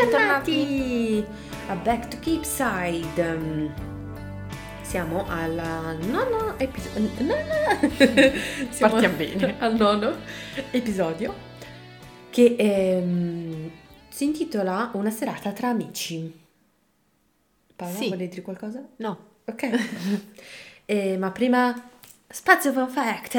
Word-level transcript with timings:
Bentornati 0.00 1.22
a 1.68 1.74
Back 1.74 2.08
to 2.08 2.18
Keepside. 2.20 3.20
Um, 3.20 3.70
Siamo 4.80 5.26
alla 5.28 5.92
nono 5.92 6.58
episodio. 6.58 7.10
Siamo 8.70 8.92
Partiamo 8.92 9.16
bene. 9.16 9.56
al 9.60 9.74
nono 9.76 10.16
episodio 10.70 11.34
che 12.30 12.56
ehm, 12.58 13.70
si 14.08 14.24
intitola 14.24 14.88
Una 14.94 15.10
serata 15.10 15.52
tra 15.52 15.68
amici. 15.68 16.32
Paola, 17.76 17.94
Sì. 17.94 18.06
vuoi 18.06 18.26
dire 18.26 18.40
qualcosa? 18.40 18.82
No. 18.96 19.18
Ok. 19.44 19.68
Eh, 20.86 21.16
ma 21.18 21.30
prima 21.30 21.88
spazio 22.26 22.72
fun 22.72 22.88
fact. 22.88 23.34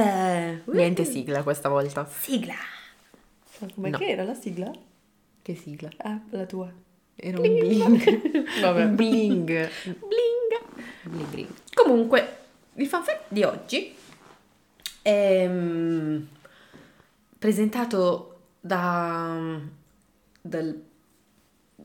Niente 0.68 1.04
sigla 1.06 1.42
questa 1.44 1.68
volta. 1.70 2.08
Sigla. 2.08 2.54
Ma 3.58 3.68
come 3.74 3.90
No. 3.90 3.98
che 3.98 4.06
era 4.08 4.24
la 4.24 4.36
sigla? 4.36 4.72
Che 5.42 5.56
sigla? 5.56 5.90
Ah, 5.98 6.20
la 6.30 6.46
tua. 6.46 6.72
Era 7.16 7.40
un 7.40 7.58
bling. 7.58 8.60
Vabbè. 8.62 8.88
Bling. 8.88 9.46
Bling. 9.84 10.50
Bling 11.04 11.28
bling. 11.30 11.48
Comunque, 11.74 12.38
il 12.76 12.88
fan 12.88 13.04
fact 13.04 13.24
di 13.30 13.44
oggi 13.44 13.96
è 15.02 15.48
mm, 15.48 16.22
presentato 17.38 18.28
da 18.60 19.60
dal 20.44 20.84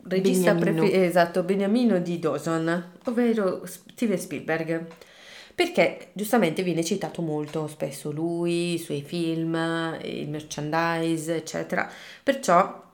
regista 0.09 0.54
Beniamino. 0.54 0.82
prefe- 0.87 1.04
esatto, 1.04 1.43
Beniamino 1.43 1.99
di 1.99 2.18
Dawson, 2.18 2.93
ovvero 3.04 3.62
Steven 3.66 4.18
Spielberg. 4.18 4.87
Perché 5.54 6.09
giustamente 6.12 6.62
viene 6.62 6.84
citato 6.84 7.23
molto 7.23 7.66
spesso 7.66 8.12
lui, 8.12 8.74
i 8.74 8.79
suoi 8.79 9.01
film, 9.02 9.54
il 10.02 10.29
merchandise, 10.29 11.34
eccetera. 11.37 11.90
Perciò 12.23 12.84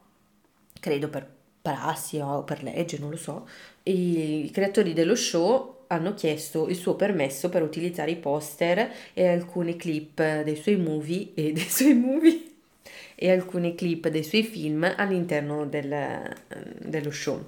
credo 0.82 1.08
per 1.08 1.24
prassi 1.62 2.18
o 2.18 2.42
per 2.42 2.64
legge, 2.64 2.98
non 2.98 3.10
lo 3.10 3.16
so, 3.16 3.46
i, 3.84 4.50
creatori 4.52 4.92
dello 4.92 5.14
show 5.14 5.84
hanno 5.86 6.14
chiesto 6.14 6.68
il 6.68 6.74
suo 6.74 6.96
permesso 6.96 7.48
per 7.48 7.62
utilizzare 7.62 8.10
i 8.10 8.16
poster 8.16 8.90
e 9.12 9.28
alcune 9.28 9.76
clip 9.76 10.42
dei 10.42 10.56
suoi 10.56 10.76
movie 10.76 11.30
e 11.36 11.52
dei 11.52 11.68
suoi 11.68 11.94
movie 11.94 12.42
e 13.14 13.30
alcune 13.30 13.76
clip 13.76 14.08
dei 14.08 14.24
suoi 14.24 14.42
film 14.42 14.92
all'interno 14.96 15.64
del- 15.66 16.34
dello 16.80 17.10
show. 17.12 17.40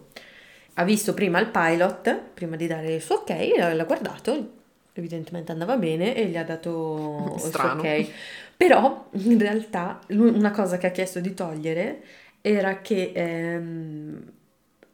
Ha 0.75 0.85
visto 0.85 1.13
prima 1.13 1.41
il 1.41 1.49
pilot, 1.49 2.17
prima 2.35 2.55
di 2.55 2.69
dare 2.69 2.95
il 2.95 3.03
suo 3.03 3.17
ok, 3.17 3.75
l'ha 3.75 3.85
guardato, 3.85 4.51
evidentemente 4.93 5.51
andava 5.51 5.77
bene 5.77 6.15
e 6.15 6.27
gli 6.27 6.37
ha 6.37 6.45
dato 6.45 7.33
il 7.35 7.41
suo 7.41 7.49
Strano. 7.49 7.81
ok. 7.81 8.11
Però 8.57 9.09
in 9.13 9.39
realtà 9.39 9.99
una 10.11 10.53
cosa 10.53 10.79
che 10.79 10.87
ha 10.87 10.91
chiesto 10.91 11.19
di 11.19 11.35
togliere 11.35 12.03
era 12.47 12.83
che 12.83 13.13
ehm, 13.15 14.33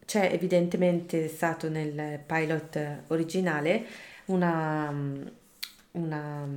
c'è 0.07 0.31
evidentemente 0.33 1.27
stato 1.27 1.69
nel 1.69 2.21
pilot 2.25 3.03
originale 3.09 3.85
una, 4.27 4.93
una 5.93 6.49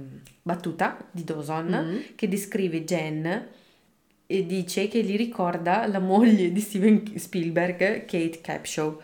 battuta 0.43 1.03
di 1.09 1.23
Dawson 1.23 1.69
Mm. 1.69 2.15
che 2.15 2.27
descrive 2.27 2.83
Jen 2.83 3.47
e 4.27 4.45
dice 4.45 4.87
che 4.87 5.03
gli 5.03 5.17
ricorda 5.17 5.87
la 5.87 5.99
moglie 5.99 6.51
di 6.51 6.59
Steven 6.61 7.17
Spielberg, 7.17 8.05
Kate 8.05 8.39
Capshaw. 8.41 9.01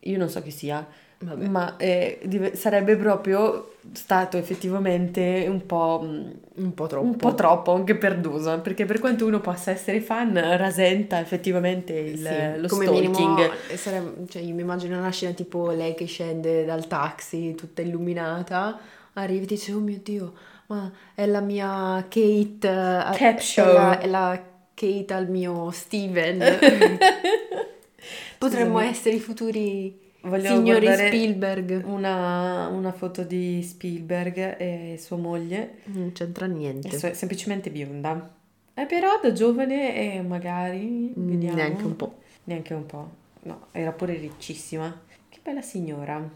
Io 0.00 0.18
non 0.18 0.28
so 0.28 0.42
chi 0.42 0.50
sia, 0.50 0.86
Vabbè. 1.24 1.46
ma 1.46 1.76
eh, 1.76 2.18
div- 2.24 2.52
sarebbe 2.54 2.96
proprio 2.96 3.74
stato 3.92 4.36
effettivamente 4.38 5.46
un 5.48 5.64
po', 5.66 6.00
Un 6.02 6.74
po' 6.74 6.86
troppo. 6.88 7.06
un 7.06 7.16
po' 7.16 7.34
troppo 7.34 7.72
anche 7.74 7.94
per 7.96 8.18
Dawson, 8.18 8.60
perché 8.60 8.84
per 8.86 8.98
quanto 8.98 9.24
uno 9.26 9.40
possa 9.40 9.70
essere 9.70 10.00
fan, 10.00 10.34
rasenta 10.56 11.20
effettivamente 11.20 11.92
il- 11.92 12.18
Sì, 12.18 12.60
lo 12.60 12.66
come 12.68 12.86
stalking. 12.86 13.16
minimo 13.16 13.50
sarebbe- 13.74 14.26
cioè, 14.28 14.42
io 14.42 14.54
mi 14.54 14.62
immagino 14.62 14.98
una 14.98 15.10
scena 15.10 15.32
tipo 15.32 15.70
lei 15.70 15.94
che 15.94 16.06
scende 16.06 16.64
dal 16.64 16.86
taxi 16.88 17.54
tutta 17.54 17.82
illuminata, 17.82 18.78
arriva 19.14 19.42
e 19.44 19.46
dice 19.46 19.72
oh 19.72 19.78
mio 19.78 20.00
Dio, 20.02 20.32
ma 20.66 20.90
è 21.14 21.26
la 21.26 21.40
mia 21.40 22.04
Kate, 22.08 22.68
eh, 22.68 23.16
Capshaw. 23.16 23.68
è 23.68 23.72
la, 23.72 23.98
è 24.00 24.06
la 24.06 24.42
Kate 24.74 25.14
al 25.14 25.28
mio 25.28 25.70
Steven. 25.70 26.40
Potremmo 28.38 28.80
essere 28.80 29.16
i 29.16 29.20
futuri 29.20 30.01
Voglio 30.22 30.48
signori 30.48 30.86
Spielberg. 30.94 31.82
Una, 31.84 32.68
una 32.68 32.92
foto 32.92 33.22
di 33.24 33.62
Spielberg 33.62 34.56
e 34.58 34.96
sua 34.98 35.16
moglie, 35.16 35.78
Non 35.84 36.12
c'entra 36.12 36.46
è 36.46 36.48
niente. 36.48 36.96
so- 36.96 37.12
semplicemente 37.14 37.70
bionda. 37.70 38.34
Eh, 38.74 38.86
però 38.86 39.18
da 39.20 39.32
giovane 39.32 40.14
e 40.16 40.22
magari, 40.22 41.12
Mm, 41.18 41.28
vediamo, 41.28 41.56
Neanche 41.56 41.84
un 41.84 41.96
po'. 41.96 42.18
Neanche 42.44 42.74
un 42.74 42.86
po'. 42.86 43.10
No, 43.42 43.66
era 43.72 43.92
pure 43.92 44.14
riccissima. 44.14 45.00
Che 45.28 45.38
bella 45.42 45.60
signora. 45.62 46.26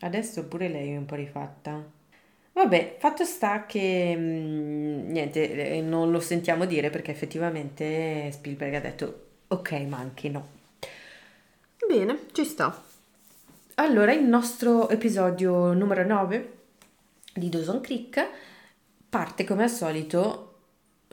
Adesso 0.00 0.44
pure 0.46 0.68
lei 0.68 0.90
è 0.92 0.96
un 0.96 1.06
po' 1.06 1.14
rifatta. 1.14 1.82
Vabbè, 2.52 2.96
fatto 2.98 3.24
sta 3.24 3.64
che 3.66 4.14
mm, 4.16 5.10
niente, 5.10 5.70
eh, 5.72 5.80
non 5.80 6.10
lo 6.12 6.20
sentiamo 6.20 6.66
dire 6.66 6.90
perché 6.90 7.10
effettivamente 7.10 8.30
Spielberg 8.30 8.74
ha 8.74 8.80
detto 8.80 9.22
ok, 9.48 9.72
ma 9.88 9.98
anche 9.98 10.28
no. 10.28 10.46
Bene, 11.88 12.18
ci 12.32 12.44
sta. 12.44 12.82
Allora, 13.76 14.12
il 14.12 14.22
nostro 14.24 14.88
episodio 14.88 15.72
numero 15.72 16.06
9 16.06 16.52
di 17.34 17.48
Dawson 17.48 17.80
Creek 17.80 18.24
parte 19.08 19.44
come 19.44 19.64
al 19.64 19.70
solito, 19.70 20.58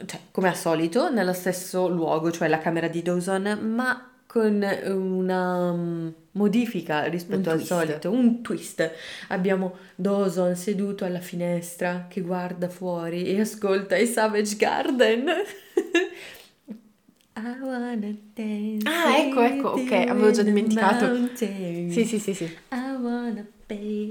cioè 0.05 0.19
come 0.29 0.49
al 0.49 0.55
solito, 0.55 1.09
nello 1.09 1.33
stesso 1.33 1.87
luogo, 1.87 2.31
cioè 2.31 2.47
la 2.47 2.59
camera 2.59 2.87
di 2.87 3.01
Dawson, 3.01 3.59
ma 3.73 4.11
con 4.27 4.63
una 4.85 5.71
mm, 5.73 6.07
modifica 6.33 7.05
rispetto 7.05 7.49
Un 7.49 7.55
al 7.55 7.55
twist. 7.55 7.67
solito, 7.71 8.11
un 8.11 8.41
twist. 8.43 8.91
Abbiamo 9.29 9.77
Dawson 9.95 10.55
seduto 10.55 11.03
alla 11.03 11.19
finestra 11.19 12.05
che 12.07 12.21
guarda 12.21 12.69
fuori 12.69 13.25
e 13.25 13.39
ascolta 13.41 13.97
i 13.97 14.05
Savage 14.05 14.55
Garden. 14.55 15.25
Ah, 18.85 19.17
ecco, 19.17 19.41
ecco, 19.41 19.67
ok, 19.69 19.91
avevo 20.09 20.31
già 20.31 20.43
dimenticato. 20.43 21.05
Sì, 21.91 22.05
sì, 22.05 22.19
sì, 22.19 22.33
sì. 22.33 22.57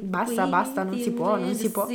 Basta, 0.02 0.46
basta, 0.46 0.82
non 0.82 0.98
si 0.98 1.10
può, 1.12 1.36
non 1.36 1.54
si 1.54 1.70
può. 1.70 1.86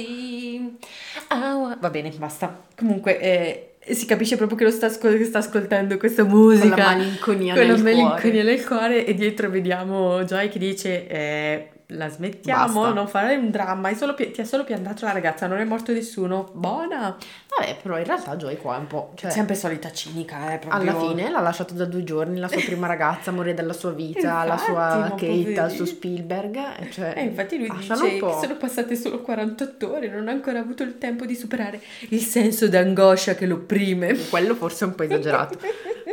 Va 1.80 1.90
bene, 1.90 2.10
basta. 2.18 2.64
Comunque, 2.76 3.20
eh, 3.20 3.76
si 3.94 4.06
capisce 4.06 4.36
proprio 4.38 4.58
che 4.58 4.64
lo 4.64 4.72
sta, 4.72 4.88
ascol- 4.88 5.24
sta 5.24 5.40
ascoltando 5.40 5.98
questa 5.98 6.24
musica. 6.24 6.76
Con 6.76 6.80
la 6.84 6.96
malinconia 6.96 7.54
con 7.54 7.62
la 7.66 7.74
nel 7.74 7.84
malinconia 7.84 8.16
cuore. 8.16 8.44
nel 8.44 8.66
cuore. 8.66 9.06
E 9.06 9.14
dietro 9.14 9.50
vediamo 9.50 10.24
Joy 10.24 10.50
che 10.50 10.60
dice: 10.60 11.08
eh, 11.08 11.70
La 11.90 12.10
smettiamo, 12.10 12.82
Basta. 12.82 12.94
non 12.96 13.08
fare 13.08 13.36
un 13.36 13.52
dramma. 13.52 13.94
solo 13.94 14.16
ti 14.16 14.42
ha 14.42 14.46
solo 14.46 14.64
piantato 14.64 15.06
la 15.06 15.12
ragazza, 15.12 15.46
non 15.46 15.60
è 15.60 15.64
morto 15.64 15.92
nessuno. 15.92 16.50
Buona. 16.54 17.16
Vabbè, 17.58 17.78
però 17.82 17.98
in 18.00 18.06
realtà 18.06 18.36
Joy 18.36 18.58
qua 18.58 18.76
è 18.78 18.80
un 18.80 18.88
po'... 18.88 19.12
Cioè, 19.16 19.30
Sempre 19.30 19.54
solita 19.56 19.92
cinica, 19.92 20.54
eh. 20.54 20.58
Proprio... 20.58 20.82
alla 20.82 21.00
fine 21.00 21.30
l'ha 21.30 21.40
lasciato 21.42 21.76
da 21.76 21.86
due 21.86 22.04
giorni, 22.04 22.40
la 22.40 22.48
sua 22.48 22.60
prima 22.62 22.88
ragazza, 22.88 23.32
morire 23.32 23.54
dalla 23.54 23.74
sua 23.74 23.92
vita, 23.92 24.44
la 24.44 24.54
Infatti, 24.54 24.72
sua 24.72 24.96
ma 24.98 25.10
Kate, 25.10 25.26
poverino. 25.28 25.70
suo 25.70 25.86
Spielberg. 25.86 26.56
e 26.80 26.92
Cioè, 26.92 27.14
E 27.18 27.22
infatti 27.24 27.58
lui 27.58 27.70
dice 27.70 27.94
che 27.94 28.20
sono 28.20 28.56
passate 28.58 28.96
solo 28.96 29.22
48 29.22 29.92
ore, 29.94 30.10
non 30.10 30.28
ha 30.28 30.32
ancora 30.32 30.60
avuto 30.60 30.82
il 30.82 30.98
tempo 30.98 31.26
di 31.26 31.36
superare 31.36 31.80
il 32.10 32.22
senso 32.22 32.68
d'angoscia 32.68 33.36
che 33.36 33.46
lo 33.46 33.56
opprime. 33.56 34.18
Quello 34.30 34.56
forse 34.56 34.86
è 34.86 34.88
un 34.88 34.96
po' 34.96 35.04
esagerato. 35.04 35.60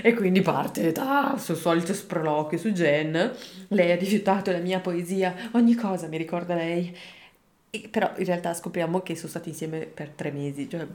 E 0.00 0.14
quindi 0.14 0.40
parte 0.40 0.92
dal 0.92 1.38
suo 1.40 1.54
solito 1.54 1.92
sproloquio 1.92 2.58
su 2.58 2.70
Jen. 2.70 3.32
Lei 3.68 3.90
ha 3.92 3.96
rifiutato 3.96 4.50
la 4.52 4.58
mia 4.58 4.80
poesia, 4.80 5.34
ogni 5.52 5.74
cosa 5.74 6.06
mi 6.06 6.16
ricorda 6.16 6.54
lei. 6.54 6.96
E 7.70 7.88
però 7.90 8.10
in 8.16 8.24
realtà 8.24 8.54
scopriamo 8.54 9.00
che 9.00 9.14
sono 9.16 9.28
stati 9.28 9.48
insieme 9.50 9.80
per 9.80 10.08
tre 10.10 10.30
mesi, 10.30 10.68
cioè 10.68 10.80
Sì. 10.80 10.86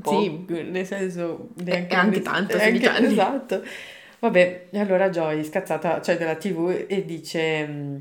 poco, 0.00 0.44
nel 0.62 0.86
senso 0.86 1.48
È 1.64 1.86
anche 1.90 2.22
tanto, 2.22 2.56
è 2.56 2.60
16 2.60 2.86
anche- 2.86 2.98
anni. 3.04 3.12
Esatto. 3.12 3.62
Vabbè, 4.20 4.66
e 4.70 4.78
allora 4.78 5.08
Joy 5.10 5.42
scazzata 5.44 5.96
accende 5.96 6.24
la 6.24 6.34
tv 6.36 6.84
e 6.86 7.04
dice 7.04 8.00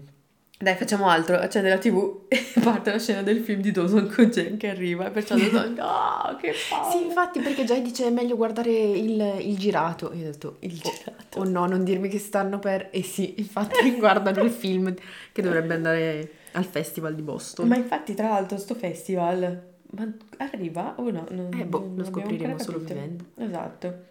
dai 0.61 0.75
facciamo 0.75 1.07
altro, 1.07 1.37
accende 1.37 1.69
la 1.69 1.77
tv 1.77 2.25
e 2.27 2.43
parte 2.61 2.91
la 2.91 2.99
scena 2.99 3.21
del 3.21 3.39
film 3.39 3.61
di 3.61 3.71
Dawson 3.71 4.11
con 4.13 4.25
Jen 4.25 4.57
che 4.57 4.69
arriva 4.69 5.07
e 5.07 5.11
perciò 5.11 5.37
Dawson 5.37 5.73
no 5.73 6.35
che 6.37 6.53
paura. 6.69 6.91
Sì, 6.91 7.05
infatti, 7.05 7.39
perché 7.39 7.63
Joy 7.63 7.81
dice 7.81 8.07
è 8.07 8.09
meglio 8.09 8.35
guardare 8.35 8.69
il, 8.69 9.37
il 9.39 9.57
girato. 9.57 10.11
Io 10.13 10.27
ho 10.27 10.31
detto, 10.31 10.57
Il 10.59 10.81
oh, 10.83 10.91
girato. 10.91 11.39
oh 11.39 11.43
no, 11.45 11.65
non 11.65 11.85
dirmi 11.85 12.09
che 12.09 12.19
stanno 12.19 12.59
per... 12.59 12.89
E 12.91 13.03
sì, 13.03 13.35
infatti 13.37 13.89
guardano 13.97 14.41
il 14.41 14.51
film 14.51 14.93
che 15.31 15.41
dovrebbe 15.41 15.75
andare 15.75 16.31
al 16.51 16.65
festival 16.65 17.15
di 17.15 17.21
Boston. 17.21 17.65
Ma 17.65 17.77
infatti, 17.77 18.13
tra 18.13 18.27
l'altro, 18.27 18.57
sto 18.57 18.75
festival 18.75 19.67
ma 19.91 20.07
arriva 20.37 20.95
o 20.97 21.09
no? 21.09 21.25
Non, 21.31 21.49
Eh, 21.57 21.65
boh, 21.65 21.79
non 21.79 21.95
lo 21.95 22.03
scopriremo 22.03 22.59
solo 22.59 22.79
vivendo. 22.79 23.23
Esatto. 23.37 24.05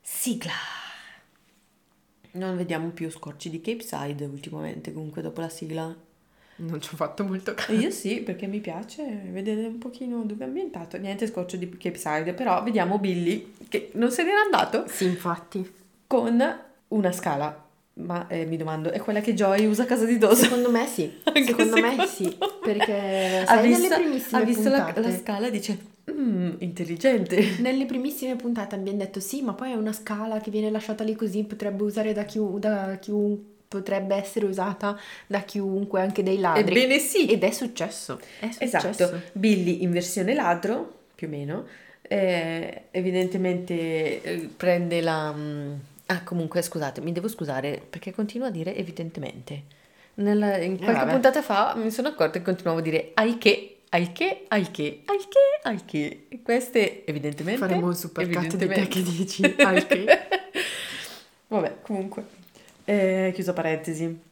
Sigla. 0.00 0.77
Non 2.38 2.56
vediamo 2.56 2.88
più 2.90 3.10
scorci 3.10 3.50
di 3.50 3.60
Cape 3.60 3.82
Side 3.82 4.24
ultimamente, 4.24 4.92
comunque 4.92 5.22
dopo 5.22 5.40
la 5.40 5.48
sigla. 5.48 5.94
Non 6.60 6.80
ci 6.80 6.90
ho 6.92 6.96
fatto 6.96 7.24
molto 7.24 7.54
caso. 7.54 7.72
io 7.72 7.90
sì, 7.90 8.16
perché 8.20 8.46
mi 8.46 8.58
piace 8.60 9.04
vedere 9.30 9.66
un 9.66 9.78
pochino 9.78 10.22
dove 10.24 10.44
è 10.44 10.46
ambientato. 10.48 10.96
Niente 10.96 11.26
scorcio 11.26 11.56
di 11.56 11.68
Cape 11.76 11.98
Side, 11.98 12.32
però 12.34 12.62
vediamo 12.62 12.98
Billy, 12.98 13.54
che 13.68 13.90
non 13.94 14.10
se 14.10 14.24
n'era 14.24 14.40
andato, 14.40 14.84
Sì, 14.88 15.04
infatti. 15.04 15.68
con 16.06 16.42
una 16.88 17.12
scala. 17.12 17.64
Ma 17.94 18.28
eh, 18.28 18.44
mi 18.44 18.56
domando, 18.56 18.90
è 18.90 19.00
quella 19.00 19.20
che 19.20 19.34
Joy 19.34 19.66
usa 19.66 19.82
a 19.82 19.86
casa 19.86 20.04
di 20.04 20.18
Dawson? 20.18 20.44
Secondo 20.44 20.70
me 20.70 20.86
sì, 20.86 21.12
Anche 21.24 21.44
secondo 21.44 21.76
me 21.80 21.90
secondo 21.90 22.06
sì, 22.06 22.38
perché 22.62 23.44
ha 23.44 23.60
visto, 23.60 23.94
ha 24.36 24.40
visto 24.42 24.68
la, 24.68 24.92
la 24.96 25.16
scala 25.16 25.48
e 25.48 25.50
dice, 25.50 25.78
"Mm, 26.10 26.54
intelligente. 26.58 27.56
nelle 27.60 27.86
primissime 27.86 28.36
puntate 28.36 28.74
abbiamo 28.74 28.98
detto 28.98 29.20
sì, 29.20 29.42
ma 29.42 29.52
poi 29.54 29.72
è 29.72 29.74
una 29.74 29.92
scala 29.92 30.40
che 30.40 30.50
viene 30.50 30.70
lasciata 30.70 31.04
lì 31.04 31.14
così, 31.14 31.44
potrebbe 31.44 31.82
usare 31.82 32.12
da 32.12 32.24
chiu- 32.24 32.58
da 32.58 32.96
chiun- 33.00 33.56
potrebbe 33.68 34.14
essere 34.16 34.46
usata 34.46 34.98
da 35.26 35.40
chiunque, 35.40 36.00
anche 36.00 36.22
dai 36.22 36.38
ladri. 36.38 36.62
Ebbene 36.62 36.98
sì. 36.98 37.26
Ed 37.26 37.42
è 37.42 37.50
successo, 37.50 38.18
è 38.38 38.50
successo. 38.50 38.64
Esatto, 38.64 39.20
Billy 39.32 39.82
in 39.82 39.90
versione 39.90 40.32
ladro, 40.34 41.00
più 41.14 41.26
o 41.26 41.30
meno, 41.30 41.66
eh, 42.02 42.84
evidentemente 42.90 44.22
eh, 44.22 44.48
prende 44.56 45.00
la... 45.00 45.32
mm, 45.32 45.72
Ah, 46.10 46.22
comunque, 46.24 46.62
scusate, 46.62 47.02
mi 47.02 47.12
devo 47.12 47.28
scusare 47.28 47.82
perché 47.88 48.12
continuo 48.12 48.46
a 48.46 48.50
dire 48.50 48.74
evidentemente. 48.74 49.62
Nella- 50.14 50.56
in 50.56 50.78
qualche 50.78 51.00
vabbè. 51.00 51.10
puntata 51.12 51.42
fa 51.42 51.74
mi 51.76 51.90
sono 51.90 52.08
accorta 52.08 52.38
che 52.38 52.44
continuavo 52.44 52.78
a 52.78 52.82
dire 52.82 53.10
ai 53.14 53.36
che, 53.38 53.77
ai 53.90 54.12
che, 54.12 54.44
ai 54.48 54.70
che, 54.70 55.02
ai 55.06 55.18
che, 55.18 55.60
ai 55.62 55.84
che. 55.84 56.28
Queste 56.42 57.06
evidentemente... 57.06 57.60
Faremo 57.60 57.86
un 57.86 57.94
supercut 57.94 58.56
di 58.56 58.68
te 58.68 58.88
che 58.88 59.02
dici 59.02 59.42
al 59.58 59.86
che. 59.86 60.06
Vabbè, 61.48 61.78
comunque, 61.82 62.24
eh, 62.84 63.30
chiusa 63.34 63.52
parentesi. 63.52 64.26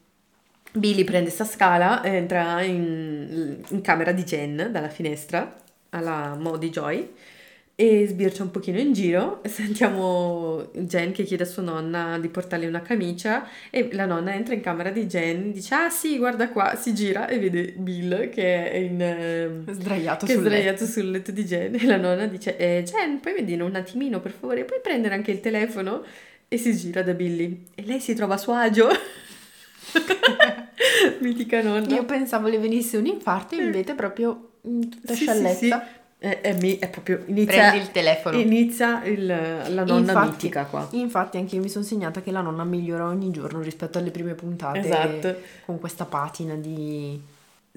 Billy 0.72 1.04
prende 1.04 1.30
sta 1.30 1.44
scala, 1.44 2.04
entra 2.04 2.60
in, 2.62 3.62
in 3.66 3.80
camera 3.80 4.12
di 4.12 4.24
Jen 4.24 4.68
dalla 4.70 4.90
finestra 4.90 5.56
alla 5.90 6.36
mo 6.38 6.56
di 6.58 6.68
Joy 6.68 7.14
e 7.78 8.06
sbircia 8.08 8.42
un 8.42 8.50
pochino 8.50 8.78
in 8.78 8.94
giro. 8.94 9.42
Sentiamo 9.44 10.70
Jen 10.72 11.12
che 11.12 11.24
chiede 11.24 11.42
a 11.42 11.46
sua 11.46 11.62
nonna 11.62 12.18
di 12.18 12.28
portarle 12.28 12.66
una 12.66 12.80
camicia 12.80 13.46
e 13.68 13.90
la 13.92 14.06
nonna 14.06 14.34
entra 14.34 14.54
in 14.54 14.62
camera 14.62 14.88
di 14.90 15.04
Jen, 15.06 15.52
dice 15.52 15.74
ah 15.74 15.90
sì 15.90 16.16
guarda 16.16 16.48
qua, 16.48 16.74
si 16.74 16.94
gira 16.94 17.28
e 17.28 17.38
vede 17.38 17.74
Bill 17.76 18.30
che 18.30 18.70
è 18.70 18.76
in... 18.78 19.02
ehm, 19.02 19.70
Sdraiato 19.70 20.24
che 20.24 20.32
è 20.32 20.34
sul 20.36 20.44
letto. 20.44 20.54
sdraiato 20.56 20.86
sul 20.86 21.10
letto 21.10 21.30
di 21.32 21.44
Jen 21.44 21.74
e 21.74 21.84
la 21.84 21.96
nonna 21.98 22.26
dice 22.26 22.56
eh, 22.56 22.82
Jen 22.82 23.20
puoi 23.20 23.34
vedere 23.34 23.62
un 23.62 23.74
attimino 23.74 24.20
per 24.20 24.30
favore 24.32 24.64
puoi 24.64 24.80
prendere 24.82 25.14
anche 25.14 25.32
il 25.32 25.40
telefono 25.40 26.02
e 26.48 26.56
si 26.56 26.74
gira 26.74 27.02
da 27.02 27.12
Billy 27.12 27.66
e 27.74 27.82
lei 27.84 28.00
si 28.00 28.14
trova 28.14 28.34
a 28.34 28.38
suo 28.38 28.54
agio 28.54 28.88
mitica 31.20 31.62
nonna 31.62 31.94
Io 31.94 32.04
pensavo 32.04 32.48
le 32.48 32.58
venisse 32.58 32.96
un 32.96 33.06
infarto, 33.06 33.54
invece 33.54 33.94
proprio 33.94 34.52
mm, 34.66 34.80
tutta 34.82 35.12
Sì, 35.12 35.18
sì, 35.18 35.24
scialletta. 35.24 35.84
sì. 35.84 36.04
È, 36.18 36.40
è 36.40 36.56
mi- 36.60 36.78
è 36.78 36.88
proprio 36.88 37.22
inizia, 37.26 37.68
Prendi 37.68 37.78
il 37.78 37.90
telefono. 37.90 38.38
inizia 38.38 39.04
il- 39.04 39.26
la 39.26 39.84
nonna 39.84 39.98
Infatti- 40.12 40.30
mitica 40.30 40.64
qua 40.64 40.88
Infatti 40.92 41.36
anche 41.36 41.56
io 41.56 41.60
mi 41.62 41.68
sono 41.68 41.84
segnata 41.84 42.22
che 42.22 42.30
la 42.30 42.40
nonna 42.40 42.64
migliora 42.64 43.04
ogni 43.06 43.30
giorno 43.30 43.60
rispetto 43.60 43.98
alle 43.98 44.10
prime 44.10 44.34
puntate 44.34 44.78
Esatto. 44.78 45.36
con 45.66 45.78
questa 45.78 46.06
patina 46.06 46.54
di 46.54 47.20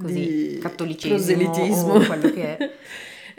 così 0.02 0.54
Di 0.54 0.58
cattolicesimo 0.62 1.16
proselitismo. 1.50 1.94
o 1.94 2.00
quello 2.06 2.32
che 2.32 2.58
è. 2.58 2.70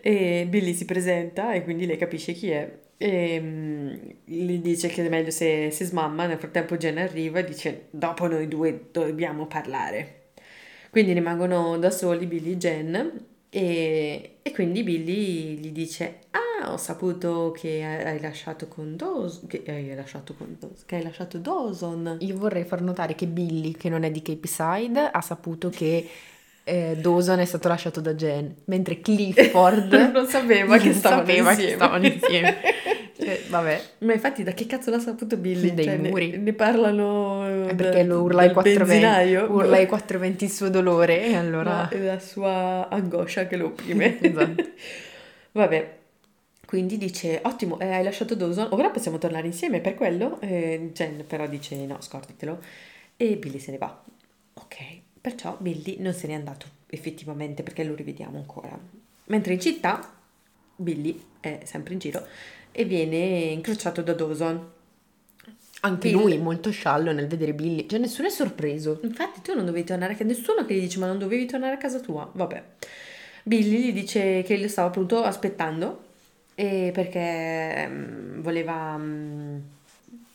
E 0.03 0.47
Billy 0.49 0.73
si 0.73 0.87
presenta 0.87 1.53
e 1.53 1.63
quindi 1.63 1.85
lei 1.85 1.99
capisce 1.99 2.33
chi 2.33 2.51
è. 2.51 2.71
E 2.97 3.39
mm, 3.39 3.89
gli 4.25 4.59
dice 4.59 4.89
che 4.89 5.05
è 5.05 5.09
meglio 5.11 5.31
se 5.31 5.71
si 5.71 5.85
smamma. 5.85 6.25
Nel 6.25 6.39
frattempo 6.39 6.79
Jen 6.79 6.97
arriva 6.97 7.39
e 7.41 7.45
dice: 7.45 7.89
Dopo 7.91 8.27
noi 8.27 8.49
due 8.49 8.87
dobbiamo 8.93 9.47
parlare. 9.47 10.29
Quindi 10.89 11.13
rimangono 11.13 11.77
da 11.77 11.91
soli 11.91 12.25
Billy 12.25 12.53
e 12.53 12.57
Jen. 12.57 13.25
E, 13.53 14.37
e 14.43 14.53
quindi 14.53 14.83
Billy 14.83 15.57
gli 15.57 15.71
dice: 15.73 16.19
Ah, 16.31 16.71
ho 16.73 16.77
saputo 16.77 17.51
che 17.57 17.83
hai 17.85 18.21
lasciato 18.21 18.69
con 18.69 18.97
Dawson. 18.97 19.47
Che 19.49 19.63
hai 19.67 19.95
lasciato 19.95 20.35
con 20.35 20.57
Dawson. 20.59 20.85
Che 20.87 20.97
hai 20.97 21.03
lasciato 21.03 21.39
Dawson. 21.39 22.17
Io 22.21 22.37
vorrei 22.39 22.65
far 22.65 22.81
notare 22.83 23.15
che 23.15 23.27
Billy, 23.27 23.73
che 23.73 23.89
non 23.89 24.05
è 24.05 24.11
di 24.11 24.23
Cape 24.23 24.47
Side, 24.47 25.01
ha 25.13 25.21
saputo 25.21 25.69
che 25.69 26.09
eh, 26.63 26.97
Dawson 27.01 27.41
è 27.41 27.45
stato 27.45 27.67
lasciato 27.69 28.01
da 28.01 28.15
Jen, 28.15 28.55
mentre 28.67 29.01
Clifford 29.01 29.93
non 30.13 30.27
sapeva 30.27 30.77
che 30.79 30.93
stavano 30.93 31.23
sapeva 31.27 31.55
che 31.55 31.63
insieme. 31.63 31.75
stavano 31.77 32.07
insieme. 32.07 32.57
Cioè, 33.21 33.43
vabbè, 33.51 33.83
Ma 33.99 34.15
infatti, 34.15 34.43
da 34.43 34.53
che 34.53 34.65
cazzo 34.65 34.89
l'ha 34.91 34.99
saputo 34.99 35.37
Billy? 35.37 35.75
Dei 35.75 35.85
Cioè, 35.85 35.97
ne- 35.99 36.09
muri. 36.09 36.39
Ne, 36.39 36.55
parlano 36.55 37.30
è 37.71 37.75
da- 37.75 37.85
perché 37.85 38.03
lo 38.03 38.23
urla 38.23 38.43
ai 38.43 38.53
dal 38.53 38.63
benzinaio. 38.63 39.47
420, 39.47 39.53
urla 39.53 39.77
ai 39.77 39.87
420 39.87 40.45
il 40.45 40.51
suo 40.51 40.69
dolore 40.69 41.25
e 41.25 41.35
allora... 41.35 41.89
No, 41.91 42.05
la 42.05 42.19
sua 42.19 42.89
angoscia 42.89 43.47
che 43.47 43.57
lo 43.57 43.67
opprime. 43.67 44.19
Esatto. 44.23 44.69
Vabbè, 45.53 45.99
quindi 46.67 46.99
dice, 46.99 47.41
ottimo, 47.43 47.81
eh, 47.81 47.91
hai 47.91 48.05
lasciato 48.05 48.37
Dawson, 48.37 48.69
ora 48.71 48.91
possiamo 48.91 49.19
tornare 49.19 49.47
insieme 49.47 49.81
per 49.81 49.95
quello? 49.95 50.41
Eh, 50.41 50.91
Jen 50.93 51.25
però 51.27 51.47
dice, 51.49 51.75
no, 51.87 52.01
scordatelo. 52.01 52.59
E 53.17 53.37
Billy 53.37 53.59
se 53.59 53.73
ne 53.73 53.79
va. 53.79 54.03
Ok, 54.55 54.77
perciò 55.21 55.57
Billy 55.59 55.97
non 55.99 56.13
se 56.13 56.27
n'è 56.29 56.35
andato 56.35 56.67
effettivamente 56.87 57.63
perché 57.63 57.83
lo 57.83 57.95
rivediamo 57.95 58.39
ancora. 58.39 58.79
Mentre 59.27 59.53
in 59.55 59.61
città, 59.61 60.13
Billy 60.77 61.21
è 61.41 61.61
sempre 61.65 61.93
in 61.95 61.99
giro 61.99 62.25
e 62.73 62.85
viene 62.85 63.17
incrociato 63.17 64.03
da 64.03 64.13
Dawson. 64.13 64.79
Anche 65.81 66.11
Bill- 66.11 66.21
lui 66.21 66.39
molto 66.39 66.71
sciallo 66.71 67.13
nel 67.13 67.27
vedere 67.27 67.55
Billy, 67.55 67.87
cioè 67.87 67.99
nessuno 67.99 68.29
è 68.29 68.31
sorpreso. 68.31 69.01
Infatti 69.03 69.41
tu 69.41 69.55
non 69.55 69.65
dovevi 69.65 69.85
tornare 69.85 70.13
a 70.13 70.17
casa, 70.17 70.29
nessuno 70.29 70.65
che 70.67 70.75
gli 70.75 70.81
dice 70.81 70.99
ma 70.99 71.07
non 71.07 71.19
dovevi 71.19 71.47
tornare 71.47 71.75
a 71.75 71.79
casa 71.79 72.01
tua, 72.01 72.29
vabbè. 72.33 72.63
Billy 73.45 73.89
gli 73.89 73.93
dice 73.93 74.43
che 74.43 74.59
lo 74.59 74.69
stava 74.69 74.89
appunto 74.89 75.23
aspettando 75.23 76.09
e 76.55 76.91
perché 76.93 77.89
mm, 77.89 78.41
voleva, 78.43 78.97
mm, 78.99 79.59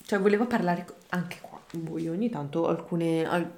cioè 0.06 0.20
voleva 0.20 0.46
parlare 0.46 0.86
anche 1.10 1.38
qua, 1.42 1.62
boh, 1.72 2.00
io 2.00 2.12
ogni 2.12 2.30
tanto 2.30 2.68
alcune, 2.68 3.26
al- 3.28 3.52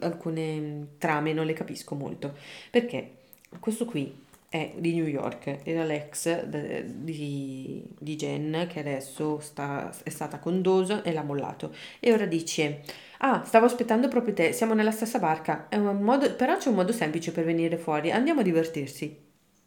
alcune 0.00 0.86
trame 0.98 1.32
non 1.32 1.46
le 1.46 1.52
capisco 1.54 1.94
molto, 1.96 2.34
perché 2.70 3.10
questo 3.58 3.84
qui 3.84 4.21
è 4.52 4.74
di 4.76 4.92
New 4.94 5.06
York, 5.06 5.60
era 5.64 5.82
l'ex 5.84 6.44
di, 6.44 7.82
di 7.98 8.16
Jen 8.16 8.66
che 8.68 8.80
adesso 8.80 9.40
sta- 9.40 9.90
è 10.02 10.10
stata 10.10 10.38
con 10.38 10.60
Dawson 10.60 11.00
e 11.04 11.12
l'ha 11.12 11.22
mollato 11.22 11.74
e 12.00 12.12
ora 12.12 12.26
dice 12.26 12.82
Ah, 13.24 13.44
stavo 13.44 13.66
aspettando 13.66 14.08
proprio 14.08 14.34
te, 14.34 14.52
siamo 14.52 14.74
nella 14.74 14.90
stessa 14.90 15.20
barca. 15.20 15.68
È 15.68 15.76
un 15.76 16.00
modo, 16.02 16.34
però 16.34 16.56
c'è 16.56 16.68
un 16.70 16.74
modo 16.74 16.90
semplice 16.92 17.30
per 17.30 17.44
venire 17.44 17.76
fuori. 17.78 18.10
Andiamo 18.10 18.40
a 18.40 18.42
divertirsi. 18.42 19.16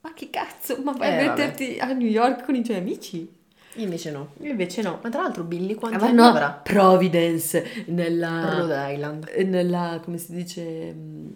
Ma 0.03 0.13
che 0.13 0.29
cazzo? 0.29 0.81
Ma 0.81 0.93
vai 0.93 1.09
Eh, 1.09 1.15
a 1.17 1.23
vabbè. 1.25 1.33
divertirti 1.33 1.79
a 1.79 1.91
New 1.93 2.07
York 2.07 2.43
con 2.45 2.55
i 2.55 2.63
tuoi 2.63 2.77
amici? 2.77 3.29
Invece 3.77 4.11
no. 4.11 4.33
Invece 4.39 4.81
no. 4.81 4.99
Ma 5.03 5.09
tra 5.09 5.21
l'altro 5.21 5.43
Billy 5.43 5.75
quanti 5.75 6.05
Ah, 6.05 6.07
anni 6.07 6.13
no, 6.13 6.25
avrà? 6.25 6.51
Providence, 6.63 7.85
nella, 7.87 8.31
Rhode 8.39 8.73
Island. 8.93 9.29
nella, 9.45 9.99
come 10.03 10.17
si 10.17 10.33
dice, 10.33 10.93
mm, 10.93 11.27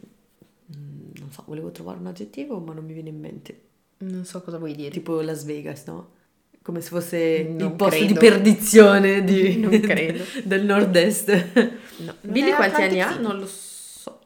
mm, 0.76 1.12
non 1.20 1.32
so, 1.32 1.39
volevo 1.50 1.72
trovare 1.72 2.00
un 2.00 2.08
aggettivo 2.08 2.60
ma 2.60 2.74
non 2.74 2.86
mi 2.86 2.94
viene 2.94 3.10
in 3.10 3.20
mente. 3.20 3.62
Non 4.00 4.24
so 4.24 4.42
cosa 4.42 4.58
vuoi 4.58 4.74
dire. 4.76 4.92
Tipo 4.92 5.20
Las 5.22 5.44
Vegas, 5.44 5.84
no? 5.88 6.12
Come 6.62 6.80
se 6.82 6.90
fosse 6.90 7.44
Non 7.44 7.70
il 7.72 7.76
posto 7.76 8.00
di 8.06 8.14
credo. 8.14 8.20
perdizione 8.20 9.24
di- 9.24 9.58
Non 9.60 9.78
credo. 9.82 10.24
del 10.44 10.64
nord-est. 10.64 11.30
No, 11.98 12.16
Billy 12.22 12.52
è 12.52 12.56
quanti 12.56 12.82
anni 12.82 13.02
ha? 13.02 13.18
Non 13.18 13.38
lo 13.40 13.46
so. 13.48 14.20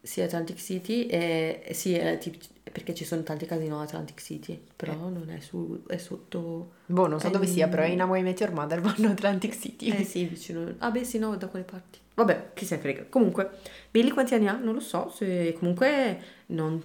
Sì, 0.00 0.20
Atlantic 0.20 0.58
City, 0.58 1.06
e 1.06 1.70
sì, 1.72 1.94
è 1.94 2.18
tipo- 2.18 2.38
perché 2.70 2.94
ci 2.94 3.04
sono 3.04 3.22
tanti 3.22 3.46
casino 3.46 3.80
a 3.80 3.82
Atlantic 3.82 4.20
City, 4.20 4.60
però 4.76 4.92
non 5.08 5.30
è 5.30 5.40
su, 5.40 5.82
è 5.86 5.96
sotto... 5.96 6.72
Boh, 6.86 7.06
non 7.08 7.18
so 7.18 7.28
è 7.28 7.30
dove 7.30 7.46
in- 7.46 7.52
sia, 7.52 7.66
però 7.68 7.84
in 7.86 8.00
Hawaii 8.00 8.22
Met 8.22 8.38
Your 8.40 8.52
Mother 8.52 8.80
vanno 8.82 9.08
a 9.08 9.10
Atlantic 9.10 9.58
City. 9.58 9.88
Eh 9.90 10.04
sì, 10.04 10.24
vicino... 10.24 10.74
Ah 10.78 10.90
beh 10.90 11.02
sì, 11.04 11.18
no, 11.18 11.34
da 11.36 11.46
quelle 11.48 11.64
parti. 11.64 11.98
Vabbè, 12.18 12.50
chi 12.52 12.64
se 12.64 12.74
ne 12.74 12.80
frega. 12.80 13.06
Comunque, 13.08 13.48
Billy 13.92 14.10
quanti 14.10 14.34
anni 14.34 14.48
ha? 14.48 14.56
Non 14.56 14.74
lo 14.74 14.80
so, 14.80 15.08
se 15.08 15.54
comunque 15.56 16.20
non... 16.46 16.82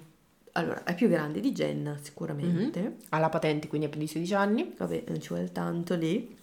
Allora, 0.52 0.84
è 0.84 0.94
più 0.94 1.10
grande 1.10 1.40
di 1.40 1.52
Jen, 1.52 1.98
sicuramente. 2.00 2.98
Ha 3.10 3.18
la 3.18 3.30
patente, 3.30 3.68
quindi 3.68 3.88
ha 3.88 3.90
più 3.90 4.00
di 4.00 4.06
16 4.06 4.36
anni. 4.36 4.72
Vabbè, 4.78 5.06
non 5.08 5.20
ci 5.20 5.30
vuole 5.30 5.52
tanto 5.52 5.96
lì. 5.96 6.38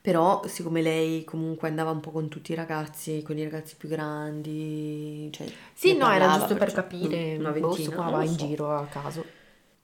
Però, 0.00 0.40
siccome 0.46 0.80
lei 0.80 1.24
comunque 1.24 1.68
andava 1.68 1.90
un 1.90 2.00
po' 2.00 2.10
con 2.10 2.28
tutti 2.28 2.52
i 2.52 2.54
ragazzi, 2.54 3.22
con 3.22 3.36
i 3.36 3.44
ragazzi 3.44 3.76
più 3.76 3.90
grandi, 3.90 5.28
cioè... 5.30 5.46
Sì, 5.74 5.94
no, 5.94 6.06
era 6.06 6.20
parlava, 6.20 6.38
giusto 6.38 6.54
per 6.54 6.72
capire. 6.72 7.36
Una 7.36 7.50
boh, 7.50 7.68
ventina, 7.68 7.88
sto 7.88 7.96
qua 7.96 8.04
va 8.10 8.16
lo 8.16 8.22
in 8.22 8.28
so. 8.30 8.46
giro 8.46 8.74
a 8.74 8.86
caso. 8.86 9.24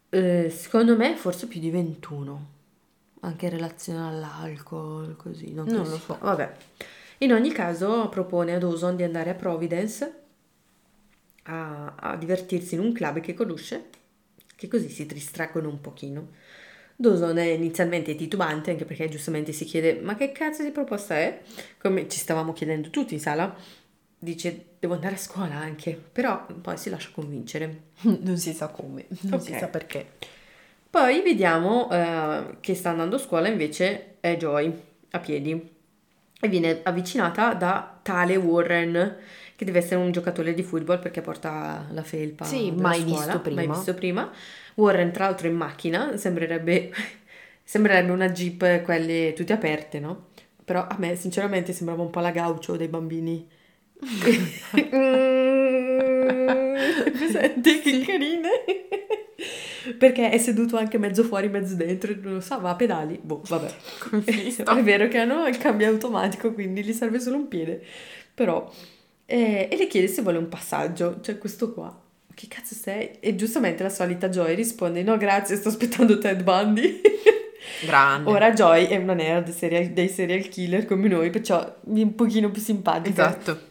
Eh, 0.08 0.48
secondo 0.48 0.96
me 0.96 1.16
forse 1.16 1.46
più 1.46 1.60
di 1.60 1.68
21, 1.68 2.46
anche 3.20 3.44
in 3.44 3.52
relazione 3.52 4.06
all'alcol, 4.06 5.16
così. 5.16 5.52
Non, 5.52 5.66
Non 5.66 5.86
lo 5.86 5.98
so. 5.98 6.16
Vabbè. 6.18 6.54
In 7.22 7.32
ogni 7.32 7.52
caso 7.52 8.08
propone 8.10 8.52
a 8.54 8.58
Dawson 8.58 8.96
di 8.96 9.02
andare 9.02 9.30
a 9.30 9.34
Providence 9.34 10.14
a, 11.44 11.94
a 11.96 12.16
divertirsi 12.16 12.74
in 12.74 12.80
un 12.80 12.92
club 12.92 13.20
che 13.20 13.34
conosce, 13.34 13.86
che 14.56 14.68
così 14.68 14.88
si 14.88 15.06
distraggono 15.06 15.68
un 15.68 15.80
pochino. 15.80 16.30
Dawson 16.96 17.38
è 17.38 17.44
inizialmente 17.44 18.14
titubante, 18.14 18.70
anche 18.70 18.84
perché 18.84 19.08
giustamente 19.08 19.52
si 19.52 19.64
chiede 19.64 20.00
ma 20.00 20.14
che 20.14 20.30
cazzo 20.32 20.62
di 20.62 20.70
proposta 20.70 21.16
è? 21.16 21.40
Come 21.78 22.08
ci 22.08 22.18
stavamo 22.18 22.52
chiedendo 22.52 22.90
tutti 22.90 23.14
in 23.14 23.20
sala. 23.20 23.54
Dice 24.18 24.66
devo 24.78 24.94
andare 24.94 25.14
a 25.14 25.18
scuola 25.18 25.54
anche, 25.56 25.94
però 26.12 26.46
poi 26.46 26.76
si 26.76 26.90
lascia 26.90 27.10
convincere. 27.12 27.90
Non 28.22 28.36
si 28.36 28.52
sa 28.52 28.68
come, 28.68 29.06
non 29.22 29.40
si 29.40 29.52
Ok. 29.52 29.58
sa 29.58 29.68
perché. 29.68 30.06
Poi 30.90 31.22
vediamo 31.22 31.90
eh, 31.90 32.56
che 32.60 32.74
sta 32.74 32.90
andando 32.90 33.16
a 33.16 33.18
scuola 33.18 33.48
invece 33.48 34.16
è 34.20 34.36
Joy 34.36 34.72
a 35.10 35.18
piedi. 35.20 35.71
E 36.44 36.48
viene 36.48 36.80
avvicinata 36.82 37.54
da 37.54 38.00
tale 38.02 38.34
Warren, 38.34 39.16
che 39.54 39.64
deve 39.64 39.78
essere 39.78 40.00
un 40.00 40.10
giocatore 40.10 40.54
di 40.54 40.64
football 40.64 40.98
perché 40.98 41.20
porta 41.20 41.86
la 41.92 42.02
felpa. 42.02 42.44
Sì, 42.44 42.72
mai 42.72 43.02
scuola, 43.02 43.20
visto 43.20 43.40
prima. 43.40 43.64
Mai 43.64 43.68
visto 43.68 43.94
prima. 43.94 44.28
Warren, 44.74 45.12
tra 45.12 45.26
l'altro, 45.26 45.46
in 45.46 45.54
macchina, 45.54 46.16
sembrerebbe, 46.16 46.92
sembrerebbe 47.62 48.10
una 48.10 48.28
jeep, 48.28 48.82
quelle 48.82 49.34
tutte 49.36 49.52
aperte, 49.52 50.00
no? 50.00 50.30
Però 50.64 50.84
a 50.84 50.96
me, 50.98 51.14
sinceramente, 51.14 51.72
sembrava 51.72 52.02
un 52.02 52.10
po' 52.10 52.18
la 52.18 52.32
gaucho 52.32 52.76
dei 52.76 52.88
bambini. 52.88 53.48
Presente? 57.12 57.80
Che 57.82 58.00
carine! 58.00 58.50
Perché 59.98 60.30
è 60.30 60.38
seduto 60.38 60.76
anche 60.76 60.98
mezzo 60.98 61.24
fuori, 61.24 61.48
mezzo 61.48 61.74
dentro, 61.74 62.14
non 62.20 62.34
lo 62.34 62.40
so, 62.40 62.60
va 62.60 62.70
a 62.70 62.76
pedali. 62.76 63.18
Boh, 63.22 63.42
vabbè. 63.46 63.74
è 64.78 64.82
vero 64.82 65.08
che 65.08 65.18
hanno 65.18 65.46
il 65.46 65.58
cambio 65.58 65.88
automatico, 65.88 66.52
quindi 66.52 66.82
gli 66.82 66.92
serve 66.92 67.20
solo 67.20 67.36
un 67.36 67.48
piede. 67.48 67.82
Però... 68.34 68.70
eh, 69.26 69.68
e 69.70 69.76
le 69.76 69.86
chiede 69.86 70.08
se 70.08 70.22
vuole 70.22 70.38
un 70.38 70.48
passaggio, 70.48 71.20
cioè 71.20 71.38
questo 71.38 71.72
qua. 71.72 72.00
Che 72.34 72.46
cazzo 72.48 72.74
sei? 72.74 73.10
E 73.20 73.34
giustamente 73.34 73.82
la 73.82 73.90
solita 73.90 74.28
Joy 74.28 74.54
risponde: 74.54 75.02
No, 75.02 75.16
grazie, 75.16 75.56
sto 75.56 75.68
aspettando 75.68 76.18
Ted 76.18 76.42
Bundy. 76.42 77.00
Grande. 77.84 78.30
Ora 78.30 78.52
Joy 78.52 78.86
è 78.86 78.96
una 78.96 79.14
nerd 79.14 79.50
serial- 79.50 79.90
dei 79.90 80.08
serial 80.08 80.48
killer 80.48 80.84
come 80.84 81.08
noi, 81.08 81.30
perciò 81.30 81.64
è 81.64 81.74
un 81.84 82.14
pochino 82.14 82.50
più 82.50 82.60
simpatica. 82.62 83.28
Esatto. 83.28 83.70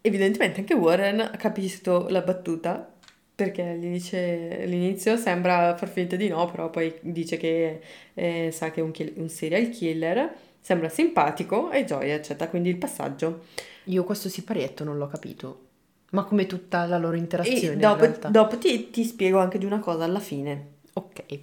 Evidentemente 0.00 0.60
anche 0.60 0.74
Warren 0.74 1.20
ha 1.20 1.36
capito 1.36 2.06
la 2.08 2.20
battuta 2.20 2.97
perché 3.38 3.62
all'inizio, 3.62 4.18
all'inizio 4.18 5.16
sembra 5.16 5.76
far 5.76 5.88
finta 5.88 6.16
di 6.16 6.26
no, 6.28 6.50
però 6.50 6.70
poi 6.70 6.92
dice 7.02 7.36
che 7.36 7.80
eh, 8.14 8.50
sa 8.52 8.70
che 8.72 8.80
è 8.80 8.82
un, 8.82 8.90
kill- 8.90 9.12
un 9.16 9.28
serial 9.28 9.68
killer, 9.68 10.34
sembra 10.60 10.88
simpatico 10.88 11.70
e 11.70 11.84
Joy 11.84 12.10
accetta 12.10 12.48
quindi 12.48 12.68
il 12.68 12.76
passaggio. 12.78 13.44
Io 13.84 14.02
questo 14.02 14.28
siparietto 14.28 14.82
non 14.82 14.98
l'ho 14.98 15.06
capito. 15.06 15.66
Ma 16.10 16.24
come 16.24 16.46
tutta 16.46 16.84
la 16.86 16.98
loro 16.98 17.16
interazione 17.16 17.60
E 17.68 17.72
in 17.74 17.78
dopo, 17.78 18.00
realtà. 18.00 18.28
dopo 18.28 18.58
ti, 18.58 18.90
ti 18.90 19.04
spiego 19.04 19.38
anche 19.38 19.58
di 19.58 19.66
una 19.66 19.78
cosa 19.78 20.04
alla 20.04 20.20
fine, 20.20 20.66
Ok. 20.94 21.38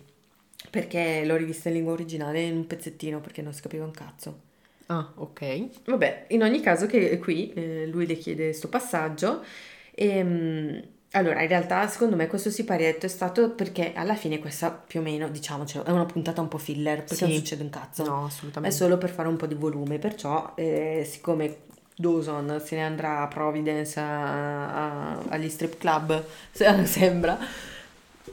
perché 0.70 1.24
l'ho 1.26 1.36
rivista 1.38 1.70
in 1.70 1.76
lingua 1.76 1.94
originale 1.94 2.42
in 2.42 2.56
un 2.58 2.68
pezzettino 2.68 3.22
perché 3.22 3.42
non 3.42 3.54
si 3.54 3.62
capiva 3.62 3.86
un 3.86 3.92
cazzo. 3.92 4.42
Ah, 4.88 5.12
ok. 5.16 5.84
Vabbè, 5.86 6.26
in 6.30 6.44
ogni 6.44 6.60
caso 6.62 6.86
che 6.86 7.18
qui 7.20 7.52
eh, 7.54 7.88
lui 7.88 8.06
le 8.06 8.18
chiede 8.18 8.46
questo 8.46 8.70
passaggio 8.70 9.44
e 9.92 10.24
mm, 10.24 10.78
allora 11.16 11.42
in 11.42 11.48
realtà 11.48 11.88
secondo 11.88 12.16
me 12.16 12.28
questo 12.28 12.50
siparietto 12.50 13.06
è 13.06 13.10
stato 13.10 13.50
perché 13.52 13.94
alla 13.96 14.16
fine 14.16 14.40
questa 14.40 14.70
più 14.72 15.00
o 15.00 15.04
meno 15.04 15.28
diciamocelo 15.30 15.84
è 15.86 15.90
una 15.92 16.06
puntata 16.06 16.42
un 16.42 16.48
po' 16.48 16.58
filler 16.58 17.00
perché 17.00 17.16
Sì. 17.16 17.24
non 17.24 17.34
succede 17.34 17.64
un 17.64 17.70
cazzo. 17.70 18.04
No, 18.04 18.24
È 18.24 18.26
assolutamente. 18.28 18.76
solo 18.76 18.98
per 18.98 19.10
fare 19.10 19.28
un 19.28 19.36
po' 19.38 19.46
di 19.46 19.56
volume, 19.56 19.98
perciò 20.00 20.54
eh, 20.56 21.08
siccome 21.10 21.58
Dawson 21.96 22.62
se 22.64 22.76
ne 22.76 22.84
andrà 22.84 23.22
a 23.22 23.28
Providence 23.28 24.00
a- 24.00 25.14
a- 25.14 25.22
agli 25.30 25.50
strip 25.50 25.78
club, 25.78 26.24
se- 26.52 26.86
sembra, 26.86 27.38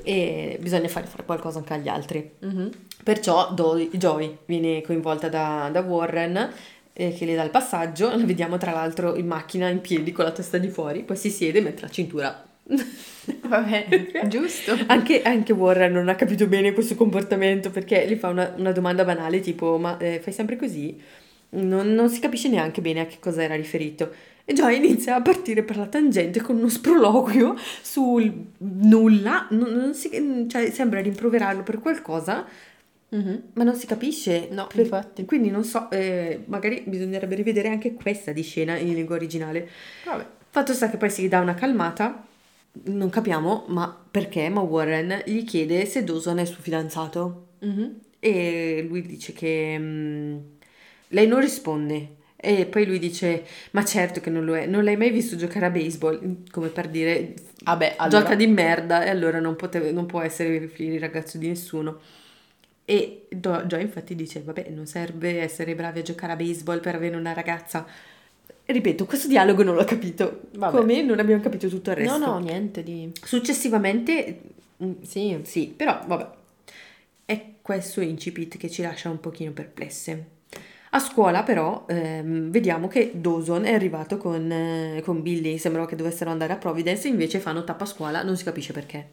e 0.02 0.58
bisogna 0.60 0.88
fare, 0.88 1.06
fare 1.06 1.24
qualcosa 1.24 1.58
anche 1.58 1.74
agli 1.74 1.88
altri. 1.88 2.30
Mhm. 2.40 2.70
Perciò 3.04 3.52
Do- 3.52 3.76
Joy 3.92 4.38
viene 4.46 4.82
coinvolta 4.82 5.28
da, 5.28 5.68
da 5.72 5.80
Warren 5.80 6.52
eh, 6.92 7.14
che 7.14 7.24
le 7.24 7.34
dà 7.34 7.42
il 7.42 7.50
passaggio, 7.50 8.08
la 8.14 8.24
vediamo 8.24 8.58
tra 8.58 8.72
l'altro 8.72 9.14
in 9.16 9.26
macchina 9.26 9.68
in 9.68 9.80
piedi 9.80 10.12
con 10.12 10.24
la 10.24 10.32
testa 10.32 10.58
di 10.58 10.68
fuori, 10.68 11.02
poi 11.04 11.16
si 11.16 11.30
siede 11.30 11.58
e 11.58 11.62
mette 11.62 11.82
la 11.82 11.88
cintura. 11.88 12.44
Vabbè, 13.48 14.26
giusto. 14.28 14.76
Anche, 14.86 15.22
anche 15.22 15.52
Warren 15.52 15.92
non 15.92 16.08
ha 16.08 16.14
capito 16.14 16.46
bene 16.46 16.72
questo 16.72 16.94
comportamento 16.94 17.70
perché 17.70 18.06
gli 18.08 18.14
fa 18.16 18.28
una, 18.28 18.52
una 18.56 18.72
domanda 18.72 19.04
banale 19.04 19.40
tipo 19.40 19.78
ma 19.78 19.96
eh, 19.98 20.20
fai 20.20 20.32
sempre 20.32 20.56
così? 20.56 20.98
Non, 21.50 21.92
non 21.94 22.08
si 22.08 22.18
capisce 22.20 22.48
neanche 22.48 22.80
bene 22.80 23.00
a 23.00 23.06
che 23.06 23.18
cosa 23.20 23.42
era 23.42 23.54
riferito. 23.54 24.10
E 24.44 24.54
Joy 24.54 24.76
inizia 24.76 25.14
a 25.16 25.22
partire 25.22 25.62
per 25.62 25.76
la 25.76 25.86
tangente 25.86 26.40
con 26.40 26.56
uno 26.56 26.68
sproloquio 26.68 27.54
sul 27.82 28.32
nulla, 28.58 29.46
non- 29.50 29.72
non 29.74 29.94
si- 29.94 30.46
cioè 30.48 30.70
sembra 30.70 31.00
rimproverarlo 31.00 31.62
per 31.62 31.78
qualcosa, 31.78 32.44
Mhm. 33.10 33.42
ma 33.52 33.62
non 33.64 33.74
si 33.74 33.86
capisce. 33.86 34.48
No, 34.50 34.66
Per- 34.66 34.80
infatti. 34.80 35.24
Quindi 35.26 35.50
non 35.50 35.62
so, 35.62 35.90
eh, 35.90 36.40
magari 36.46 36.82
bisognerebbe 36.86 37.34
rivedere 37.36 37.68
anche 37.68 37.92
questa 37.92 38.32
di 38.32 38.42
scena 38.42 38.76
in 38.78 38.94
lingua 38.94 39.14
originale. 39.14 39.68
Vabbè. 40.06 40.26
Fatto 40.48 40.72
sta 40.72 40.88
che 40.90 40.96
poi 40.96 41.10
si 41.10 41.28
dà 41.28 41.38
una 41.40 41.54
calmata, 41.54 42.26
non 42.84 43.10
capiamo 43.10 43.64
ma 43.68 44.04
perché, 44.10 44.48
ma 44.48 44.60
Warren 44.60 45.22
gli 45.26 45.44
chiede 45.44 45.84
se 45.86 46.04
Dawson 46.04 46.38
è 46.38 46.44
suo 46.44 46.62
fidanzato 46.62 47.46
Mhm. 47.60 48.00
e 48.18 48.84
lui 48.88 49.02
dice 49.02 49.32
che 49.32 49.76
mm, 49.78 50.38
lei 51.08 51.26
non 51.26 51.40
risponde 51.40 52.16
e 52.36 52.66
poi 52.66 52.86
lui 52.86 52.98
dice 52.98 53.44
ma 53.72 53.84
certo 53.84 54.20
che 54.20 54.30
non 54.30 54.44
lo 54.44 54.56
è, 54.56 54.66
non 54.66 54.82
l'hai 54.82 54.96
mai 54.96 55.10
visto 55.10 55.36
giocare 55.36 55.66
a 55.66 55.70
baseball, 55.70 56.42
come 56.50 56.68
per 56.68 56.88
dire 56.88 57.34
Vabbè, 57.64 57.94
allora... 57.98 58.20
gioca 58.22 58.34
di 58.34 58.46
merda 58.48 59.04
e 59.04 59.10
allora 59.10 59.38
non, 59.38 59.54
poteva- 59.54 59.90
non 59.92 60.06
può 60.06 60.20
essere 60.20 60.70
il 60.76 60.98
ragazzo 61.00 61.38
di 61.38 61.46
nessuno. 61.48 62.00
E 62.84 63.28
Joy 63.30 63.80
infatti 63.82 64.14
dice, 64.16 64.42
vabbè, 64.42 64.68
non 64.70 64.86
serve 64.86 65.40
essere 65.40 65.74
bravi 65.76 66.00
a 66.00 66.02
giocare 66.02 66.32
a 66.32 66.36
baseball 66.36 66.80
per 66.80 66.96
avere 66.96 67.16
una 67.16 67.32
ragazza. 67.32 67.86
Ripeto, 68.72 69.04
questo 69.04 69.28
dialogo 69.28 69.62
non 69.62 69.74
l'ho 69.74 69.84
capito, 69.84 70.42
Vabbè. 70.56 70.76
come 70.78 71.02
non 71.02 71.18
abbiamo 71.18 71.42
capito 71.42 71.68
tutto 71.68 71.90
il 71.90 71.96
resto. 71.96 72.16
No, 72.18 72.26
no, 72.26 72.38
niente 72.38 72.82
di... 72.82 73.10
Successivamente, 73.22 74.40
mm, 74.82 74.92
Sì. 75.02 75.38
sì, 75.42 75.66
però 75.76 76.00
vabbè, 76.06 76.28
è 77.26 77.44
questo 77.60 78.00
incipit 78.00 78.56
che 78.56 78.70
ci 78.70 78.82
lascia 78.82 79.10
un 79.10 79.20
pochino 79.20 79.52
perplesse. 79.52 80.26
A 80.94 80.98
scuola 80.98 81.42
però 81.42 81.84
ehm, 81.88 82.50
vediamo 82.50 82.86
che 82.88 83.12
Dawson 83.14 83.64
è 83.64 83.72
arrivato 83.72 84.16
con, 84.18 84.50
eh, 84.50 85.00
con 85.04 85.22
Billy, 85.22 85.56
sembrava 85.58 85.86
che 85.86 85.96
dovessero 85.96 86.30
andare 86.30 86.52
a 86.52 86.56
Providence, 86.56 87.08
invece 87.08 87.38
fanno 87.38 87.64
tappa 87.64 87.84
a 87.84 87.86
scuola, 87.86 88.22
non 88.22 88.36
si 88.36 88.44
capisce 88.44 88.72
perché. 88.72 89.06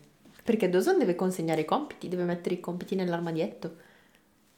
Perché 0.43 0.69
Dawson 0.69 0.97
deve 0.97 1.15
consegnare 1.15 1.61
i 1.61 1.65
compiti, 1.65 2.07
deve 2.07 2.23
mettere 2.23 2.55
i 2.55 2.59
compiti 2.59 2.95
nell'armadietto. 2.95 3.75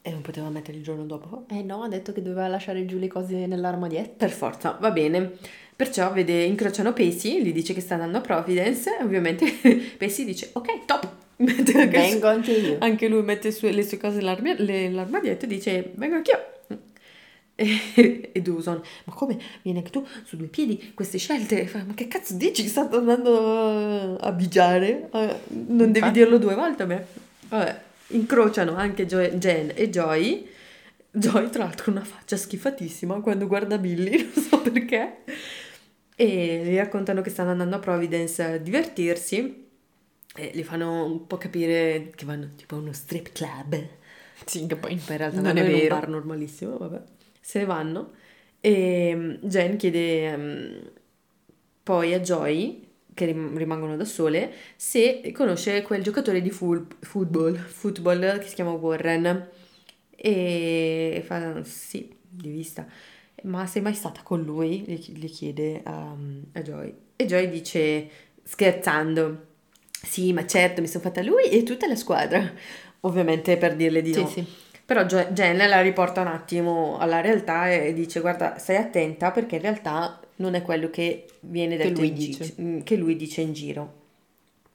E 0.04 0.10
non 0.12 0.22
poteva 0.22 0.50
mettere 0.50 0.78
il 0.78 0.84
giorno 0.84 1.04
dopo? 1.06 1.46
Eh 1.50 1.62
no, 1.62 1.84
ha 1.84 1.88
detto 1.88 2.12
che 2.12 2.22
doveva 2.24 2.48
lasciare 2.48 2.86
giù 2.86 2.98
le 2.98 3.08
cose 3.08 3.46
nell'armadietto. 3.46 4.16
Per 4.18 4.32
forza, 4.32 4.78
va 4.80 4.90
bene. 4.92 5.34
Perciò 5.76 6.12
vede, 6.12 6.44
incrociano 6.44 6.92
Pacey, 6.94 7.42
gli 7.44 7.54
dice 7.54 7.74
che 7.74 7.82
sta 7.82 7.94
andando 7.96 8.18
a 8.18 8.22
Providence, 8.22 8.90
ovviamente 9.02 9.46
Pacey 9.98 10.26
dice 10.26 10.50
ok, 10.54 10.86
top. 10.86 11.10
Mette 11.42 11.72
anche, 11.80 11.98
Vengo 11.98 12.28
anche 12.28 12.52
io. 12.52 12.76
anche 12.80 13.08
lui 13.08 13.24
mette 13.24 13.52
su- 13.52 13.66
le 13.68 13.82
sue 13.84 13.98
cose 13.98 14.22
nell'armadietto 14.22 15.46
e 15.46 15.48
dice 15.48 15.92
vengo 15.96 16.16
anch'io. 16.16 16.46
E, 17.54 18.30
e 18.32 18.42
Dawson, 18.42 18.82
ma 19.04 19.14
come 19.14 19.38
vieni 19.62 19.80
anche 19.80 19.92
tu 19.92 20.04
su 20.24 20.36
due 20.36 20.48
piedi? 20.48 20.94
Queste 20.96 21.20
scelte, 21.20 21.68
Fa, 21.68 21.84
ma 21.86 21.94
che 21.94 22.08
cazzo 22.08 22.34
dici? 22.34 22.66
Sta 22.68 22.90
andando 22.90 24.16
a 24.18 24.32
bigiare? 24.32 25.10
Eh, 25.14 25.36
Non 25.50 25.78
devi 25.92 25.98
Infatti. 26.00 26.12
dirlo 26.14 26.40
due 26.40 26.56
volte 26.56 26.84
a 26.84 26.86
me. 26.88 27.06
Vabbè, 27.50 27.82
incrociano 28.12 28.76
anche 28.76 29.06
Joy- 29.06 29.38
Jen 29.38 29.72
e 29.76 29.90
Joy. 29.90 30.48
Joy, 31.12 31.50
tra 31.50 31.64
l'altro, 31.66 31.88
ha 31.92 31.96
una 31.96 32.06
faccia 32.06 32.38
schifatissima 32.38 33.20
quando 33.22 33.48
guarda 33.48 33.78
Billy, 33.78 34.30
non 34.34 34.44
so 34.44 34.62
perché. 34.62 35.24
E 36.16 36.62
gli 36.66 36.76
raccontano 36.78 37.22
che 37.22 37.30
stanno 37.30 37.52
andando 37.52 37.76
a 37.78 37.80
Providence 37.80 38.44
a 38.44 38.58
divertirsi. 38.58 39.70
E 40.34 40.52
li 40.54 40.64
fanno 40.64 41.06
un 41.06 41.28
po' 41.28 41.38
capire 41.38 42.12
che 42.16 42.26
vanno 42.26 42.50
tipo 42.56 42.76
a 42.76 42.80
uno 42.80 42.94
strip 42.94 43.32
club. 43.34 43.88
Sì, 44.46 44.66
che 44.68 44.76
poi 44.76 44.94
in 44.94 45.18
realtà 45.18 45.42
non 45.42 45.42
vanno 45.42 45.60
è 45.60 45.64
in 45.64 45.74
un 45.74 45.74
vero. 45.80 45.88
bar 45.88 46.08
normalissimo, 46.08 46.78
vabbè. 46.78 47.02
Se 47.40 47.60
ne 47.60 47.66
vanno. 47.66 48.12
E 48.62 49.14
mm, 49.16 49.34
Jen 49.42 49.78
chiede 49.78 50.38
mm, 50.38 50.78
poi 51.84 52.14
a 52.14 52.20
Joy, 52.20 52.88
che 53.14 53.26
rim- 53.26 53.58
rimangono 53.58 53.96
da 53.98 54.06
sole, 54.06 54.52
se 54.76 55.32
conosce 55.34 55.82
quel 55.82 56.04
giocatore 56.04 56.42
di 56.42 56.50
ful- 56.50 56.88
football, 57.00 57.56
football 57.56 58.40
che 58.40 58.48
si 58.48 58.56
chiama 58.56 58.72
Warren. 58.72 59.50
E 60.16 61.24
fa 61.26 61.64
sì, 61.64 62.16
di 62.30 62.50
vista. 62.50 62.86
Ma 63.44 63.66
sei 63.66 63.82
mai 63.82 63.94
stata 63.96 64.22
con 64.24 64.42
lui? 64.44 64.84
Gli 64.86 65.00
chi- 65.00 65.16
gli 65.16 65.30
chiede 65.30 65.82
a, 65.84 66.16
a 66.54 66.62
Joy. 66.62 66.94
E 67.16 67.26
Joy 67.26 67.50
dice, 67.50 68.10
scherzando, 68.44 69.48
sì, 69.90 70.32
ma 70.34 70.46
certo, 70.46 70.82
mi 70.82 70.88
sono 70.88 71.04
fatta 71.04 71.24
lui 71.24 71.46
e 71.50 71.64
tutta 71.64 71.88
la 71.88 71.96
squadra. 71.96 72.52
Ovviamente 73.02 73.58
per 73.58 73.76
dirle 73.76 74.02
di 74.04 74.14
Sì, 74.14 74.22
no. 74.22 74.28
sì. 74.28 74.46
Però 74.86 75.06
Jen 75.06 75.58
la 75.58 75.82
riporta 75.82 76.22
un 76.22 76.28
attimo 76.28 76.98
alla 77.00 77.22
realtà 77.22 77.72
e 77.72 77.94
dice 77.94 78.20
guarda 78.20 78.58
stai 78.58 78.76
attenta 78.76 79.32
perché 79.32 79.56
in 79.56 79.62
realtà 79.62 80.20
non 80.42 80.56
è 80.56 80.62
quello 80.62 80.90
che 80.90 81.26
viene 81.42 81.78
Che 81.78 81.84
detto 81.86 82.00
lui 82.00 82.10
in 82.10 82.16
gi- 82.16 82.28
dice. 82.28 82.56
mm, 82.60 82.80
che 82.82 82.96
lui 82.98 83.16
dice 83.16 83.42
in 83.42 83.54
giro. 83.54 83.94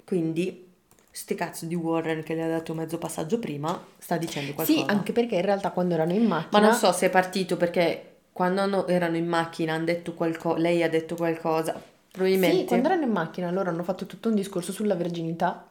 Quindi 0.05 0.65
ste 1.11 1.35
cazzo 1.35 1.67
di 1.67 1.75
Warren 1.75 2.23
che 2.23 2.35
le 2.35 2.43
ha 2.43 2.49
dato 2.49 2.75
mezzo 2.75 2.99
passaggio 2.99 3.39
prima 3.39 3.83
sta 3.99 4.17
dicendo 4.17 4.53
qualcosa. 4.55 4.79
Sì, 4.79 4.85
anche 4.87 5.13
perché 5.13 5.37
in 5.37 5.43
realtà 5.43 5.71
quando 5.71 5.95
erano 5.95 6.13
in 6.13 6.23
Ma 6.25 6.37
macchina... 6.51 6.61
non 6.69 6.75
so 6.75 6.93
se 6.93 7.07
è 7.07 7.11
partito 7.11 7.57
perché 7.57 8.17
quando 8.33 8.87
erano 8.87 9.17
in 9.17 9.27
macchina 9.27 9.73
hanno 9.75 9.85
detto 9.87 10.13
qualcosa, 10.15 10.59
lei 10.59 10.83
ha 10.83 10.89
detto 10.91 11.15
qualcosa, 11.17 11.81
probabilmente. 12.11 12.57
Sì, 12.59 12.65
quando 12.67 12.89
erano 12.89 13.05
in 13.05 13.11
macchina 13.11 13.51
loro 13.51 13.71
hanno 13.71 13.83
fatto 13.83 14.05
tutto 14.07 14.29
un 14.29 14.35
discorso 14.35 14.73
sulla 14.73 14.95
verginità 14.95 15.67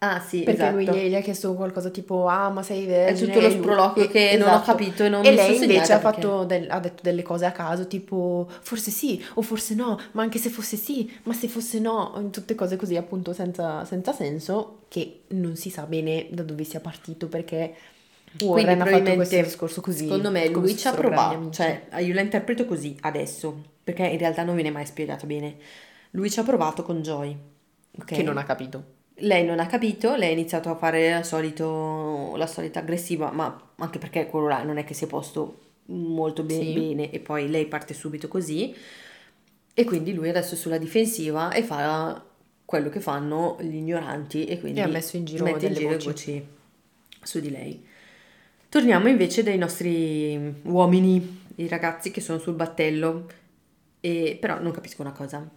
Ah 0.00 0.20
sì, 0.20 0.42
Perché 0.44 0.60
esatto. 0.62 0.76
lui 0.76 0.84
gli, 0.88 1.08
gli 1.08 1.14
ha 1.16 1.20
chiesto 1.20 1.54
qualcosa 1.54 1.90
tipo, 1.90 2.28
ah, 2.28 2.50
ma 2.50 2.62
sei 2.62 2.86
vergine? 2.86 3.32
tutto 3.32 3.40
lo 3.40 3.48
lui- 3.48 3.56
sproloquio 3.58 4.06
che 4.06 4.36
non 4.38 4.48
ho 4.54 4.60
capito 4.62 5.02
e 5.02 5.08
non 5.08 5.24
E 5.24 5.30
mi 5.30 5.34
lei 5.34 5.56
invece 5.60 5.92
ha, 5.92 5.98
perché- 5.98 6.20
fatto 6.20 6.44
del- 6.44 6.70
ha 6.70 6.78
detto 6.78 7.02
delle 7.02 7.22
cose 7.22 7.46
a 7.46 7.50
caso, 7.50 7.88
tipo, 7.88 8.46
forse 8.60 8.92
sì, 8.92 9.20
o 9.34 9.42
forse 9.42 9.74
no, 9.74 9.98
ma 10.12 10.22
anche 10.22 10.38
se 10.38 10.50
fosse 10.50 10.76
sì, 10.76 11.10
ma 11.24 11.32
se 11.32 11.48
fosse 11.48 11.80
no, 11.80 12.28
tutte 12.30 12.54
cose 12.54 12.76
così 12.76 12.94
appunto 12.96 13.32
senza, 13.32 13.84
senza 13.84 14.12
senso, 14.12 14.82
che 14.86 15.22
non 15.30 15.56
si 15.56 15.68
sa 15.68 15.82
bene 15.82 16.28
da 16.30 16.44
dove 16.44 16.62
sia 16.62 16.78
partito 16.78 17.26
perché 17.26 17.74
Warren 18.40 18.80
ha 18.80 18.86
fatto 18.86 19.14
questo 19.14 19.40
discorso 19.42 19.80
così. 19.80 20.04
Secondo 20.04 20.30
me 20.30 20.48
lui 20.48 20.76
ci 20.76 20.86
ha 20.86 20.92
provato, 20.92 21.50
cioè 21.50 21.88
io 21.98 22.14
la 22.14 22.20
interpreto 22.20 22.66
così 22.66 22.96
adesso, 23.00 23.60
perché 23.82 24.04
in 24.06 24.18
realtà 24.18 24.44
non 24.44 24.54
viene 24.54 24.70
mai 24.70 24.86
spiegato 24.86 25.26
bene. 25.26 25.56
Lui 26.12 26.30
ci 26.30 26.38
ha 26.38 26.44
provato 26.44 26.84
con 26.84 27.02
Joy, 27.02 27.36
ok? 27.98 28.04
Che 28.04 28.22
non 28.22 28.38
ha 28.38 28.44
capito. 28.44 28.94
Lei 29.20 29.44
non 29.44 29.58
ha 29.58 29.66
capito, 29.66 30.14
lei 30.14 30.28
ha 30.30 30.32
iniziato 30.32 30.70
a 30.70 30.76
fare 30.76 31.10
la, 31.10 31.22
solito- 31.24 32.34
la 32.36 32.46
solita 32.46 32.78
aggressiva, 32.80 33.30
ma 33.32 33.60
anche 33.76 33.98
perché 33.98 34.26
quello 34.26 34.46
là 34.48 34.62
non 34.62 34.78
è 34.78 34.84
che 34.84 34.94
si 34.94 35.04
è 35.04 35.06
posto 35.08 35.58
molto 35.86 36.42
be- 36.44 36.54
Sì. 36.54 36.72
bene 36.72 37.10
e 37.10 37.18
poi 37.18 37.48
lei 37.48 37.66
parte 37.66 37.94
subito 37.94 38.28
così 38.28 38.74
e 39.74 39.84
quindi 39.84 40.12
lui 40.12 40.28
adesso 40.28 40.54
è 40.54 40.56
sulla 40.58 40.76
difensiva 40.78 41.50
e 41.50 41.62
fa 41.62 42.22
quello 42.64 42.90
che 42.90 43.00
fanno 43.00 43.56
gli 43.60 43.74
ignoranti 43.76 44.44
e 44.44 44.60
quindi 44.60 44.80
E 44.80 44.82
ha 44.82 44.86
messo 44.88 45.16
in 45.16 45.24
giro 45.24 45.44
mette 45.44 45.66
in 45.66 45.74
giro 45.74 45.88
voci. 45.92 46.06
voci 46.08 46.46
su 47.22 47.40
di 47.40 47.50
lei. 47.50 47.86
Torniamo 48.68 49.08
invece 49.08 49.42
dai 49.42 49.56
nostri 49.56 50.54
uomini, 50.64 51.44
i 51.56 51.66
ragazzi 51.68 52.10
che 52.10 52.20
sono 52.20 52.38
sul 52.38 52.52
battello, 52.54 53.26
e, 54.00 54.36
però 54.38 54.60
non 54.60 54.72
capisco 54.72 55.00
una 55.00 55.12
cosa. 55.12 55.48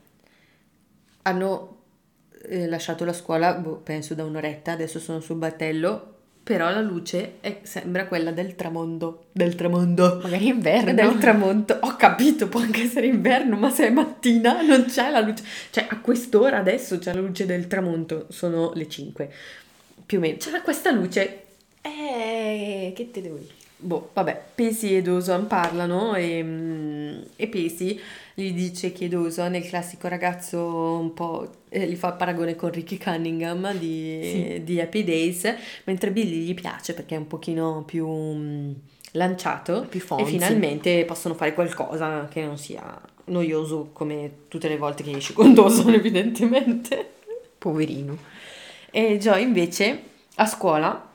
Hanno 1.24 1.81
eh, 2.48 2.67
lasciato 2.67 3.05
la 3.05 3.13
scuola, 3.13 3.53
boh, 3.53 3.75
penso 3.83 4.13
da 4.13 4.24
un'oretta, 4.24 4.71
adesso 4.71 5.00
sono 5.00 5.19
sul 5.19 5.38
battello, 5.38 6.07
però 6.43 6.69
la 6.71 6.81
luce 6.81 7.33
è- 7.41 7.60
sembra 7.63 8.07
quella 8.07 8.31
del 8.31 8.55
tramonto. 8.55 9.25
Del 9.31 9.55
tramonto. 9.55 10.19
Magari 10.24 10.48
inverno. 10.48 10.93
Del 10.93 11.17
tramonto. 11.19 11.77
Ho 11.81 11.95
capito, 11.95 12.48
può 12.48 12.60
anche 12.62 12.81
essere 12.83 13.05
inverno, 13.07 13.55
ma 13.57 13.69
se 13.69 13.88
è 13.88 13.89
mattina 13.91 14.62
non 14.62 14.86
c'è 14.86 15.10
la 15.12 15.19
luce. 15.21 15.43
Cioè, 15.69 15.86
a 15.89 16.00
quest'ora 16.00 16.57
adesso 16.57 16.98
c'è 16.98 17.13
la 17.13 17.21
luce 17.21 17.45
del 17.45 17.67
tramonto, 17.67 18.25
sono 18.29 18.71
le 18.74 18.88
5. 18.89 19.31
Più 20.05 20.17
o 20.17 20.21
meno. 20.21 20.38
C'era 20.38 20.62
questa 20.62 20.91
luce 20.91 21.43
Eh, 21.83 22.91
che 22.95 23.10
te 23.12 23.21
devo 23.21 23.38
dire? 23.38 23.53
Boh, 23.84 24.10
vabbè, 24.14 24.42
Pacey 24.54 24.98
e 24.98 25.02
Dawson 25.02 25.48
parlano 25.48 26.14
e, 26.14 26.44
mm, 26.44 27.22
e 27.36 27.48
Pacey 27.48 28.00
gli 28.36 28.54
dice 28.54 28.92
che 28.92 29.08
Dawson 29.08 29.56
è 29.56 29.58
il 29.58 29.68
classico 29.68 30.08
ragazzo 30.08 31.00
un 31.00 31.14
po', 31.14 31.50
eh, 31.70 31.88
gli 31.88 31.96
fa 31.96 32.10
il 32.10 32.14
paragone 32.16 32.56
con 32.56 32.72
Ricky 32.72 32.98
Cunningham 32.98 33.74
di, 33.78 34.62
di 34.64 34.80
Happy 34.80 35.04
Days, 35.04 35.54
mentre 35.86 36.12
Billy 36.12 36.46
gli 36.46 36.54
piace 36.54 36.94
perché 36.94 37.16
è 37.16 37.18
un 37.18 37.28
pochino 37.28 37.84
più 37.86 38.08
mm, 38.08 38.72
lanciato 39.14 39.88
Più 39.90 40.00
e 40.00 40.04
fonzi. 40.04 40.32
finalmente 40.32 41.04
possono 41.06 41.34
fare 41.34 41.54
qualcosa 41.54 42.28
che 42.30 42.44
non 42.46 42.58
sia 42.58 43.02
noioso 43.26 43.90
come 43.94 44.32
tutte 44.48 44.68
le 44.68 44.78
volte 44.78 45.04
che 45.04 45.12
esci 45.12 45.34
con 45.34 45.54
Dawson 45.54 45.94
evidentemente. 45.96 47.10
Poverino. 47.58 48.18
E 48.92 49.18
Joy 49.18 49.42
invece 49.44 50.04
a 50.36 50.46
scuola 50.46 51.10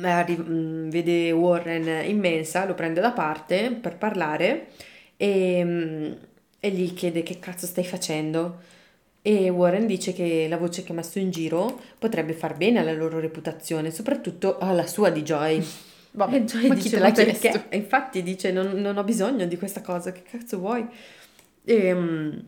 vede 0.00 1.32
Warren 1.32 2.04
in 2.08 2.18
mensa, 2.18 2.64
lo 2.64 2.74
prende 2.74 3.00
da 3.00 3.12
parte 3.12 3.72
per 3.72 3.96
parlare 3.96 4.68
e, 5.16 5.64
mh, 5.64 6.16
e 6.60 6.70
gli 6.70 6.92
chiede 6.94 7.22
che 7.22 7.38
cazzo 7.38 7.66
stai 7.66 7.84
facendo. 7.84 8.60
E 9.22 9.50
Warren 9.50 9.86
dice 9.86 10.12
che 10.12 10.46
la 10.48 10.56
voce 10.56 10.82
che 10.82 10.92
ha 10.92 10.94
messo 10.94 11.18
in 11.18 11.30
giro 11.30 11.80
potrebbe 11.98 12.32
far 12.32 12.56
bene 12.56 12.78
alla 12.78 12.92
loro 12.92 13.18
reputazione, 13.20 13.90
soprattutto 13.90 14.58
alla 14.58 14.86
sua 14.86 15.10
di 15.10 15.22
Joy. 15.22 15.62
Vabbè, 16.12 16.36
e 16.36 16.44
Joy 16.44 16.74
dice, 16.74 16.98
"Ma 16.98 17.12
perché?" 17.12 17.66
infatti 17.72 18.22
dice 18.22 18.50
non, 18.52 18.72
non 18.80 18.96
ho 18.96 19.04
bisogno 19.04 19.46
di 19.46 19.58
questa 19.58 19.82
cosa, 19.82 20.12
che 20.12 20.22
cazzo 20.22 20.58
vuoi? 20.58 20.86
E, 21.64 21.94
mh, 21.94 22.46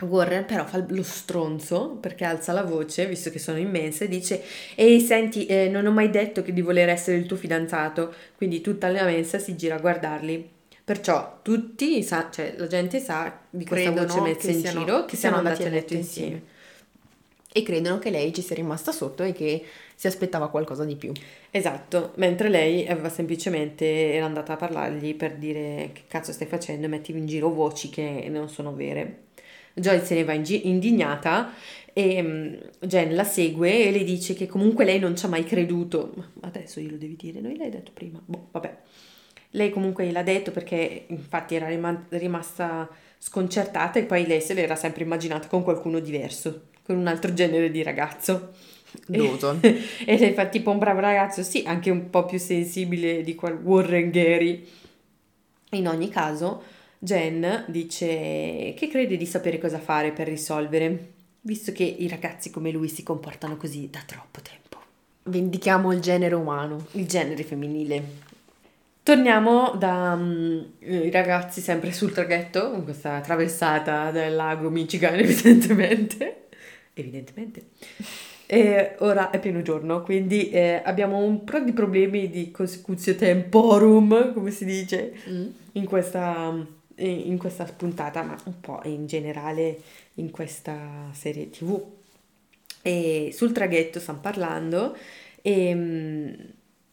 Warren 0.00 0.44
però 0.46 0.66
fa 0.66 0.84
lo 0.88 1.02
stronzo 1.02 1.90
perché 2.00 2.24
alza 2.24 2.52
la 2.52 2.64
voce, 2.64 3.06
visto 3.06 3.30
che 3.30 3.38
sono 3.38 3.58
immense, 3.58 4.04
e 4.04 4.08
dice 4.08 4.42
Ehi, 4.74 5.00
senti, 5.00 5.46
eh, 5.46 5.68
non 5.68 5.86
ho 5.86 5.92
mai 5.92 6.10
detto 6.10 6.42
che 6.42 6.52
di 6.52 6.60
voler 6.60 6.88
essere 6.88 7.16
il 7.18 7.26
tuo 7.26 7.36
fidanzato. 7.36 8.12
Quindi 8.36 8.60
tutta 8.60 8.88
la 8.88 9.04
mensa 9.04 9.38
si 9.38 9.54
gira 9.56 9.76
a 9.76 9.80
guardarli. 9.80 10.50
Perciò 10.84 11.38
tutti, 11.42 12.02
sa- 12.02 12.28
cioè 12.32 12.54
la 12.56 12.66
gente 12.66 12.98
sa 12.98 13.38
di 13.48 13.64
questa 13.64 13.92
Credono 13.92 14.14
voce 14.14 14.20
messa 14.34 14.50
in 14.50 14.60
siano- 14.60 14.80
giro 14.80 15.04
che 15.04 15.16
siano 15.16 15.36
siano 15.36 15.36
andati 15.36 15.62
a 15.64 15.68
letto 15.68 15.94
insieme. 15.94 16.42
E 17.54 17.62
credono 17.62 17.98
che 17.98 18.10
lei 18.10 18.32
ci 18.32 18.42
sia 18.42 18.56
rimasta 18.56 18.90
sotto 18.92 19.22
e 19.22 19.32
che 19.32 19.64
si 19.94 20.06
aspettava 20.08 20.48
qualcosa 20.48 20.84
di 20.84 20.96
più. 20.96 21.12
Esatto, 21.50 22.12
mentre 22.16 22.48
lei 22.48 22.88
aveva 22.88 23.10
semplicemente 23.10 24.14
era 24.14 24.24
andata 24.24 24.54
a 24.54 24.56
parlargli 24.56 25.14
per 25.14 25.36
dire 25.36 25.90
che 25.92 26.02
cazzo 26.08 26.32
stai 26.32 26.48
facendo 26.48 26.86
e 26.86 26.88
metti 26.88 27.12
in 27.12 27.26
giro 27.26 27.50
voci 27.50 27.88
che 27.90 28.26
non 28.28 28.48
sono 28.48 28.74
vere. 28.74 29.18
Joy 29.74 30.04
se 30.04 30.14
ne 30.14 30.24
va 30.24 30.32
ingi- 30.32 30.68
indignata 30.68 31.52
e 31.92 32.22
mm, 32.22 32.54
Jen 32.80 33.14
la 33.14 33.24
segue 33.24 33.86
e 33.86 33.90
le 33.90 34.04
dice 34.04 34.34
che 34.34 34.46
comunque 34.46 34.84
lei 34.84 34.98
non 34.98 35.16
ci 35.16 35.26
ha 35.26 35.28
mai 35.28 35.44
creduto. 35.44 36.14
Adesso 36.40 36.80
glielo 36.80 36.96
devi 36.96 37.16
dire, 37.16 37.40
non 37.40 37.52
gliel'hai 37.52 37.70
detto 37.70 37.90
prima. 37.92 38.20
Boh, 38.24 38.48
vabbè. 38.50 38.78
Lei 39.50 39.70
comunque 39.70 40.06
gliel'ha 40.06 40.22
detto 40.22 40.50
perché 40.50 41.04
infatti 41.08 41.54
era 41.54 41.68
rima- 41.68 42.06
rimasta 42.10 42.88
sconcertata 43.18 43.98
e 43.98 44.04
poi 44.04 44.26
lei 44.26 44.40
se 44.40 44.54
l'era 44.54 44.74
sempre 44.74 45.04
immaginata 45.04 45.46
con 45.48 45.62
qualcuno 45.62 46.00
diverso, 46.00 46.68
con 46.82 46.96
un 46.96 47.06
altro 47.06 47.32
genere 47.34 47.70
di 47.70 47.82
ragazzo. 47.82 48.52
Dawson. 49.06 49.60
E 50.04 50.18
lei 50.18 50.32
fa 50.32 50.46
tipo 50.46 50.70
un 50.70 50.78
bravo 50.78 51.00
ragazzo, 51.00 51.42
sì, 51.42 51.62
anche 51.66 51.90
un 51.90 52.10
po' 52.10 52.24
più 52.24 52.38
sensibile 52.38 53.22
di 53.22 53.34
quel 53.34 53.54
Warren 53.54 54.10
Gary. 54.10 54.66
In 55.70 55.88
ogni 55.88 56.08
caso, 56.08 56.62
Jen 57.04 57.64
dice 57.66 58.74
che 58.76 58.88
crede 58.88 59.16
di 59.16 59.26
sapere 59.26 59.58
cosa 59.58 59.80
fare 59.80 60.12
per 60.12 60.28
risolvere, 60.28 61.14
visto 61.40 61.72
che 61.72 61.82
i 61.82 62.06
ragazzi 62.06 62.50
come 62.50 62.70
lui 62.70 62.86
si 62.86 63.02
comportano 63.02 63.56
così 63.56 63.90
da 63.90 63.98
troppo 64.06 64.40
tempo. 64.40 64.78
Vendichiamo 65.24 65.92
il 65.92 65.98
genere 65.98 66.36
umano. 66.36 66.86
Il 66.92 67.08
genere 67.08 67.42
femminile. 67.42 68.30
Torniamo 69.02 69.74
dai 69.76 71.10
ragazzi 71.10 71.60
sempre 71.60 71.90
sul 71.90 72.12
traghetto, 72.12 72.70
con 72.70 72.84
questa 72.84 73.20
traversata 73.20 74.12
del 74.12 74.36
lago 74.36 74.70
Michigan, 74.70 75.18
evidentemente. 75.18 76.46
Evidentemente. 76.94 77.64
E 78.46 78.94
ora 78.98 79.30
è 79.30 79.40
pieno 79.40 79.60
giorno, 79.62 80.02
quindi 80.02 80.50
eh, 80.50 80.82
abbiamo 80.84 81.16
un 81.16 81.42
po' 81.42 81.58
di 81.58 81.72
problemi 81.72 82.30
di 82.30 82.52
consecutio 82.52 83.16
temporum, 83.16 84.32
come 84.32 84.52
si 84.52 84.64
dice, 84.64 85.14
in 85.72 85.84
questa, 85.84 86.64
in 87.08 87.38
questa 87.38 87.64
puntata, 87.64 88.22
ma 88.22 88.36
un 88.44 88.60
po' 88.60 88.80
in 88.84 89.06
generale 89.06 89.80
in 90.14 90.30
questa 90.30 91.10
serie 91.12 91.50
TV. 91.50 91.80
E 92.82 93.30
sul 93.32 93.52
traghetto 93.52 94.00
stanno 94.00 94.20
parlando 94.20 94.96
e 95.40 95.74
mm, 95.74 96.32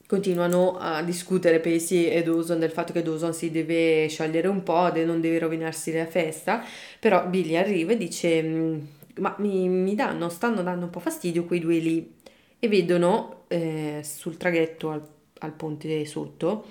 continuano 0.05 0.77
a 0.77 1.01
discutere 1.03 1.59
Pacey 1.59 2.05
e 2.05 2.23
Dawson 2.23 2.59
del 2.59 2.71
fatto 2.71 2.93
che 2.93 3.01
Dawson 3.01 3.33
si 3.33 3.51
deve 3.51 4.07
sciogliere 4.09 4.47
un 4.47 4.63
po', 4.63 4.89
de- 4.91 5.05
non 5.05 5.21
deve 5.21 5.39
rovinarsi 5.39 5.91
la 5.91 6.05
festa, 6.05 6.63
però 6.99 7.27
Billy 7.27 7.55
arriva 7.55 7.93
e 7.93 7.97
dice 7.97 8.41
mm, 8.43 8.79
ma 9.19 9.35
mi, 9.39 9.67
mi 9.67 9.95
danno, 9.95 10.29
stanno 10.29 10.63
dando 10.63 10.85
un 10.85 10.91
po' 10.91 10.99
fastidio 10.99 11.45
quei 11.45 11.59
due 11.59 11.77
lì 11.77 12.15
e 12.59 12.67
vedono 12.67 13.43
eh, 13.47 14.01
sul 14.03 14.37
traghetto 14.37 14.89
al, 14.89 15.07
al 15.39 15.53
ponte 15.53 16.05
sotto 16.05 16.65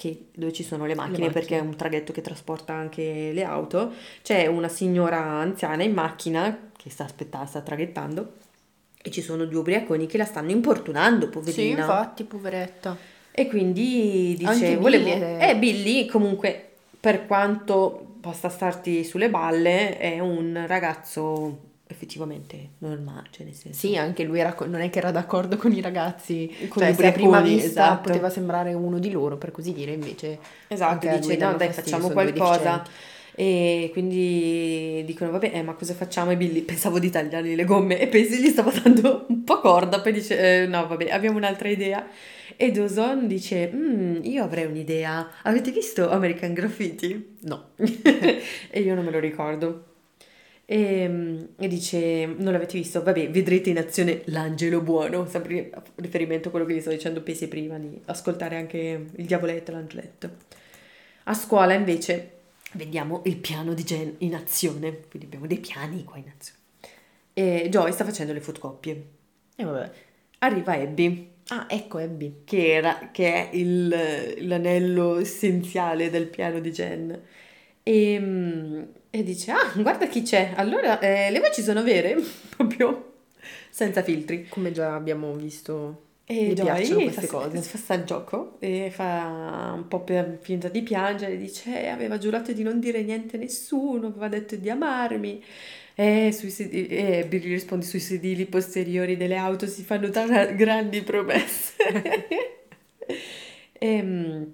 che, 0.00 0.28
dove 0.34 0.50
ci 0.54 0.62
sono 0.62 0.86
le 0.86 0.94
macchine, 0.94 1.18
macchine. 1.26 1.30
perché 1.32 1.58
è 1.58 1.60
un 1.60 1.76
traghetto 1.76 2.10
che 2.10 2.22
trasporta 2.22 2.72
anche 2.72 3.32
le 3.34 3.44
auto, 3.44 3.92
c'è 4.22 4.46
una 4.46 4.68
signora 4.68 5.18
anziana 5.18 5.82
in 5.82 5.92
macchina 5.92 6.70
che 6.74 6.88
sta 6.88 7.04
aspettando, 7.04 7.46
sta 7.46 7.60
traghettando 7.60 8.32
e 9.02 9.10
ci 9.10 9.20
sono 9.20 9.44
due 9.44 9.58
ubriaconi 9.60 10.06
che 10.06 10.16
la 10.16 10.24
stanno 10.24 10.52
importunando, 10.52 11.26
Sì, 11.26 11.30
poverina. 11.32 11.80
infatti, 11.80 12.24
poveretta. 12.24 12.96
E 13.30 13.46
quindi 13.46 14.34
dice, 14.38 14.48
Anche 14.50 14.76
volevo... 14.78 15.04
Billy 15.04 15.38
Eh, 15.38 15.56
Billy 15.58 16.06
comunque, 16.06 16.70
per 16.98 17.26
quanto 17.26 18.14
possa 18.22 18.48
starti 18.48 19.04
sulle 19.04 19.28
balle, 19.28 19.98
è 19.98 20.18
un 20.18 20.64
ragazzo 20.66 21.58
effettivamente 21.92 22.70
normale, 22.78 23.28
cioè 23.30 23.44
nel 23.44 23.54
senso... 23.54 23.78
Sì, 23.78 23.96
anche 23.96 24.24
lui 24.24 24.38
era 24.40 24.54
non 24.66 24.80
è 24.80 24.90
che 24.90 24.98
era 24.98 25.10
d'accordo 25.10 25.56
con 25.56 25.72
i 25.72 25.80
ragazzi, 25.80 26.50
Con 26.68 26.82
cioè 26.82 26.94
i 26.98 27.06
a 27.06 27.12
prima 27.12 27.40
vista 27.40 27.66
esatto. 27.66 28.08
poteva 28.08 28.30
sembrare 28.30 28.72
uno 28.74 28.98
di 28.98 29.10
loro, 29.10 29.36
per 29.36 29.50
così 29.50 29.72
dire, 29.72 29.92
invece 29.92 30.38
Esatto, 30.68 31.08
dice 31.08 31.36
no 31.36 31.54
dai 31.54 31.72
facciamo 31.72 32.10
qualcosa. 32.10 32.82
e 33.34 33.88
quindi 33.92 35.02
dicono 35.06 35.30
vabbè 35.30 35.50
eh, 35.54 35.62
ma 35.62 35.74
cosa 35.74 35.94
facciamo? 35.94 36.30
E 36.32 36.36
Billy 36.36 36.60
pensavo 36.62 36.98
di 36.98 37.10
tagliargli 37.10 37.54
le 37.54 37.64
gomme. 37.64 37.98
E 38.00 38.06
Pacey 38.08 38.40
gli 38.42 38.48
stava 38.48 38.70
dando 38.72 39.26
un 39.28 39.44
po' 39.44 39.60
corda 39.60 40.00
poi 40.00 40.12
dice 40.12 40.62
eh, 40.62 40.66
no 40.66 40.86
vabbè 40.86 41.08
abbiamo 41.10 41.36
un'altra 41.38 41.68
idea. 41.68 42.06
E 42.56 42.70
Dawson 42.72 43.26
dice 43.26 43.70
"Mm, 43.74 44.16
io 44.24 44.44
avrei 44.44 44.66
un'idea. 44.66 45.30
Avete 45.44 45.70
visto 45.70 46.10
American 46.10 46.52
Graffiti? 46.52 47.36
No. 47.42 47.70
e 47.76 48.80
io 48.80 48.94
non 48.94 49.04
me 49.04 49.10
lo 49.10 49.18
ricordo 49.18 49.84
E, 50.72 51.48
e 51.56 51.66
dice, 51.66 52.26
non 52.26 52.52
l'avete 52.52 52.78
visto? 52.78 53.02
Vabbè, 53.02 53.28
vedrete 53.30 53.70
in 53.70 53.78
azione 53.78 54.22
l'angelo 54.26 54.80
buono, 54.82 55.26
sempre 55.26 55.68
riferimento 55.96 56.46
a 56.46 56.50
quello 56.52 56.64
che 56.64 56.74
vi 56.74 56.80
sto 56.80 56.90
dicendo 56.90 57.22
Pesi 57.22 57.48
prima, 57.48 57.76
di 57.76 58.00
ascoltare 58.04 58.54
anche 58.56 59.06
il 59.12 59.26
diavoletto 59.26 59.72
e 59.72 59.74
l'angeletto. 59.74 60.30
A 61.24 61.34
scuola 61.34 61.74
invece 61.74 62.30
vediamo 62.74 63.22
il 63.24 63.38
piano 63.38 63.74
di 63.74 63.82
Jen 63.82 64.14
in 64.18 64.36
azione, 64.36 65.00
quindi 65.08 65.24
abbiamo 65.26 65.48
dei 65.48 65.58
piani 65.58 66.04
qua 66.04 66.18
in 66.18 66.30
azione. 66.36 66.58
E 67.32 67.66
Joy 67.68 67.90
sta 67.90 68.04
facendo 68.04 68.32
le 68.32 68.40
fotocopie. 68.40 69.04
E 69.56 69.64
vabbè. 69.64 69.90
Arriva 70.38 70.74
Abby, 70.74 71.30
Ah, 71.48 71.66
ecco 71.68 71.98
Abby. 71.98 72.42
che, 72.44 72.72
era, 72.74 73.08
che 73.10 73.50
è 73.50 73.56
il- 73.56 74.36
l'anello 74.46 75.18
essenziale 75.18 76.10
del 76.10 76.28
piano 76.28 76.60
di 76.60 76.70
Jen. 76.70 77.20
E, 77.82 78.18
mm, 78.20 78.82
e 79.10 79.22
dice, 79.22 79.50
ah, 79.52 79.72
guarda 79.76 80.06
chi 80.06 80.22
c'è. 80.22 80.52
Allora, 80.56 80.98
eh, 81.00 81.30
le 81.30 81.40
voci 81.40 81.62
sono 81.62 81.82
vere? 81.82 82.16
Proprio 82.56 83.12
senza 83.70 84.02
filtri. 84.02 84.46
Come 84.48 84.72
già 84.72 84.94
abbiamo 84.94 85.32
visto, 85.34 86.02
E 86.26 86.46
gli 86.48 86.52
Joy 86.54 87.04
queste 87.04 87.26
fa, 87.26 87.26
cose. 87.26 87.60
fa 87.62 87.78
sta 87.78 87.94
il 87.94 88.04
gioco 88.04 88.56
e 88.60 88.90
fa 88.92 89.72
un 89.74 89.88
po' 89.88 90.00
per 90.02 90.38
finta 90.42 90.68
di 90.68 90.82
piangere, 90.82 91.36
dice, 91.36 91.82
eh, 91.82 91.88
aveva 91.88 92.18
giurato 92.18 92.52
di 92.52 92.62
non 92.62 92.78
dire 92.80 93.02
niente 93.02 93.36
a 93.36 93.38
nessuno, 93.40 94.08
aveva 94.08 94.28
detto 94.28 94.56
di 94.56 94.68
amarmi. 94.70 95.42
E, 95.94 96.30
sedi- 96.32 96.86
e 96.86 97.26
Billy 97.28 97.48
risponde, 97.50 97.84
sui 97.84 98.00
sedili 98.00 98.46
posteriori 98.46 99.16
delle 99.16 99.36
auto 99.36 99.66
si 99.66 99.82
fanno 99.82 100.08
tra- 100.10 100.46
grandi 100.52 101.02
promesse. 101.02 101.74
e, 103.78 104.46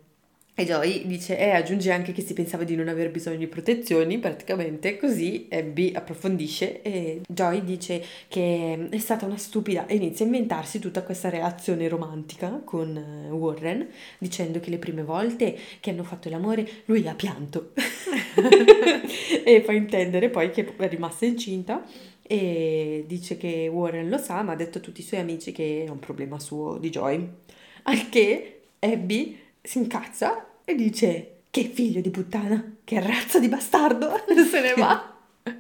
e 0.59 0.64
Joy 0.64 1.07
dice, 1.07 1.38
e 1.38 1.51
aggiunge 1.51 1.92
anche 1.92 2.12
che 2.12 2.23
si 2.23 2.33
pensava 2.33 2.64
di 2.64 2.75
non 2.77 2.88
aver 2.88 3.11
bisogno 3.11 3.37
di 3.37 3.47
protezioni, 3.47 4.19
praticamente, 4.19 4.97
così 4.97 5.49
Abby 5.51 5.92
approfondisce 5.95 6.81
e 6.81 7.21
Joy 7.29 7.62
dice 7.62 8.03
che 8.27 8.88
è 8.90 8.99
stata 8.99 9.27
una 9.27 9.37
stupida 9.37 9.85
e 9.85 9.97
inizia 9.97 10.25
a 10.25 10.29
inventarsi 10.29 10.79
tutta 10.79 11.03
questa 11.03 11.29
relazione 11.29 11.88
romantica 11.88 12.62
con 12.64 12.97
eh, 12.97 13.31
Warren, 13.31 13.87
dicendo 14.16 14.59
che 14.59 14.71
le 14.71 14.79
prime 14.79 15.05
volte 15.05 15.55
che 15.79 15.90
hanno 15.90 16.05
fatto 16.05 16.31
l'amore 16.31 16.66
lui 16.87 17.07
ha 17.07 17.14
pianto 17.14 17.73
e 19.45 19.62
fa 19.62 19.73
intendere 19.73 20.31
poi 20.31 20.51
che 20.51 20.75
è 20.75 20.88
rimasta 20.88 21.27
incinta 21.27 21.85
e 22.23 23.05
dice 23.07 23.37
che 23.37 23.69
Warren 23.69 24.09
lo 24.09 24.16
sa, 24.16 24.40
ma 24.40 24.53
ha 24.53 24.57
detto 24.57 24.79
a 24.79 24.81
tutti 24.81 25.03
i 25.03 25.05
suoi 25.05 25.21
amici 25.21 25.53
che 25.53 25.85
è 25.85 25.90
un 25.90 25.99
problema 25.99 26.40
suo 26.40 26.79
di 26.79 26.88
Joy. 26.88 27.29
Al 27.83 28.09
che 28.09 28.61
Abby 28.79 29.38
si 29.62 29.79
incazza 29.79 30.46
e 30.69 30.75
dice 30.75 31.31
che 31.51 31.71
figlio 31.73 32.01
di 32.01 32.11
puttana, 32.11 32.77
che 32.83 33.01
razza 33.01 33.39
di 33.39 33.49
bastardo, 33.49 34.11
se 34.51 34.61
ne 34.61 34.75
va. 34.75 35.15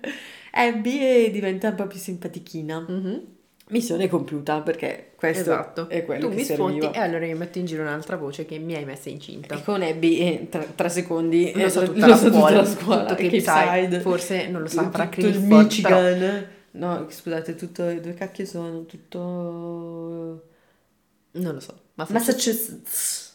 Abby 0.52 1.30
diventa 1.30 1.68
un 1.68 1.74
po' 1.76 1.86
più 1.86 1.98
simpatichina. 1.98 2.84
Mhm. 2.86 3.22
Missione 3.68 4.08
compiuta 4.08 4.60
perché 4.60 5.12
questo 5.16 5.40
Esatto. 5.50 5.88
è 5.88 6.04
quello 6.04 6.28
tu 6.28 6.28
che 6.30 6.34
mi 6.36 6.44
serviva. 6.44 6.92
e 6.92 6.98
allora 7.00 7.26
io 7.26 7.36
metto 7.36 7.58
in 7.58 7.64
giro 7.64 7.82
un'altra 7.82 8.16
voce 8.16 8.46
che 8.46 8.58
mi 8.58 8.74
hai 8.74 8.84
messa 8.84 9.08
incinta. 9.08 9.56
E 9.56 9.62
con 9.64 9.82
Abby 9.82 10.22
in 10.22 10.48
tre, 10.48 10.68
tre 10.74 10.88
secondi 10.88 11.50
Lo 11.52 11.64
eh, 11.64 11.68
sa 11.70 11.82
tutta 11.82 11.98
lo 11.98 12.06
la 12.06 12.16
sa 12.16 12.28
scuola, 12.30 12.56
la 12.56 12.64
scuola, 12.64 13.00
tutto 13.04 13.14
Cape 13.22 13.40
Capeside, 13.42 13.80
Side, 13.80 14.00
forse 14.00 14.46
non 14.48 14.62
lo 14.62 14.68
tutto 14.68 14.82
saprà 14.82 15.02
il 15.04 15.08
Clifford, 15.08 15.46
però- 15.46 15.60
Michigan. 15.62 16.46
No, 16.72 17.06
scusate, 17.08 17.54
tutto, 17.54 17.82
dove 17.82 18.14
cacchio 18.14 18.44
sono? 18.44 18.84
Tutto... 18.84 19.18
Non 21.32 21.54
lo 21.54 21.60
so, 21.60 21.74
ma 21.94 22.06
Massachusetts. 22.08 23.25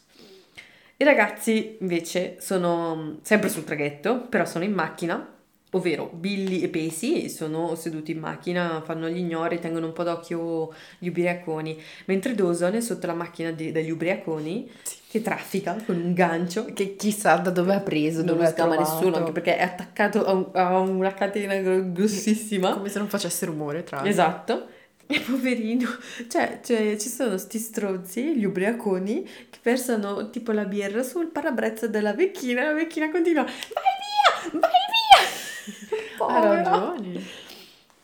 I 1.01 1.03
ragazzi 1.03 1.77
invece 1.79 2.35
sono 2.39 2.95
mm, 2.95 3.13
sempre 3.23 3.49
sul 3.49 3.63
traghetto, 3.63 4.27
però 4.29 4.45
sono 4.45 4.63
in 4.63 4.71
macchina, 4.71 5.27
ovvero 5.71 6.11
Billy 6.13 6.61
e 6.61 6.67
Pacey 6.69 7.27
sono 7.27 7.73
seduti 7.73 8.11
in 8.11 8.19
macchina, 8.19 8.83
fanno 8.85 9.09
gli 9.09 9.17
ignori, 9.17 9.59
tengono 9.59 9.87
un 9.87 9.93
po' 9.93 10.03
d'occhio 10.03 10.71
gli 10.99 11.07
ubriaconi, 11.07 11.81
mentre 12.05 12.35
Dawson 12.35 12.75
è 12.75 12.81
sotto 12.81 13.07
la 13.07 13.15
macchina 13.15 13.49
di- 13.49 13.71
degli 13.71 13.89
ubriaconi 13.89 14.69
che 15.09 15.23
traffica 15.23 15.75
con 15.83 15.95
un 15.95 16.13
gancio 16.13 16.65
che 16.65 16.95
chissà 16.95 17.37
da 17.37 17.49
dove 17.49 17.73
ha 17.73 17.79
preso, 17.79 18.17
non 18.17 18.35
dove 18.35 18.43
lo 18.43 18.53
trovato. 18.53 18.79
nessuno, 18.81 19.15
anche 19.15 19.31
perché 19.31 19.57
è 19.57 19.63
attaccato 19.63 20.23
a, 20.23 20.33
un- 20.33 20.49
a 20.53 20.77
una 20.77 21.13
catena 21.15 21.55
gro- 21.55 21.91
grossissima. 21.91 22.73
Come 22.73 22.89
se 22.89 22.99
non 22.99 23.07
facesse 23.07 23.47
rumore, 23.47 23.83
tra 23.83 23.95
l'altro. 23.95 24.11
Esatto. 24.11 24.67
E 25.13 25.19
poverino, 25.19 25.89
cioè, 26.29 26.61
cioè, 26.63 26.95
ci 26.97 27.09
sono 27.09 27.37
sti 27.37 27.57
stronzi, 27.59 28.37
gli 28.37 28.45
ubriaconi, 28.45 29.23
che 29.49 29.59
versano 29.61 30.29
tipo 30.29 30.53
la 30.53 30.63
birra 30.63 31.03
sul 31.03 31.27
parabrezza 31.27 31.87
della 31.87 32.13
vecchina 32.13 32.61
e 32.61 32.65
la 32.65 32.73
vecchina 32.73 33.11
continua, 33.11 33.43
vai 33.43 33.53
via, 33.53 34.59
vai 34.59 34.61
via! 34.61 35.99
Ha 36.23 36.39
ragione. 36.39 37.19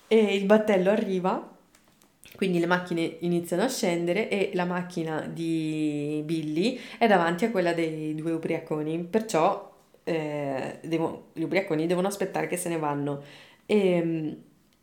E 0.07 0.35
il 0.35 0.45
battello 0.45 0.89
arriva, 0.89 1.55
quindi 2.35 2.59
le 2.59 2.65
macchine 2.65 3.17
iniziano 3.21 3.63
a 3.63 3.69
scendere 3.69 4.29
e 4.29 4.51
la 4.53 4.65
macchina 4.65 5.21
di 5.21 6.21
Billy 6.25 6.79
è 6.97 7.07
davanti 7.07 7.45
a 7.45 7.51
quella 7.51 7.73
dei 7.73 8.15
due 8.15 8.31
ubriaconi, 8.31 9.03
perciò 9.03 9.75
eh, 10.03 10.79
devo- 10.83 11.29
gli 11.33 11.43
ubriaconi 11.43 11.85
devono 11.87 12.07
aspettare 12.07 12.47
che 12.47 12.57
se 12.57 12.69
ne 12.69 12.77
vanno. 12.77 13.23
E 13.65 14.01
mm, 14.03 14.31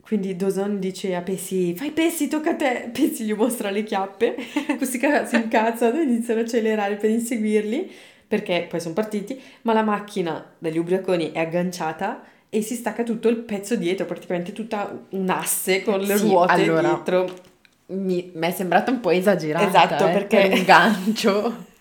quindi 0.04 0.36
Dawson 0.36 0.78
dice 0.78 1.14
a 1.14 1.22
Pessy, 1.22 1.74
fai 1.74 1.90
Pessy, 1.90 2.28
tocca 2.28 2.50
a 2.50 2.54
te. 2.56 2.90
Pessy 2.92 3.24
gli 3.24 3.32
mostra 3.32 3.70
le 3.70 3.82
chiappe, 3.84 4.34
questi 4.76 4.98
si 5.00 5.36
incazzano 5.36 5.98
e 5.98 6.02
iniziano 6.02 6.40
a 6.40 6.42
accelerare 6.42 6.96
per 6.96 7.08
inseguirli, 7.08 7.90
perché 8.28 8.66
poi 8.68 8.80
sono 8.80 8.92
partiti, 8.92 9.40
ma 9.62 9.72
la 9.72 9.82
macchina 9.82 10.44
degli 10.58 10.76
ubriaconi 10.76 11.32
è 11.32 11.38
agganciata 11.40 12.22
e 12.50 12.60
si 12.60 12.74
stacca 12.74 13.02
tutto 13.02 13.28
il 13.28 13.36
pezzo 13.38 13.76
dietro, 13.76 14.04
praticamente 14.04 14.52
tutta 14.52 15.06
un 15.10 15.28
asse 15.30 15.82
con 15.82 16.00
le 16.00 16.16
Sì, 16.16 16.28
ruote 16.28 16.52
allora, 16.52 16.88
dietro. 16.88 17.34
Mi, 17.86 18.30
mi 18.34 18.46
è 18.46 18.50
sembrata 18.50 18.90
un 18.90 19.00
po' 19.00 19.10
esagerata. 19.10 19.66
Esatto, 19.66 20.06
eh, 20.06 20.12
perché- 20.12 20.48
per 20.48 20.58
un 20.58 20.64
gancio. 20.64 21.66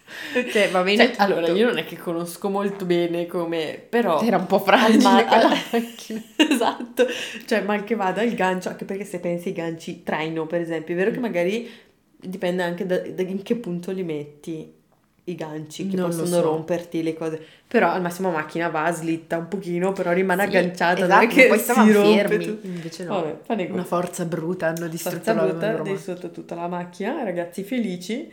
cioè, 0.51 0.69
va 0.69 0.81
bene 0.83 1.07
Cioè, 1.13 1.15
allora, 1.23 1.47
io 1.49 1.67
non 1.67 1.77
è 1.77 1.85
che 1.85 1.97
conosco 1.97 2.49
molto 2.49 2.85
bene 2.85 3.25
come, 3.27 3.83
però... 3.89 4.21
Era 4.21 4.37
un 4.37 4.45
po' 4.47 4.59
fragile 4.59 5.03
Ma- 5.03 5.23
quella 5.25 5.49
macchina. 5.71 6.21
esatto, 6.35 7.05
cioè 7.45 7.61
mal 7.61 7.83
che 7.83 7.95
vada 7.95 8.21
il 8.21 8.35
gancio, 8.35 8.69
anche 8.69 8.85
perché 8.85 9.05
se 9.05 9.19
pensi 9.19 9.49
ai 9.49 9.53
ganci 9.53 10.03
traino, 10.03 10.45
per 10.47 10.61
esempio, 10.61 10.93
è 10.93 10.97
vero 10.97 11.11
che 11.11 11.17
Mm. 11.19 11.21
magari 11.21 11.69
dipende 12.17 12.63
anche 12.63 12.85
da, 12.85 12.97
da 12.99 13.21
in 13.21 13.41
che 13.43 13.55
punto 13.55 13.91
li 13.91 14.03
metti 14.03 14.81
i 15.25 15.35
ganci, 15.35 15.87
che 15.87 15.95
Non 15.95 16.07
possono 16.09 16.27
so. 16.27 16.41
romperti 16.41 17.01
le 17.01 17.13
cose, 17.13 17.41
però 17.65 17.89
al 17.91 18.01
massimo 18.01 18.29
la 18.29 18.39
macchina 18.39 18.67
va, 18.67 18.91
slitta 18.91 19.37
un 19.37 19.47
pochino, 19.47 19.93
però 19.93 20.11
rimane 20.11 20.41
Sì, 20.41 20.57
agganciata, 20.57 21.03
esatto, 21.05 21.27
che 21.27 21.47
poi 21.47 21.91
rompe 21.93 22.17
fermi. 22.27 22.45
tutto. 22.45 22.67
Invece 22.67 23.03
no. 23.05 23.37
Vabbè. 23.47 23.67
Una 23.71 23.85
forza 23.85 24.25
bruta 24.25 24.67
hanno 24.67 24.87
distrutto 24.89 25.15
Forza 25.23 25.33
la 25.33 25.43
brutta, 25.47 25.71
loro 25.71 25.83
di 25.83 25.89
macchina. 25.91 26.13
sotto 26.15 26.31
tutta 26.31 26.55
la 26.55 26.67
macchina, 26.67 27.23
ragazzi 27.23 27.63
felici. 27.63 28.29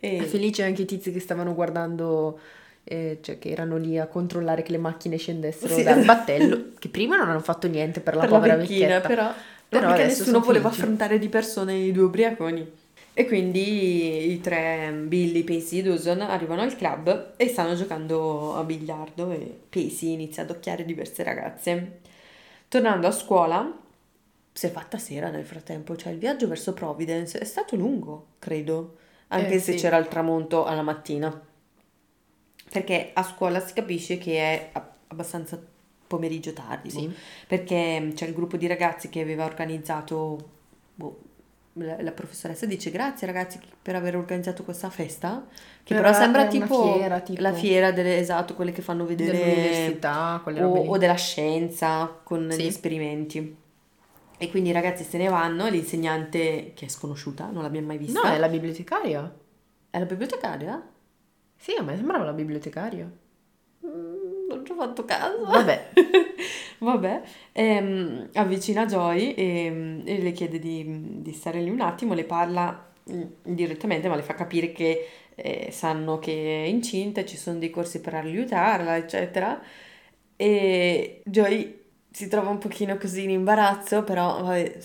E... 0.00 0.22
Felice 0.24 0.62
anche 0.64 0.82
i 0.82 0.86
tizi 0.86 1.12
che 1.12 1.20
stavano 1.20 1.54
guardando, 1.54 2.38
eh, 2.84 3.18
cioè 3.20 3.38
che 3.38 3.50
erano 3.50 3.76
lì 3.76 3.98
a 3.98 4.06
controllare 4.06 4.62
che 4.62 4.72
le 4.72 4.78
macchine 4.78 5.16
scendessero 5.18 5.74
Sì, 5.74 5.82
dal 5.82 5.98
esatto. 5.98 6.06
battello, 6.06 6.64
che 6.78 6.88
prima 6.88 7.16
non 7.16 7.28
hanno 7.28 7.40
fatto 7.40 7.68
niente 7.68 8.00
per 8.00 8.14
la 8.14 8.20
per 8.20 8.30
la 8.30 8.36
povera 8.38 8.56
vecchina, 8.56 8.98
vecchietta. 9.00 9.08
però, 9.08 9.32
Però 9.68 9.86
perché 9.86 10.02
adesso 10.02 10.18
nessuno 10.20 10.40
voleva 10.40 10.68
felici. 10.70 10.80
affrontare 10.82 11.18
di 11.18 11.28
persona 11.28 11.72
i 11.72 11.92
due 11.92 12.04
ubriaconi. 12.04 12.78
E 13.12 13.26
quindi 13.26 14.30
i 14.32 14.40
tre, 14.40 14.92
Billy, 15.06 15.42
Pacey 15.44 15.80
e 15.80 15.82
Dawson, 15.82 16.20
arrivano 16.22 16.62
al 16.62 16.74
club 16.76 17.32
e 17.36 17.48
stanno 17.48 17.74
giocando 17.74 18.54
a 18.56 18.62
biliardo 18.64 19.30
e 19.32 19.58
Pacey 19.68 20.12
inizia 20.12 20.44
ad 20.44 20.50
occhiare 20.50 20.84
diverse 20.86 21.22
ragazze. 21.22 21.98
Tornando 22.68 23.06
a 23.08 23.10
scuola, 23.10 23.78
si 24.52 24.66
è 24.66 24.70
fatta 24.70 24.96
sera 24.96 25.28
nel 25.28 25.44
frattempo, 25.44 25.96
cioè 25.96 26.12
il 26.12 26.18
viaggio 26.18 26.48
verso 26.48 26.72
Providence 26.72 27.38
è 27.38 27.44
stato 27.44 27.76
lungo, 27.76 28.26
credo, 28.38 28.96
anche 29.32 29.54
Eh, 29.54 29.58
se 29.58 29.72
sì. 29.72 29.78
c'era 29.78 29.96
il 29.96 30.06
tramonto 30.08 30.64
alla 30.64 30.82
mattina. 30.82 31.40
Perché 32.70 33.10
a 33.12 33.22
scuola 33.24 33.58
si 33.60 33.72
capisce 33.72 34.16
che 34.18 34.38
è 34.38 34.70
abbastanza 35.08 35.60
pomeriggio 36.06 36.52
tardi, 36.52 36.90
Sì. 36.90 37.12
perché 37.46 38.12
c'è 38.14 38.26
il 38.26 38.34
gruppo 38.34 38.56
di 38.56 38.66
ragazzi 38.68 39.08
che 39.08 39.20
aveva 39.20 39.44
organizzato, 39.44 40.38
boh, 40.94 41.18
la, 41.74 42.00
la 42.02 42.12
professoressa 42.12 42.66
dice 42.66 42.90
grazie 42.90 43.26
ragazzi 43.28 43.58
per 43.80 43.94
aver 43.96 44.16
organizzato 44.16 44.62
questa 44.64 44.90
festa, 44.90 45.46
che 45.84 45.94
Era- 45.94 46.02
però 46.02 46.14
sembra 46.14 46.46
tipo, 46.46 46.92
fiera, 46.94 47.20
tipo. 47.20 47.40
la 47.42 47.52
fiera 47.52 47.90
delle, 47.92 48.18
esatto, 48.18 48.54
quelle 48.54 48.72
che 48.72 48.82
fanno 48.82 49.04
vedere 49.04 49.36
Dell'università, 49.38 50.40
quelle 50.42 50.62
o, 50.62 50.72
o 50.86 50.98
della 50.98 51.14
scienza 51.14 52.20
con 52.22 52.50
Sì. 52.50 52.62
gli 52.62 52.66
esperimenti. 52.66 53.56
E 54.42 54.48
quindi 54.48 54.70
i 54.70 54.72
ragazzi 54.72 55.04
se 55.04 55.18
ne 55.18 55.28
vanno, 55.28 55.66
e 55.66 55.70
l'insegnante 55.70 56.72
che 56.74 56.86
è 56.86 56.88
sconosciuta, 56.88 57.50
non 57.50 57.62
l'abbiamo 57.62 57.88
mai 57.88 57.98
vista. 57.98 58.22
No, 58.22 58.34
è 58.34 58.38
la 58.38 58.48
bibliotecaria. 58.48 59.30
È 59.90 59.98
la 59.98 60.06
bibliotecaria? 60.06 60.82
Sì, 61.54 61.74
a 61.78 61.82
me 61.82 61.94
sembrava 61.94 62.24
la 62.24 62.32
bibliotecaria. 62.32 63.04
Mm, 63.84 64.46
non 64.48 64.64
ci 64.64 64.72
ho 64.72 64.76
fatto 64.76 65.04
caso. 65.04 65.44
Vabbè. 65.44 65.90
Vabbè, 66.78 67.22
ehm, 67.52 68.30
avvicina 68.32 68.86
Joy 68.86 69.34
e, 69.34 70.02
e 70.06 70.22
le 70.22 70.32
chiede 70.32 70.58
di, 70.58 71.20
di 71.20 71.32
stare 71.34 71.60
lì 71.60 71.68
un 71.68 71.82
attimo, 71.82 72.14
le 72.14 72.24
parla 72.24 72.90
mm, 73.12 73.22
direttamente, 73.42 74.08
ma 74.08 74.16
le 74.16 74.22
fa 74.22 74.32
capire 74.32 74.72
che 74.72 75.06
eh, 75.34 75.68
sanno 75.70 76.18
che 76.18 76.64
è 76.64 76.66
incinta, 76.66 77.26
ci 77.26 77.36
sono 77.36 77.58
dei 77.58 77.68
corsi 77.68 78.00
per 78.00 78.14
aiutarla, 78.14 78.96
eccetera. 78.96 79.60
E 80.34 81.20
Joy 81.26 81.79
si 82.10 82.28
trova 82.28 82.50
un 82.50 82.58
pochino 82.58 82.96
così 82.96 83.24
in 83.24 83.30
imbarazzo, 83.30 84.02
però 84.02 84.42
vabbè, 84.42 84.78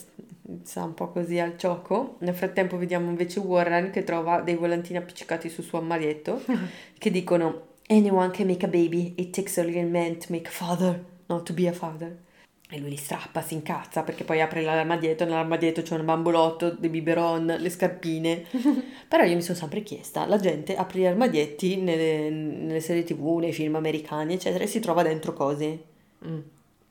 sta 0.63 0.83
un 0.83 0.93
po' 0.93 1.09
così 1.09 1.39
al 1.39 1.55
gioco. 1.55 2.17
Nel 2.19 2.35
frattempo 2.35 2.77
vediamo 2.77 3.09
invece 3.09 3.39
Warren 3.39 3.91
che 3.91 4.03
trova 4.03 4.41
dei 4.41 4.55
volantini 4.55 4.97
appiccicati 4.97 5.49
sul 5.49 5.63
suo 5.63 5.79
armadietto 5.79 6.41
che 6.97 7.11
dicono 7.11 7.73
Anyone 7.87 8.31
can 8.31 8.47
make 8.47 8.65
a 8.65 8.69
baby, 8.69 9.13
it 9.17 9.33
takes 9.33 9.57
a 9.57 9.63
little 9.63 9.85
man 9.85 10.17
to 10.17 10.27
make 10.29 10.47
a 10.47 10.51
father, 10.51 11.03
not 11.27 11.45
to 11.45 11.53
be 11.53 11.67
a 11.67 11.73
father. 11.73 12.23
E 12.67 12.79
lui 12.79 12.89
li 12.89 12.95
strappa, 12.95 13.43
si 13.43 13.53
incazza 13.53 14.01
perché 14.01 14.23
poi 14.23 14.41
apre 14.41 14.61
l'armadietto, 14.61 15.23
nell'armadietto 15.23 15.83
c'è 15.83 15.95
un 15.95 16.03
bambolotto, 16.03 16.71
dei 16.71 16.89
biberon, 16.89 17.45
le 17.45 17.69
scarpine. 17.69 18.43
Però 19.07 19.23
io 19.23 19.35
mi 19.35 19.43
sono 19.43 19.55
sempre 19.55 19.83
chiesta, 19.83 20.25
la 20.25 20.39
gente 20.39 20.75
apre 20.75 20.99
gli 20.99 21.05
armadietti 21.05 21.75
nelle, 21.75 22.31
nelle 22.31 22.79
serie 22.79 23.03
tv, 23.03 23.37
nei 23.37 23.53
film 23.53 23.75
americani, 23.75 24.33
eccetera, 24.33 24.63
e 24.63 24.67
si 24.67 24.79
trova 24.79 25.03
dentro 25.03 25.33
cose. 25.33 25.83
Mm. 26.25 26.39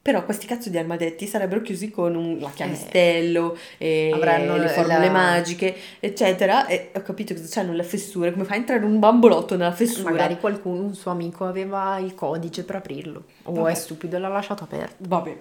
Però 0.05 0.23
questi 0.27 0.45
cazzo 0.45 0.69
di 0.69 0.77
armadetti 0.77 1.27
sarebbero 1.27 1.62
chiusi 1.62 1.90
con 1.90 2.14
un, 2.14 2.38
la 2.38 2.51
Eh, 2.51 2.53
chiavistello, 2.53 3.57
e 3.79 4.11
avranno 4.12 4.59
le 4.59 4.69
formule 4.69 5.07
la- 5.07 5.11
magiche, 5.11 5.75
eccetera. 5.99 6.67
E 6.67 6.90
ho 6.95 7.01
capito 7.01 7.33
cosa 7.33 7.47
c'hanno 7.49 7.73
le 7.73 7.85
fessure. 7.85 8.31
Come 8.31 8.45
fa 8.45 8.53
a 8.53 8.57
entrare 8.57 8.85
un 8.85 8.99
bambolotto 8.99 9.57
nella 9.57 9.73
fessura? 9.73 10.11
Magari 10.11 10.38
qualcuno, 10.38 10.83
un 10.83 10.95
suo 10.95 11.11
amico, 11.11 11.47
aveva 11.47 11.97
il 12.01 12.14
codice 12.14 12.64
per 12.64 12.77
aprirlo. 12.77 13.25
O 13.45 13.53
Vabbè. 13.53 13.71
è 13.71 13.75
stupido 13.75 14.17
e 14.17 14.19
l'ha 14.19 14.29
lasciato 14.29 14.64
aperto. 14.64 14.97
Vabbè. 14.99 15.38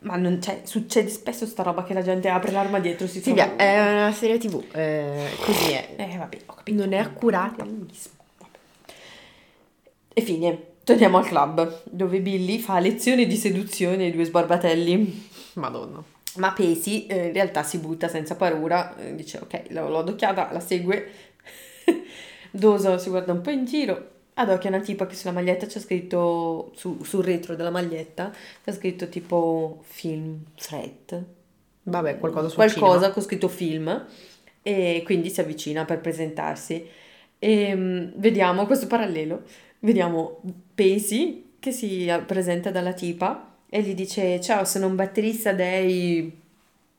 Ma 0.00 0.16
non, 0.16 0.42
cioè, 0.42 0.62
succede 0.64 1.08
spesso 1.08 1.46
sta 1.46 1.62
roba 1.62 1.84
che 1.84 1.94
la 1.94 2.02
gente 2.02 2.28
apre 2.28 2.50
l'armadietto 2.50 3.06
si 3.06 3.20
Silvia, 3.20 3.46
trova... 3.46 3.62
è 3.62 3.92
una 3.92 4.10
serie 4.12 4.38
tv, 4.38 4.64
eh, 4.72 5.28
così 5.44 5.70
è. 5.70 5.90
Eh, 5.96 6.16
vabbè, 6.18 6.38
ho 6.46 6.54
capito. 6.54 6.76
Non 6.82 6.92
è 6.92 6.98
accurata. 6.98 7.64
E 10.12 10.20
fine, 10.22 10.58
torniamo 10.86 11.18
al 11.18 11.26
club, 11.26 11.82
dove 11.90 12.20
Billy 12.20 12.58
fa 12.60 12.78
lezioni 12.78 13.26
di 13.26 13.34
seduzione 13.34 14.04
ai 14.04 14.12
due 14.12 14.22
sbarbatelli. 14.24 15.28
Madonna. 15.54 16.00
Ma 16.36 16.52
Pacey 16.52 17.06
eh, 17.06 17.26
in 17.26 17.32
realtà 17.32 17.64
si 17.64 17.78
butta 17.78 18.06
senza 18.06 18.36
paura, 18.36 18.94
eh, 18.96 19.16
dice 19.16 19.38
ok, 19.42 19.64
l'ho, 19.70 19.88
l'ho 19.88 19.98
adocchiata, 19.98 20.50
la 20.52 20.60
segue. 20.60 21.10
Dawson 22.52 23.00
si 23.00 23.08
guarda 23.08 23.32
un 23.32 23.40
po' 23.40 23.50
in 23.50 23.64
giro, 23.64 24.10
adocchia 24.34 24.70
una 24.70 24.80
tipa 24.80 25.06
che 25.06 25.16
sulla 25.16 25.32
maglietta 25.32 25.66
c'è 25.66 25.80
scritto, 25.80 26.70
su- 26.76 27.02
sul 27.02 27.24
retro 27.24 27.56
della 27.56 27.70
maglietta, 27.70 28.32
c'è 28.64 28.72
scritto 28.72 29.08
tipo 29.08 29.82
film 29.86 30.44
threat. 30.54 31.20
Vabbè, 31.82 32.18
qualcosa 32.18 32.46
sul 32.48 32.56
Qualcosa 32.56 32.94
cinema. 32.94 33.12
con 33.12 33.22
scritto 33.22 33.48
film 33.48 34.06
e 34.62 35.02
quindi 35.04 35.30
si 35.30 35.40
avvicina 35.40 35.84
per 35.84 36.00
presentarsi. 36.00 36.86
E 37.38 37.74
mm, 37.74 38.08
vediamo 38.16 38.66
questo 38.66 38.86
parallelo, 38.86 39.42
vediamo 39.86 40.40
Pacey 40.74 41.52
che 41.60 41.70
si 41.70 42.12
presenta 42.26 42.70
dalla 42.70 42.92
tipa 42.92 43.54
e 43.70 43.80
gli 43.82 43.94
dice 43.94 44.40
ciao 44.40 44.64
sono 44.64 44.88
un 44.88 44.96
batterista 44.96 45.52
dei 45.52 46.30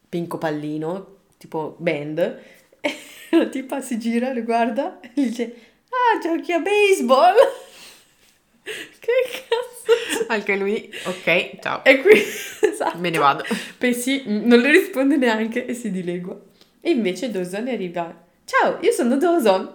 Pinco 0.10 0.38
Pallino, 0.38 1.18
tipo 1.38 1.76
band. 1.78 2.40
E 2.80 2.96
la 3.38 3.48
tipa 3.48 3.82
si 3.82 4.00
gira, 4.00 4.32
lo 4.32 4.42
guarda 4.44 5.02
e 5.02 5.10
gli 5.14 5.28
dice 5.28 5.56
ah 5.90 6.20
giochi 6.22 6.54
a 6.54 6.60
baseball. 6.60 7.36
che 8.64 9.12
cazzo? 9.32 10.26
Anche 10.28 10.56
lui, 10.56 10.90
ok, 11.06 11.60
ciao. 11.62 11.84
E 11.84 12.02
qui, 12.02 12.20
esatto. 12.68 12.98
Me 12.98 13.10
ne 13.10 13.18
vado. 13.18 13.44
Pacey 13.78 14.24
mm, 14.26 14.46
non 14.46 14.60
le 14.60 14.72
risponde 14.72 15.18
neanche 15.18 15.66
e 15.66 15.74
si 15.74 15.92
dilegua. 15.92 16.40
E 16.80 16.90
invece 16.90 17.30
Dawson 17.32 17.68
arriva. 17.68 18.26
Ciao, 18.46 18.80
io 18.82 18.92
sono 18.94 19.18
Dawson. 19.18 19.74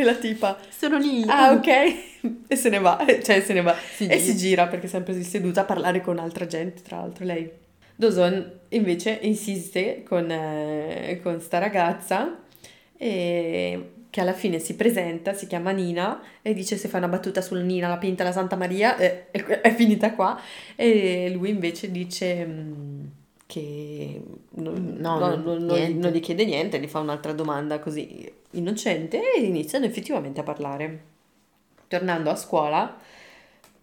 E 0.00 0.04
la 0.04 0.14
tipa. 0.14 0.58
Sono 0.68 0.98
lì. 0.98 1.24
Ah, 1.26 1.52
ok. 1.52 1.68
E 2.48 2.56
se 2.56 2.68
ne 2.68 2.78
va. 2.78 3.04
Cioè, 3.22 3.40
se 3.40 3.52
ne 3.52 3.62
va. 3.62 3.74
Si 3.74 4.06
e 4.06 4.18
si 4.18 4.36
gira 4.36 4.66
perché 4.66 4.86
è 4.86 4.88
sempre 4.88 5.20
seduta 5.22 5.62
a 5.62 5.64
parlare 5.64 6.00
con 6.00 6.18
altra 6.18 6.46
gente, 6.46 6.82
tra 6.82 6.98
l'altro 6.98 7.24
lei. 7.24 7.50
Dawson 7.96 8.60
invece 8.70 9.18
insiste 9.22 10.02
con, 10.02 10.30
eh, 10.30 11.20
con 11.22 11.40
sta 11.40 11.58
ragazza 11.58 12.38
e 12.96 13.90
che 14.10 14.20
alla 14.20 14.32
fine 14.32 14.58
si 14.58 14.74
presenta, 14.74 15.34
si 15.34 15.46
chiama 15.46 15.70
Nina 15.70 16.20
e 16.42 16.52
dice 16.52 16.76
se 16.76 16.88
fa 16.88 16.98
una 16.98 17.08
battuta 17.08 17.40
sul 17.40 17.60
Nina, 17.60 17.88
la 17.88 17.96
pinta 17.96 18.24
la 18.24 18.32
Santa 18.32 18.56
Maria, 18.56 18.96
eh, 18.96 19.30
è, 19.30 19.40
è 19.60 19.72
finita 19.74 20.14
qua. 20.14 20.38
E 20.74 21.30
lui 21.32 21.50
invece 21.50 21.90
dice 21.90 22.44
mm, 22.44 22.99
che 23.50 24.22
non, 24.50 24.96
No, 24.98 25.18
no, 25.18 25.34
non- 25.34 25.64
non- 25.64 25.98
non 25.98 26.12
gli 26.12 26.20
chiede 26.20 26.44
niente, 26.44 26.78
gli 26.80 26.86
fa 26.86 27.00
un'altra 27.00 27.32
domanda 27.32 27.80
così 27.80 28.32
innocente 28.52 29.20
e 29.34 29.40
iniziano 29.40 29.86
effettivamente 29.86 30.38
a 30.40 30.44
parlare. 30.44 31.00
Tornando 31.88 32.30
a 32.30 32.36
scuola, 32.36 32.96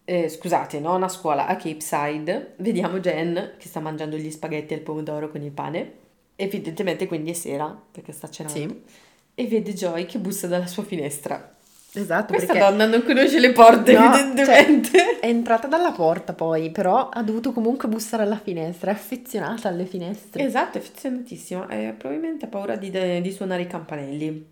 eh, 0.05 0.29
scusate, 0.29 0.79
non 0.79 1.03
a 1.03 1.09
scuola, 1.09 1.47
a 1.47 1.57
Cape 1.57 1.81
Side, 1.81 2.53
vediamo 2.57 2.99
Jen 2.99 3.55
che 3.57 3.67
sta 3.67 3.81
mangiando 3.81 4.15
gli 4.15 4.31
spaghetti 4.31 4.73
al 4.73 4.79
pomodoro 4.79 5.29
con 5.29 5.41
il 5.41 5.51
pane. 5.51 5.91
Evidentemente 6.37 7.05
quindi 7.07 7.31
è 7.31 7.33
sera 7.33 7.77
perché 7.91 8.13
sta 8.13 8.29
cenando. 8.29 8.57
Sì. 8.57 8.81
E 9.35 9.47
vede 9.47 9.73
Joy 9.73 10.05
che 10.05 10.17
bussa 10.19 10.47
dalla 10.47 10.67
sua 10.67 10.83
finestra. 10.83 11.55
Esatto, 11.93 12.33
Questa 12.33 12.53
perché 12.53 12.69
donna 12.69 12.85
non 12.85 13.03
conosce 13.03 13.39
le 13.39 13.51
porte, 13.53 13.93
No, 13.93 14.13
evidentemente. 14.13 15.19
è 15.19 15.27
entrata 15.27 15.67
dalla 15.67 15.91
porta 15.91 16.33
poi, 16.33 16.69
però 16.69 17.09
ha 17.09 17.23
dovuto 17.23 17.51
comunque 17.51 17.87
bussare 17.87 18.23
alla 18.23 18.37
finestra, 18.37 18.91
è 18.91 18.93
affezionata 18.93 19.69
alle 19.69 19.85
finestre. 19.85 20.43
Esatto, 20.43 20.77
è 20.77 20.81
affezionatissima. 20.81 21.67
E 21.69 21.95
probabilmente 21.97 22.45
ha 22.45 22.49
paura 22.49 22.75
di, 22.75 22.91
di 23.21 23.31
suonare 23.31 23.63
i 23.63 23.67
campanelli. 23.67 24.45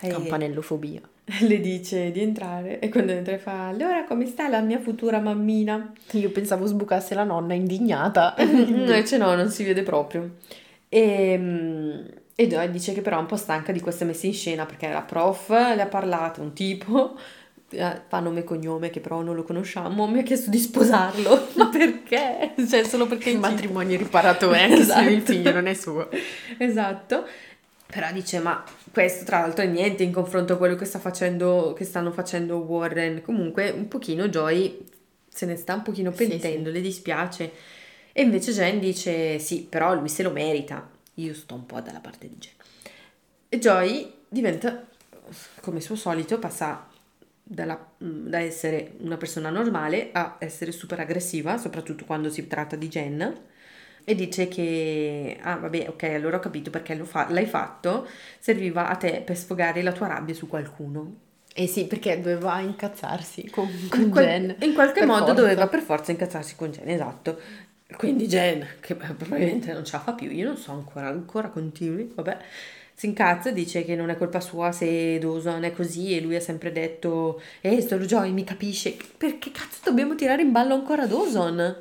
E 0.00 0.08
Campanellofobia. 0.08 1.00
le 1.40 1.60
dice 1.60 2.10
di 2.10 2.20
entrare 2.20 2.80
e 2.80 2.90
quando 2.90 3.12
entra 3.12 3.38
fa 3.38 3.68
allora 3.68 4.04
come 4.04 4.26
sta 4.26 4.46
la 4.48 4.60
mia 4.60 4.78
futura 4.78 5.20
mammina? 5.20 5.92
Io 6.12 6.30
pensavo 6.30 6.66
sbucasse 6.66 7.14
la 7.14 7.24
nonna 7.24 7.54
indignata. 7.54 8.34
Invece 8.40 9.16
no, 9.16 9.34
non 9.34 9.50
si 9.50 9.64
vede 9.64 9.82
proprio. 9.82 10.36
E, 10.88 11.36
mm, 11.38 12.04
e 12.36 12.46
Joy 12.48 12.70
dice 12.70 12.92
che 12.92 13.00
però 13.00 13.16
è 13.18 13.20
un 13.20 13.26
po' 13.26 13.36
stanca 13.36 13.72
di 13.72 13.80
queste 13.80 14.04
messe 14.04 14.26
in 14.26 14.34
scena 14.34 14.66
perché 14.66 14.88
la 14.88 15.02
prof 15.02 15.48
le 15.50 15.80
ha 15.82 15.86
parlato, 15.86 16.40
un 16.42 16.52
tipo, 16.52 17.16
eh, 17.70 18.00
fa 18.08 18.20
nome 18.20 18.40
e 18.40 18.44
cognome 18.44 18.90
che 18.90 19.00
però 19.00 19.22
non 19.22 19.34
lo 19.36 19.44
conosciamo, 19.44 20.06
mi 20.08 20.18
ha 20.18 20.22
chiesto 20.22 20.50
di 20.50 20.58
sposarlo. 20.58 21.48
Ma 21.56 21.68
perché? 21.68 22.54
Cioè 22.68 22.84
solo 22.84 23.06
perché 23.06 23.30
Il 23.30 23.36
è 23.36 23.38
incinta. 23.38 23.48
matrimonio 23.50 23.96
riparatore, 23.98 24.62
anche 24.62 24.84
se 24.84 25.00
il 25.02 25.22
Esatto. 25.22 25.32
figlio 25.32 25.52
non 25.52 25.66
è 25.66 25.74
suo. 25.74 26.08
Esatto. 26.58 27.26
Però 27.86 28.10
dice, 28.12 28.40
ma 28.40 28.64
questo 28.92 29.24
tra 29.24 29.40
l'altro 29.40 29.64
è 29.64 29.68
niente 29.68 30.02
in 30.02 30.10
confronto 30.12 30.54
a 30.54 30.56
quello 30.56 30.74
che 30.74 30.84
sta 30.84 30.98
facendo, 30.98 31.74
che 31.76 31.84
stanno 31.84 32.10
facendo 32.10 32.56
Warren. 32.58 33.22
Comunque 33.22 33.70
un 33.70 33.86
pochino 33.88 34.28
Joy 34.28 34.84
se 35.28 35.46
ne 35.46 35.54
sta 35.56 35.74
un 35.74 35.82
pochino 35.82 36.10
Sì, 36.10 36.26
pentendo, 36.26 36.70
le 36.70 36.80
dispiace. 36.80 37.52
E 38.12 38.22
invece 38.22 38.52
Jen 38.52 38.80
dice, 38.80 39.38
sì, 39.38 39.66
però 39.68 39.94
lui 39.94 40.08
se 40.08 40.22
lo 40.24 40.30
merita. 40.30 40.88
Io 41.14 41.34
sto 41.34 41.54
un 41.54 41.66
po' 41.66 41.80
dalla 41.80 42.00
parte 42.00 42.28
di 42.28 42.36
Jen. 42.38 42.52
E 43.48 43.58
Joy 43.58 44.12
diventa, 44.28 44.84
come 45.60 45.80
suo 45.80 45.94
solito, 45.96 46.38
passa 46.38 46.88
dalla- 47.42 47.92
mm, 48.02 48.26
da 48.28 48.38
essere 48.40 48.94
una 49.00 49.16
persona 49.16 49.50
normale 49.50 50.10
a 50.12 50.36
essere 50.40 50.72
super 50.72 50.98
aggressiva, 51.00 51.56
soprattutto 51.58 52.04
quando 52.04 52.30
si 52.30 52.46
tratta 52.46 52.74
di 52.76 52.88
Jen. 52.88 53.40
E 54.06 54.14
dice 54.14 54.48
che, 54.48 55.38
ah 55.40 55.56
vabbè, 55.56 55.86
ok, 55.88 56.02
allora 56.02 56.36
ho 56.36 56.40
capito 56.40 56.68
perché 56.70 56.94
lo 56.94 57.04
fa- 57.06 57.30
l'hai 57.30 57.46
fatto, 57.46 58.06
serviva 58.38 58.88
a 58.88 58.96
te 58.96 59.22
per 59.24 59.36
sfogare 59.36 59.82
la 59.82 59.92
tua 59.92 60.08
rabbia 60.08 60.34
su 60.34 60.46
qualcuno. 60.46 61.16
Eh 61.54 61.66
sì, 61.68 61.86
perché 61.86 62.16
doveva 62.20 62.58
incazzarsi 62.60 63.48
con, 63.48 63.66
con 63.88 64.00
In, 64.00 64.10
qual- 64.10 64.24
Jen. 64.24 64.56
in 64.60 64.74
qualche 64.74 65.06
modo 65.06 65.26
forza. 65.26 65.40
doveva 65.40 65.68
per 65.68 65.80
forza 65.80 66.10
incazzarsi 66.10 66.56
con 66.56 66.70
Jen, 66.70 66.88
esatto. 66.90 67.40
Quindi 67.96 68.26
Jen, 68.26 68.66
che 68.80 68.94
probabilmente 68.96 69.72
non 69.72 69.84
ce 69.84 69.92
la 69.96 70.02
fa 70.02 70.12
più, 70.12 70.30
io 70.30 70.46
non 70.46 70.56
so 70.56 70.72
ancora, 70.72 71.08
ancora 71.08 71.48
continui, 71.48 72.10
vabbè, 72.14 72.38
si 72.94 73.06
incazza 73.06 73.48
e 73.50 73.52
dice 73.52 73.84
che 73.84 73.96
non 73.96 74.10
è 74.10 74.16
colpa 74.16 74.40
sua 74.40 74.70
se 74.72 75.18
Dawson 75.18 75.64
è 75.64 75.72
così 75.72 76.16
e 76.16 76.20
lui 76.20 76.36
ha 76.36 76.40
sempre 76.40 76.70
detto, 76.72 77.40
eh, 77.60 77.80
solo 77.82 78.04
Joy 78.04 78.30
mi 78.30 78.44
capisce, 78.44 78.96
perché 79.16 79.50
cazzo 79.50 79.80
dobbiamo 79.84 80.14
tirare 80.14 80.42
in 80.42 80.52
ballo 80.52 80.74
ancora 80.74 81.06
Dawson? 81.06 81.76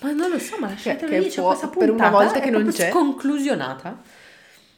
Ma 0.00 0.12
non 0.12 0.30
lo 0.30 0.38
so, 0.38 0.58
ma 0.58 0.68
lasciatelo 0.68 1.16
lì, 1.18 1.28
c'è 1.28 1.42
questa 1.42 1.68
per 1.68 1.90
una 1.90 2.08
puntata, 2.08 2.10
volta 2.10 2.40
che 2.40 2.50
non 2.50 2.68
c'è. 2.68 2.90
sconclusionata. 2.90 4.02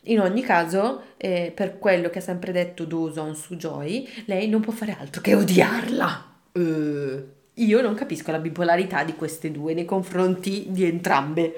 In 0.02 0.20
ogni 0.20 0.42
caso, 0.42 1.02
eh, 1.16 1.52
per 1.54 1.78
quello 1.78 2.08
che 2.08 2.18
ha 2.18 2.22
sempre 2.22 2.52
detto 2.52 2.84
Dawson 2.84 3.34
su 3.34 3.56
Joy, 3.56 4.08
lei 4.26 4.48
non 4.48 4.60
può 4.60 4.72
fare 4.72 4.96
altro 4.98 5.20
che 5.20 5.34
odiarla. 5.34 6.26
Eh, 6.52 7.24
Io 7.58 7.80
non 7.80 7.94
capisco 7.94 8.30
la 8.30 8.38
bipolarità 8.38 9.04
di 9.04 9.14
queste 9.14 9.50
due 9.50 9.74
nei 9.74 9.84
confronti 9.84 10.66
di 10.68 10.84
entrambe. 10.84 11.54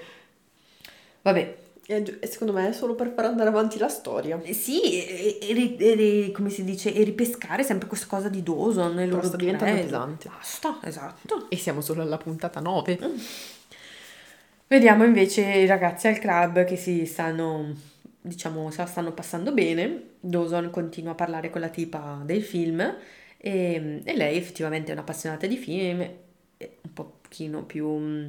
Vabbè, 1.23 1.57
e 1.87 2.03
gi- 2.03 2.19
e 2.21 2.27
secondo 2.27 2.53
me 2.53 2.69
è 2.69 2.73
solo 2.73 2.95
per 2.95 3.13
far 3.15 3.27
andare 3.27 3.49
avanti 3.49 3.79
la 3.79 3.89
storia. 3.89 4.41
eh, 4.43 4.53
sì, 4.55 4.81
e, 5.07 5.39
e 5.41 6.27
e 6.27 6.31
come 6.33 6.49
si 6.51 6.65
dice, 6.65 6.95
e 6.95 7.03
ripescare 7.03 7.63
sempre 7.65 7.89
questa 7.89 8.07
cosa 8.07 8.29
di 8.29 8.43
Dawson 8.43 8.99
e 8.99 9.07
loro 9.07 9.23
sta 9.23 9.37
diventando 9.37 9.81
pesante. 9.81 10.29
Basta, 10.29 10.79
esatto. 10.85 11.47
E 11.51 11.57
siamo 11.57 11.81
solo 11.81 12.03
alla 12.03 12.17
puntata 12.19 12.61
9. 12.61 12.99
Vediamo 14.67 15.05
invece 15.05 15.43
i 15.43 15.67
ragazzi 15.67 16.07
al 16.07 16.19
club 16.19 16.65
che 16.65 16.77
si 16.77 17.05
stanno, 17.05 17.75
diciamo, 18.21 18.71
se 18.71 18.79
la 18.79 18.87
stanno 18.87 19.13
passando 19.13 19.53
bene. 19.53 20.03
Dawson 20.21 20.71
continua 20.71 21.13
a 21.13 21.15
parlare 21.17 21.51
con 21.51 21.61
la 21.61 21.69
tipa 21.69 22.21
del 22.25 22.43
film 22.43 22.95
e, 23.43 24.03
e 24.05 24.17
lei 24.17 24.37
effettivamente 24.37 24.91
è 24.91 24.95
un'appassionata 24.95 25.47
di 25.47 25.57
film, 25.57 26.01
è 26.57 26.71
un 26.83 26.93
po' 26.93 27.19
pochino 27.23 27.65
più 27.65 27.87
mm, 27.89 28.27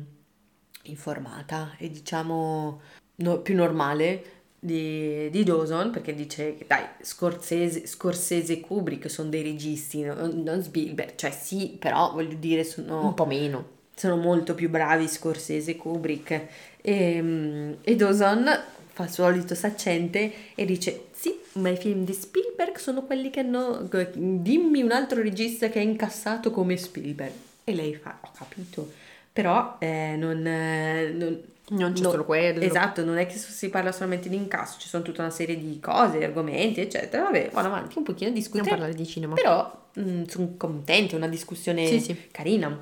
informata 0.84 1.76
e 1.78 1.90
diciamo 1.90 2.82
no- 3.16 3.40
più 3.40 3.56
normale 3.56 4.24
di, 4.60 5.30
di 5.32 5.44
Dawson 5.44 5.90
perché 5.90 6.14
dice 6.14 6.56
che 6.56 6.66
dai 6.68 6.86
Scorsese, 7.02 7.88
Scorsese 7.88 8.54
e 8.54 8.60
Kubrick 8.60 9.10
sono 9.10 9.30
dei 9.30 9.42
registi 9.42 10.04
non, 10.04 10.44
non 10.44 10.62
Spielberg 10.64 11.16
cioè 11.16 11.32
sì 11.32 11.76
però 11.80 12.14
voglio 12.14 12.36
dire 12.36 12.64
sono 12.64 13.08
Un 13.08 13.14
po' 13.16 13.26
meno. 13.26 13.66
sono 13.96 14.18
molto 14.18 14.54
più 14.54 14.70
bravi 14.70 15.08
Scorsese 15.08 15.72
e 15.72 15.78
Kubrick 15.78 16.48
e, 16.80 17.22
mm, 17.22 17.74
e 17.82 17.96
Dawson 17.96 18.48
fa 18.94 19.04
il 19.04 19.10
solito 19.10 19.56
saccente 19.56 20.32
e 20.56 20.66
dice 20.66 21.06
sì 21.12 21.38
ma 21.54 21.70
i 21.70 21.78
film 21.78 22.04
di 22.06 22.14
Spielberg 22.14 22.78
sono 22.78 23.04
quelli 23.04 23.30
che 23.30 23.40
hanno 23.42 23.88
dimmi 24.14 24.82
un 24.82 24.92
altro 24.92 25.22
regista 25.22 25.70
che 25.70 25.80
ha 25.80 25.82
incassato 25.82 26.52
come 26.52 26.78
Spielberg 26.78 27.32
e 27.64 27.74
lei 27.74 27.96
fa 27.96 28.18
ho 28.22 28.30
capito 28.38 28.92
però 29.32 29.78
eh, 29.80 30.16
non, 30.18 30.46
eh, 30.46 31.10
non- 31.14 31.42
Non 31.70 31.94
c'è 31.94 32.02
no, 32.02 32.10
solo 32.12 32.26
quello. 32.26 32.60
esatto 32.62 33.04
non 33.06 33.18
è 33.18 33.26
che 33.28 33.38
si 33.38 33.70
parla 33.70 33.92
solamente 33.94 34.28
di 34.28 34.36
incasso 34.36 34.78
ci 34.80 34.88
sono 34.90 35.04
tutta 35.04 35.22
una 35.22 35.32
serie 35.32 35.58
di 35.58 35.80
cose 35.80 36.24
argomenti 36.24 36.82
eccetera 36.82 37.24
vabbè 37.24 37.50
vanno 37.54 37.68
avanti 37.68 37.98
un 37.98 38.04
pochino 38.04 38.30
a 38.30 38.34
discutere 38.34 38.70
parlare 38.70 38.94
di 38.94 39.06
cinema. 39.08 39.36
però 39.36 39.80
sono 39.94 40.54
contenta, 40.58 41.14
è 41.14 41.18
una 41.18 41.28
discussione 41.28 41.86
Sì, 41.86 42.00
sì. 42.00 42.16
carina. 42.32 42.82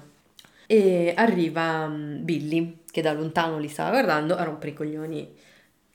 E 0.67 1.13
arriva 1.15 1.87
mm, 1.87 2.23
Billy, 2.23 2.77
che 2.91 3.01
da 3.01 3.13
lontano 3.13 3.57
li 3.57 3.67
stava 3.67 3.89
guardando 3.89 4.35
a 4.35 4.43
rompere 4.43 4.71
i 4.71 4.75
coglioni. 4.75 5.27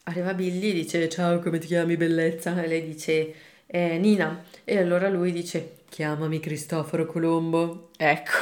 Arriva 0.07 0.35
Billy 0.35 0.71
e 0.71 0.73
dice 0.75 1.09
ciao, 1.09 1.38
come 1.38 1.59
ti 1.59 1.67
chiami 1.67 1.97
bellezza? 1.97 2.62
E 2.62 2.67
lei 2.67 2.85
dice 2.85 3.35
"Eh, 3.67 3.97
Nina. 3.99 4.45
E 4.64 4.77
allora 4.79 5.09
lui 5.09 5.33
dice 5.33 5.77
chiamami 5.88 6.40
Cristoforo 6.40 7.07
Colombo. 7.07 7.88
Ecco. 7.97 8.33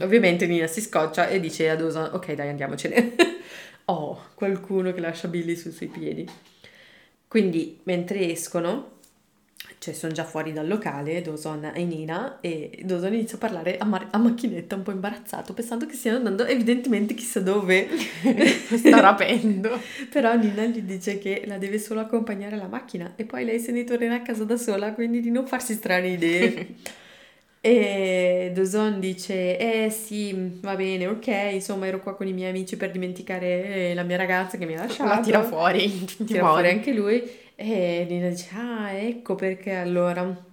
Ovviamente 0.00 0.46
Nina 0.46 0.66
si 0.66 0.80
scoccia 0.80 1.28
e 1.28 1.38
dice 1.38 1.68
ad 1.68 1.82
Osa 1.82 2.14
ok 2.14 2.32
dai 2.32 2.48
andiamocene. 2.48 3.14
oh, 3.86 4.28
qualcuno 4.34 4.92
che 4.92 5.00
lascia 5.00 5.28
Billy 5.28 5.56
sui 5.56 5.72
suoi 5.72 5.90
piedi. 5.90 6.26
Quindi 7.28 7.80
mentre 7.84 8.30
escono, 8.30 8.99
cioè 9.80 9.94
sono 9.94 10.12
già 10.12 10.24
fuori 10.24 10.52
dal 10.52 10.68
locale, 10.68 11.22
Dawson 11.22 11.72
e 11.74 11.84
Nina, 11.84 12.36
e 12.42 12.82
Dawson 12.84 13.14
inizia 13.14 13.36
a 13.36 13.40
parlare 13.40 13.78
a, 13.78 13.86
mar- 13.86 14.08
a 14.10 14.18
macchinetta 14.18 14.76
un 14.76 14.82
po' 14.82 14.90
imbarazzato, 14.90 15.54
pensando 15.54 15.86
che 15.86 15.94
stiano 15.94 16.18
andando 16.18 16.44
evidentemente 16.44 17.14
chissà 17.14 17.40
dove. 17.40 17.88
Sta 18.76 19.00
rapendo. 19.00 19.80
Però 20.12 20.36
Nina 20.36 20.66
gli 20.66 20.82
dice 20.82 21.18
che 21.18 21.44
la 21.46 21.56
deve 21.56 21.78
solo 21.78 22.00
accompagnare 22.00 22.56
alla 22.56 22.66
macchina 22.66 23.14
e 23.16 23.24
poi 23.24 23.46
lei 23.46 23.58
se 23.58 23.72
ne 23.72 23.84
tornerà 23.84 24.16
a 24.16 24.20
casa 24.20 24.44
da 24.44 24.58
sola, 24.58 24.92
quindi 24.92 25.20
di 25.20 25.30
non 25.30 25.46
farsi 25.46 25.72
strane 25.72 26.08
idee. 26.08 26.66
E 27.62 28.52
Dawson 28.54 29.00
dice, 29.00 29.58
eh 29.58 29.90
sì, 29.90 30.58
va 30.62 30.74
bene, 30.76 31.06
ok, 31.08 31.26
insomma 31.52 31.86
ero 31.86 32.00
qua 32.00 32.14
con 32.16 32.26
i 32.26 32.32
miei 32.32 32.48
amici 32.48 32.78
per 32.78 32.90
dimenticare 32.90 33.90
eh, 33.90 33.94
la 33.94 34.02
mia 34.02 34.16
ragazza 34.16 34.56
che 34.56 34.64
mi 34.64 34.74
ha 34.76 34.78
lasciato. 34.78 35.10
La 35.10 35.20
tira 35.20 35.42
fuori 35.42 36.06
Tira 36.24 36.46
fuori 36.46 36.70
anche 36.70 36.94
lui 36.94 37.22
e 37.60 38.06
Nina 38.08 38.28
dice, 38.28 38.48
ah, 38.54 38.90
ecco 38.92 39.34
perché 39.34 39.74
allora. 39.74 40.48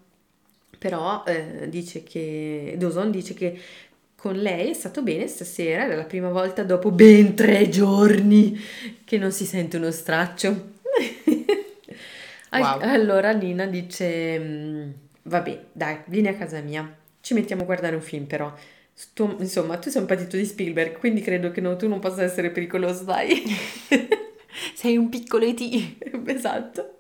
Però 0.79 1.23
eh, 1.25 1.67
dice 1.69 2.03
che, 2.03 2.75
Dawson 2.77 3.09
dice 3.11 3.33
che 3.33 3.59
con 4.15 4.35
lei 4.35 4.69
è 4.71 4.73
stato 4.73 5.01
bene 5.01 5.27
stasera, 5.27 5.85
era 5.85 5.95
la 5.95 6.03
prima 6.05 6.29
volta 6.29 6.63
dopo 6.63 6.91
ben 6.91 7.35
tre 7.35 7.69
giorni 7.69 8.57
che 9.05 9.17
non 9.17 9.31
si 9.31 9.45
sente 9.45 9.77
uno 9.77 9.91
straccio. 9.91 10.75
Wow. 12.51 12.79
Allora 12.81 13.31
Nina 13.33 13.65
dice, 13.65 14.39
"Mm, 14.39 14.89
vabbè, 15.23 15.65
dai, 15.73 15.99
vieni 16.05 16.29
a 16.29 16.35
casa 16.35 16.59
mia, 16.61 16.95
ci 17.21 17.33
mettiamo 17.33 17.63
a 17.63 17.65
guardare 17.65 17.95
un 17.95 18.01
film 18.01 18.25
però. 18.25 18.53
Tu- 19.13 19.35
insomma, 19.39 19.77
tu 19.77 19.89
sei 19.89 20.01
un 20.01 20.07
patito 20.07 20.37
di 20.37 20.45
Spielberg, 20.45 20.97
quindi 20.97 21.21
credo 21.21 21.51
che 21.51 21.61
no, 21.61 21.75
tu 21.75 21.87
non 21.87 21.99
possa 21.99 22.23
essere 22.23 22.49
pericoloso, 22.51 23.03
dai. 23.03 23.43
Sei 24.73 24.97
un 24.97 25.09
piccolo 25.09 25.45
E.T. 25.45 26.25
Esatto. 26.27 26.97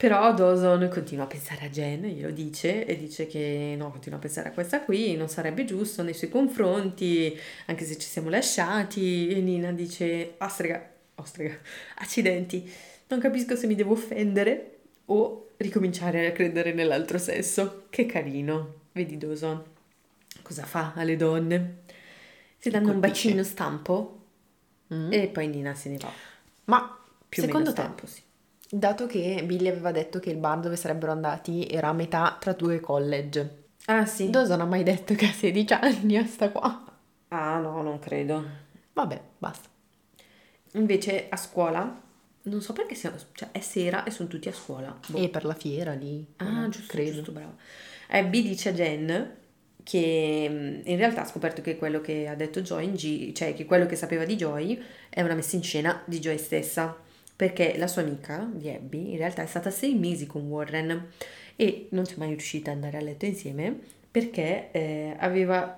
Però 0.00 0.32
Dawson 0.32 0.88
continua 0.90 1.24
a 1.24 1.26
pensare 1.26 1.66
a 1.66 1.68
Jen, 1.68 2.06
glielo 2.06 2.30
dice, 2.30 2.86
e 2.86 2.96
dice 2.96 3.26
che 3.26 3.74
no, 3.76 3.90
continua 3.90 4.16
a 4.16 4.20
pensare 4.22 4.48
a 4.48 4.52
questa 4.52 4.80
qui, 4.80 5.14
non 5.14 5.28
sarebbe 5.28 5.66
giusto 5.66 6.02
nei 6.02 6.14
suoi 6.14 6.30
confronti, 6.30 7.38
anche 7.66 7.84
se 7.84 7.98
ci 7.98 8.08
siamo 8.08 8.30
lasciati. 8.30 9.28
E 9.28 9.42
Nina 9.42 9.72
dice, 9.72 10.36
ostrega, 10.38 10.90
ostrega, 11.16 11.54
accidenti, 11.96 12.66
non 13.08 13.20
capisco 13.20 13.56
se 13.56 13.66
mi 13.66 13.74
devo 13.74 13.92
offendere 13.92 14.78
o 15.04 15.50
ricominciare 15.58 16.26
a 16.28 16.32
credere 16.32 16.72
nell'altro 16.72 17.18
sesso. 17.18 17.84
Che 17.90 18.06
carino, 18.06 18.84
vedi 18.92 19.18
Dawson, 19.18 19.62
cosa 20.40 20.64
fa 20.64 20.94
alle 20.96 21.16
donne? 21.16 21.82
Si 22.56 22.70
danno 22.70 22.92
un 22.92 23.00
bacino 23.00 23.42
stampo 23.42 24.20
e 25.10 25.28
poi 25.28 25.46
Nina 25.48 25.74
se 25.74 25.90
ne 25.90 25.98
va. 25.98 26.29
Ma 26.70 26.98
Più 27.28 27.42
o 27.42 27.46
secondo 27.46 27.70
meno 27.70 27.72
te, 27.72 27.82
stampo, 27.82 28.06
sì. 28.06 28.22
dato 28.70 29.06
che 29.06 29.42
Billy 29.44 29.68
aveva 29.68 29.92
detto 29.92 30.18
che 30.20 30.30
il 30.30 30.36
bar 30.38 30.60
dove 30.60 30.76
sarebbero 30.76 31.12
andati 31.12 31.66
era 31.66 31.88
a 31.88 31.92
metà 31.92 32.36
tra 32.40 32.52
due 32.52 32.80
college, 32.80 33.58
Ah 33.86 34.06
sì. 34.06 34.30
Dawson 34.30 34.60
ha 34.60 34.64
mai 34.66 34.82
detto 34.82 35.14
che 35.14 35.26
ha 35.26 35.32
16 35.32 35.72
anni 35.74 36.26
sta 36.26 36.50
qua? 36.50 36.84
Ah 37.28 37.58
no, 37.58 37.82
non 37.82 37.98
credo. 37.98 38.44
Vabbè, 38.92 39.20
basta. 39.38 39.68
Invece 40.74 41.28
a 41.28 41.36
scuola, 41.36 42.00
non 42.42 42.60
so 42.62 42.72
perché 42.72 42.94
siamo, 42.94 43.16
cioè 43.32 43.50
è 43.52 43.60
sera 43.60 44.04
e 44.04 44.10
sono 44.10 44.28
tutti 44.28 44.48
a 44.48 44.52
scuola. 44.52 44.96
Boh. 45.08 45.18
E 45.18 45.28
per 45.28 45.44
la 45.44 45.54
fiera 45.54 45.94
lì. 45.94 46.24
Ah, 46.36 46.64
eh, 46.66 46.68
giusto, 46.68 46.92
credo. 46.92 47.16
giusto, 47.16 47.32
bravo. 47.32 47.54
Abby 48.08 48.42
dice 48.42 48.68
a 48.68 48.72
Jen 48.72 49.36
che 49.90 50.80
in 50.84 50.96
realtà 50.96 51.22
ha 51.22 51.26
scoperto 51.26 51.62
che 51.62 51.76
quello 51.76 52.00
che 52.00 52.28
ha 52.28 52.36
detto 52.36 52.60
Joy, 52.60 52.84
in 52.84 52.94
gi- 52.94 53.34
cioè 53.34 53.54
che 53.54 53.64
quello 53.64 53.86
che 53.86 53.96
sapeva 53.96 54.24
di 54.24 54.36
Joy 54.36 54.80
è 55.08 55.20
una 55.20 55.34
messa 55.34 55.56
in 55.56 55.64
scena 55.64 56.00
di 56.04 56.20
Joy 56.20 56.38
stessa, 56.38 56.96
perché 57.34 57.76
la 57.76 57.88
sua 57.88 58.02
amica 58.02 58.48
di 58.52 58.68
Abby 58.68 59.10
in 59.10 59.16
realtà 59.16 59.42
è 59.42 59.46
stata 59.46 59.70
sei 59.70 59.94
mesi 59.96 60.26
con 60.26 60.42
Warren 60.42 61.08
e 61.56 61.88
non 61.90 62.04
c'è 62.04 62.14
mai 62.18 62.28
riuscita 62.28 62.70
ad 62.70 62.76
andare 62.76 62.98
a 62.98 63.00
letto 63.00 63.24
insieme 63.24 63.76
perché 64.08 64.68
eh, 64.70 65.16
aveva 65.18 65.76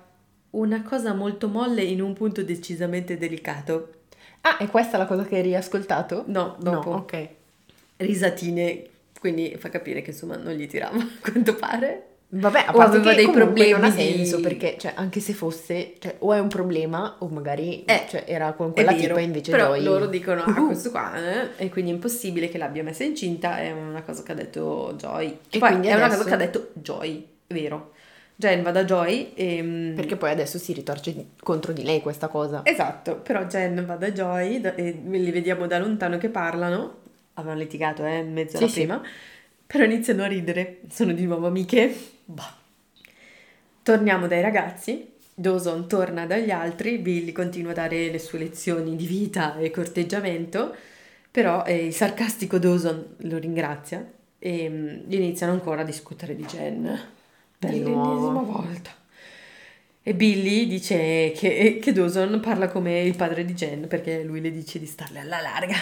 una 0.51 0.83
cosa 0.83 1.15
molto 1.15 1.47
molle 1.47 1.81
in 1.81 1.99
un 1.99 2.13
punto 2.13 2.43
decisamente 2.43 3.17
delicato. 3.17 3.93
Ah, 4.41 4.57
e 4.59 4.67
questa 4.67 4.97
è 4.97 4.99
la 4.99 5.07
cosa 5.07 5.25
che 5.25 5.37
hai 5.37 5.41
riascoltato? 5.41 6.25
No, 6.27 6.55
dopo. 6.59 6.89
No, 6.91 6.95
ok. 6.97 7.27
risatine, 7.97 8.83
quindi 9.19 9.55
fa 9.57 9.69
capire 9.69 10.03
che 10.03 10.11
insomma 10.11 10.35
non 10.35 10.53
gli 10.53 10.67
tirava 10.67 10.97
a 11.01 11.07
quanto 11.19 11.55
pare. 11.55 12.07
Vabbè, 12.35 12.63
a 12.67 12.71
parte 12.71 12.97
aveva 12.97 13.09
che 13.11 13.15
dei 13.17 13.29
problemi 13.29 13.71
non 13.71 13.83
ha 13.83 13.89
di- 13.91 14.01
senso 14.01 14.39
perché, 14.39 14.75
cioè, 14.79 14.93
anche 14.95 15.19
se 15.19 15.33
fosse, 15.33 15.93
cioè, 15.99 16.15
o 16.19 16.33
è 16.33 16.39
un 16.39 16.47
problema 16.47 17.17
o 17.19 17.27
magari 17.27 17.85
Eh, 17.85 18.05
cioè, 18.09 18.23
era 18.25 18.53
con 18.53 18.73
quella 18.73 18.91
vero, 18.91 19.07
tipa 19.07 19.19
invece 19.19 19.51
però 19.51 19.75
loro 19.79 20.07
dicono 20.07 20.41
ah 20.41 20.49
Uh-huh. 20.51 20.65
questo 20.65 20.89
qua 20.89 21.13
eh, 21.15 21.49
e 21.57 21.69
quindi 21.69 21.91
è 21.91 21.93
impossibile 21.93 22.49
che 22.49 22.57
l'abbia 22.57 22.81
messa 22.81 23.03
incinta 23.03 23.59
è 23.59 23.71
una 23.71 24.01
cosa 24.01 24.23
che 24.23 24.31
ha 24.31 24.35
detto 24.35 24.93
Joy 24.97 25.37
E 25.51 25.59
poi 25.59 25.85
è 25.85 25.93
una 25.93 26.07
cosa 26.09 26.23
che 26.23 26.33
ha 26.33 26.37
detto 26.37 26.69
Joy 26.73 27.27
vero 27.47 27.91
Jen 28.35 28.63
va 28.63 28.71
da 28.71 28.83
Joy 28.83 29.31
e 29.35 29.61
mm, 29.61 29.95
Perché 29.95 30.15
poi 30.15 30.31
adesso 30.31 30.57
si 30.57 30.73
ritorce 30.73 31.13
di- 31.13 31.25
contro 31.39 31.71
di 31.71 31.83
lei 31.83 32.01
questa 32.01 32.29
cosa. 32.29 32.61
esatto 32.63 33.17
però 33.17 33.43
Jen 33.45 33.85
va 33.85 33.95
da 33.95 34.11
Joy 34.11 34.59
e 34.75 35.01
li 35.05 35.29
vediamo 35.29 35.67
da 35.67 35.77
lontano 35.77 36.17
che 36.17 36.29
parlano 36.29 36.95
avevano 37.35 37.59
litigato 37.59 38.03
eh 38.05 38.23
mezz'ora 38.23 38.65
Sì, 38.65 38.71
sì. 38.73 38.79
prima 38.81 38.99
però 39.67 39.83
iniziano 39.83 40.23
a 40.23 40.27
ridere 40.27 40.79
sono 40.89 41.13
di 41.13 41.25
nuovo 41.25 41.45
amiche 41.47 41.93
Bah. 42.25 42.55
torniamo 43.83 44.27
dai 44.27 44.41
ragazzi. 44.41 45.11
Dawson 45.35 45.87
torna 45.87 46.25
dagli 46.27 46.51
altri, 46.51 46.99
Billy 46.99 47.31
continua 47.31 47.71
a 47.71 47.75
dare 47.75 48.11
le 48.11 48.19
sue 48.19 48.37
lezioni 48.37 48.95
di 48.95 49.07
vita 49.07 49.57
e 49.57 49.71
corteggiamento, 49.71 50.75
però 51.31 51.63
eh, 51.65 51.87
il 51.87 51.93
sarcastico 51.93 52.59
Dawson 52.59 53.15
lo 53.17 53.37
ringrazia 53.39 54.07
e 54.37 54.69
mm, 54.69 55.11
iniziano 55.11 55.53
ancora 55.53 55.81
a 55.81 55.85
discutere 55.85 56.35
di 56.35 56.43
Jen. 56.45 56.99
Per 57.57 57.71
l'ennesima 57.71 58.41
volta. 58.41 58.91
E 60.03 60.13
Billy 60.13 60.67
dice 60.67 61.31
che, 61.35 61.79
che 61.81 61.91
Dawson 61.93 62.39
parla 62.41 62.67
come 62.67 63.01
il 63.01 63.15
padre 63.15 63.45
di 63.45 63.53
Jen 63.53 63.87
perché 63.87 64.21
lui 64.21 64.41
le 64.41 64.51
dice 64.51 64.77
di 64.77 64.85
starle 64.85 65.19
alla 65.21 65.39
larga. 65.39 65.77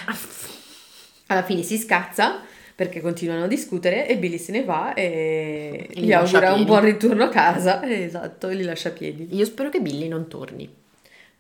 Alla 1.28 1.44
fine 1.44 1.64
si 1.64 1.78
scazza 1.78 2.42
perché 2.82 3.00
continuano 3.00 3.44
a 3.44 3.48
discutere 3.48 4.08
e 4.08 4.18
Billy 4.18 4.40
se 4.40 4.52
ne 4.52 4.64
va 4.64 4.96
e 4.96 5.88
gli, 5.94 6.06
gli 6.06 6.12
augura 6.12 6.52
un 6.52 6.66
buon 6.66 6.82
ritorno 6.82 7.26
a 7.26 7.30
casa. 7.30 7.80
Esatto, 7.86 8.50
e 8.50 8.56
li 8.56 8.64
lascia 8.64 8.90
a 8.90 8.92
piedi. 8.92 9.28
Io 9.36 9.46
spero 9.46 9.70
che 9.70 9.80
Billy 9.82 10.08
non 10.08 10.28
torni. 10.28 10.68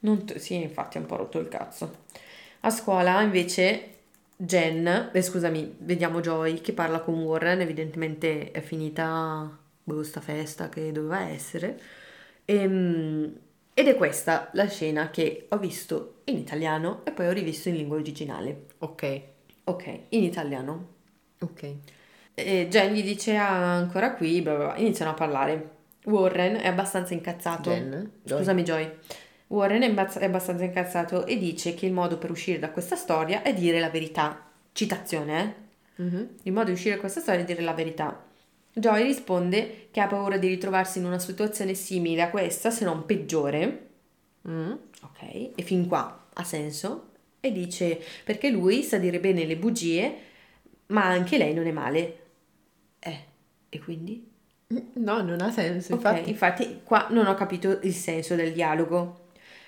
Non 0.01 0.23
t- 0.23 0.37
sì, 0.37 0.53
infatti 0.53 0.97
ha 0.97 0.99
un 0.99 1.07
po' 1.07 1.15
rotto 1.15 1.39
il 1.39 1.47
cazzo. 1.47 1.95
A 2.59 2.69
scuola 2.69 3.23
invece 3.23 3.89
Jen, 4.35 5.09
eh, 5.11 5.21
scusami, 5.23 5.77
vediamo 5.79 6.21
Joy 6.21 6.61
che 6.61 6.73
parla 6.73 6.99
con 6.99 7.19
Warren, 7.23 7.61
evidentemente 7.61 8.51
è 8.51 8.61
finita 8.61 9.57
boh, 9.83 10.03
sta 10.03 10.21
festa 10.21 10.69
che 10.69 10.91
doveva 10.91 11.21
essere. 11.27 11.79
Ehm, 12.45 13.33
ed 13.73 13.87
è 13.87 13.95
questa 13.95 14.51
la 14.53 14.67
scena 14.67 15.09
che 15.09 15.47
ho 15.49 15.57
visto 15.57 16.17
in 16.25 16.37
italiano 16.37 17.01
e 17.03 17.11
poi 17.13 17.25
ho 17.25 17.31
rivisto 17.31 17.69
in 17.69 17.77
lingua 17.77 17.95
originale. 17.97 18.65
Ok, 18.77 19.21
Ok, 19.63 20.01
in 20.09 20.23
italiano. 20.23 20.99
Ok. 21.41 21.75
E 22.33 22.67
Jen 22.69 22.93
gli 22.93 23.03
dice 23.03 23.35
ah, 23.35 23.75
ancora 23.75 24.13
qui, 24.13 24.41
bla 24.41 24.55
bla 24.55 24.65
bla. 24.65 24.77
iniziano 24.77 25.11
a 25.11 25.13
parlare. 25.13 25.69
Warren 26.05 26.55
è 26.55 26.67
abbastanza 26.67 27.13
incazzato. 27.13 27.69
Jen? 27.71 28.11
Joy. 28.23 28.37
Scusami 28.37 28.63
Joy. 28.63 28.91
Warren 29.47 29.81
è 29.81 29.87
imbazz- 29.87 30.17
è 30.17 30.25
abbastanza 30.25 30.63
incazzato 30.63 31.25
e 31.25 31.37
dice 31.37 31.73
che 31.73 31.85
il 31.85 31.91
modo 31.91 32.17
per 32.17 32.31
uscire 32.31 32.57
da 32.57 32.71
questa 32.71 32.95
storia 32.95 33.41
è 33.41 33.53
dire 33.53 33.79
la 33.79 33.89
verità. 33.89 34.49
Citazione, 34.71 35.41
eh? 35.97 36.01
Mhm. 36.01 36.29
Il 36.43 36.53
modo 36.53 36.67
di 36.67 36.71
uscire 36.71 36.95
da 36.95 36.99
questa 37.01 37.19
storia 37.19 37.41
è 37.41 37.45
dire 37.45 37.61
la 37.61 37.73
verità. 37.73 38.23
Joy 38.73 39.03
risponde 39.03 39.87
che 39.91 39.99
ha 39.99 40.07
paura 40.07 40.37
di 40.37 40.47
ritrovarsi 40.47 40.99
in 40.99 41.05
una 41.05 41.19
situazione 41.19 41.73
simile 41.73 42.21
a 42.21 42.29
questa, 42.29 42.71
se 42.71 42.85
non 42.85 43.05
peggiore. 43.05 43.89
Mm. 44.47 44.71
Ok, 45.03 45.51
e 45.55 45.61
fin 45.63 45.87
qua 45.87 46.27
ha 46.33 46.43
senso. 46.43 47.09
E 47.41 47.51
dice 47.51 47.99
perché 48.23 48.49
lui 48.49 48.83
sa 48.83 48.97
dire 48.97 49.19
bene 49.19 49.45
le 49.45 49.57
bugie, 49.57 50.15
ma 50.91 51.05
anche 51.05 51.37
lei 51.37 51.53
non 51.53 51.65
è 51.67 51.71
male. 51.71 52.19
Eh, 52.99 53.19
e 53.69 53.79
quindi? 53.79 54.29
No, 54.93 55.21
non 55.21 55.41
ha 55.41 55.51
senso, 55.51 55.93
Ok, 55.95 55.99
infatti. 55.99 56.29
infatti 56.29 56.81
qua 56.83 57.07
non 57.09 57.25
ho 57.27 57.33
capito 57.33 57.79
il 57.83 57.93
senso 57.93 58.35
del 58.35 58.53
dialogo. 58.53 59.19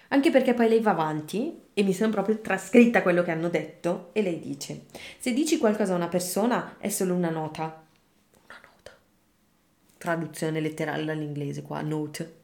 Anche 0.09 0.29
perché 0.29 0.53
poi 0.53 0.69
lei 0.69 0.79
va 0.79 0.91
avanti 0.91 1.59
e 1.73 1.83
mi 1.83 1.91
sembra 1.91 2.21
proprio 2.21 2.41
trascritta 2.43 3.01
quello 3.01 3.23
che 3.23 3.31
hanno 3.31 3.49
detto 3.49 4.09
e 4.13 4.21
lei 4.21 4.39
dice: 4.39 4.85
Se 5.19 5.33
dici 5.33 5.57
qualcosa 5.57 5.93
a 5.93 5.95
una 5.97 6.07
persona 6.07 6.75
è 6.77 6.89
solo 6.89 7.15
una 7.15 7.29
nota. 7.31 7.63
Una 8.45 8.59
nota. 8.61 8.91
Traduzione 9.97 10.59
letterale 10.59 11.03
dall'inglese 11.03 11.63
qua, 11.63 11.81
note. 11.81 12.41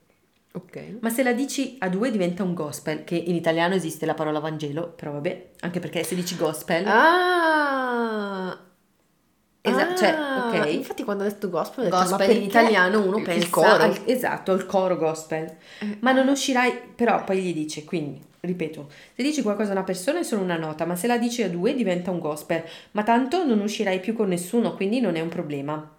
Ok. 0.52 0.98
Ma 1.02 1.12
se 1.12 1.22
la 1.22 1.32
dici 1.34 1.76
a 1.80 1.90
due 1.90 2.10
diventa 2.10 2.42
un 2.44 2.56
gospel, 2.56 3.04
che 3.04 3.16
in 3.16 3.36
italiano 3.36 3.76
esiste 3.76 4.08
la 4.08 4.16
parola 4.16 4.40
Vangelo, 4.40 4.90
però 4.90 5.12
vabbè, 5.12 5.50
anche 5.60 5.80
perché 5.80 6.04
se 6.04 6.16
dici 6.16 6.36
gospel, 6.36 6.86
Ah! 6.88 7.49
Esa- 9.62 9.94
cioè, 9.96 10.16
Ah, 10.18 10.46
ok. 10.48 10.74
Infatti 10.74 11.04
quando 11.04 11.24
ho 11.24 11.28
detto 11.28 11.50
gospel 11.50 11.86
ho 11.86 11.90
detto, 11.90 11.98
gospel 11.98 12.36
in 12.38 12.44
italiano 12.44 13.02
uno 13.06 13.22
pensa 13.22 13.50
coro? 13.50 13.84
al, 13.84 13.98
esatto, 14.06 14.52
al 14.52 14.66
coro 14.66 14.96
gospel. 14.98 15.58
Ma 16.00 16.12
non 16.12 16.28
uscirai, 16.30 16.74
però 16.96 17.24
poi 17.24 17.42
gli 17.42 17.54
dice, 17.54 17.84
quindi, 17.84 18.22
ripeto, 18.40 18.90
se 19.16 19.22
dici 19.24 19.42
qualcosa 19.42 19.70
a 19.70 19.74
una 19.74 19.84
persona 19.84 20.20
è 20.20 20.24
solo 20.24 20.42
una 20.44 20.58
nota, 20.58 20.86
ma 20.86 20.96
se 20.96 21.08
la 21.08 21.18
dici 21.18 21.44
a 21.44 21.50
due 21.50 21.76
diventa 21.76 22.10
un 22.12 22.20
gospel, 22.20 22.64
ma 22.92 23.04
tanto 23.04 23.46
non 23.46 23.60
uscirai 23.60 24.00
più 24.00 24.14
con 24.16 24.30
nessuno, 24.30 24.76
quindi 24.76 25.02
non 25.02 25.16
è 25.16 25.22
un 25.22 25.30
problema. 25.30 25.92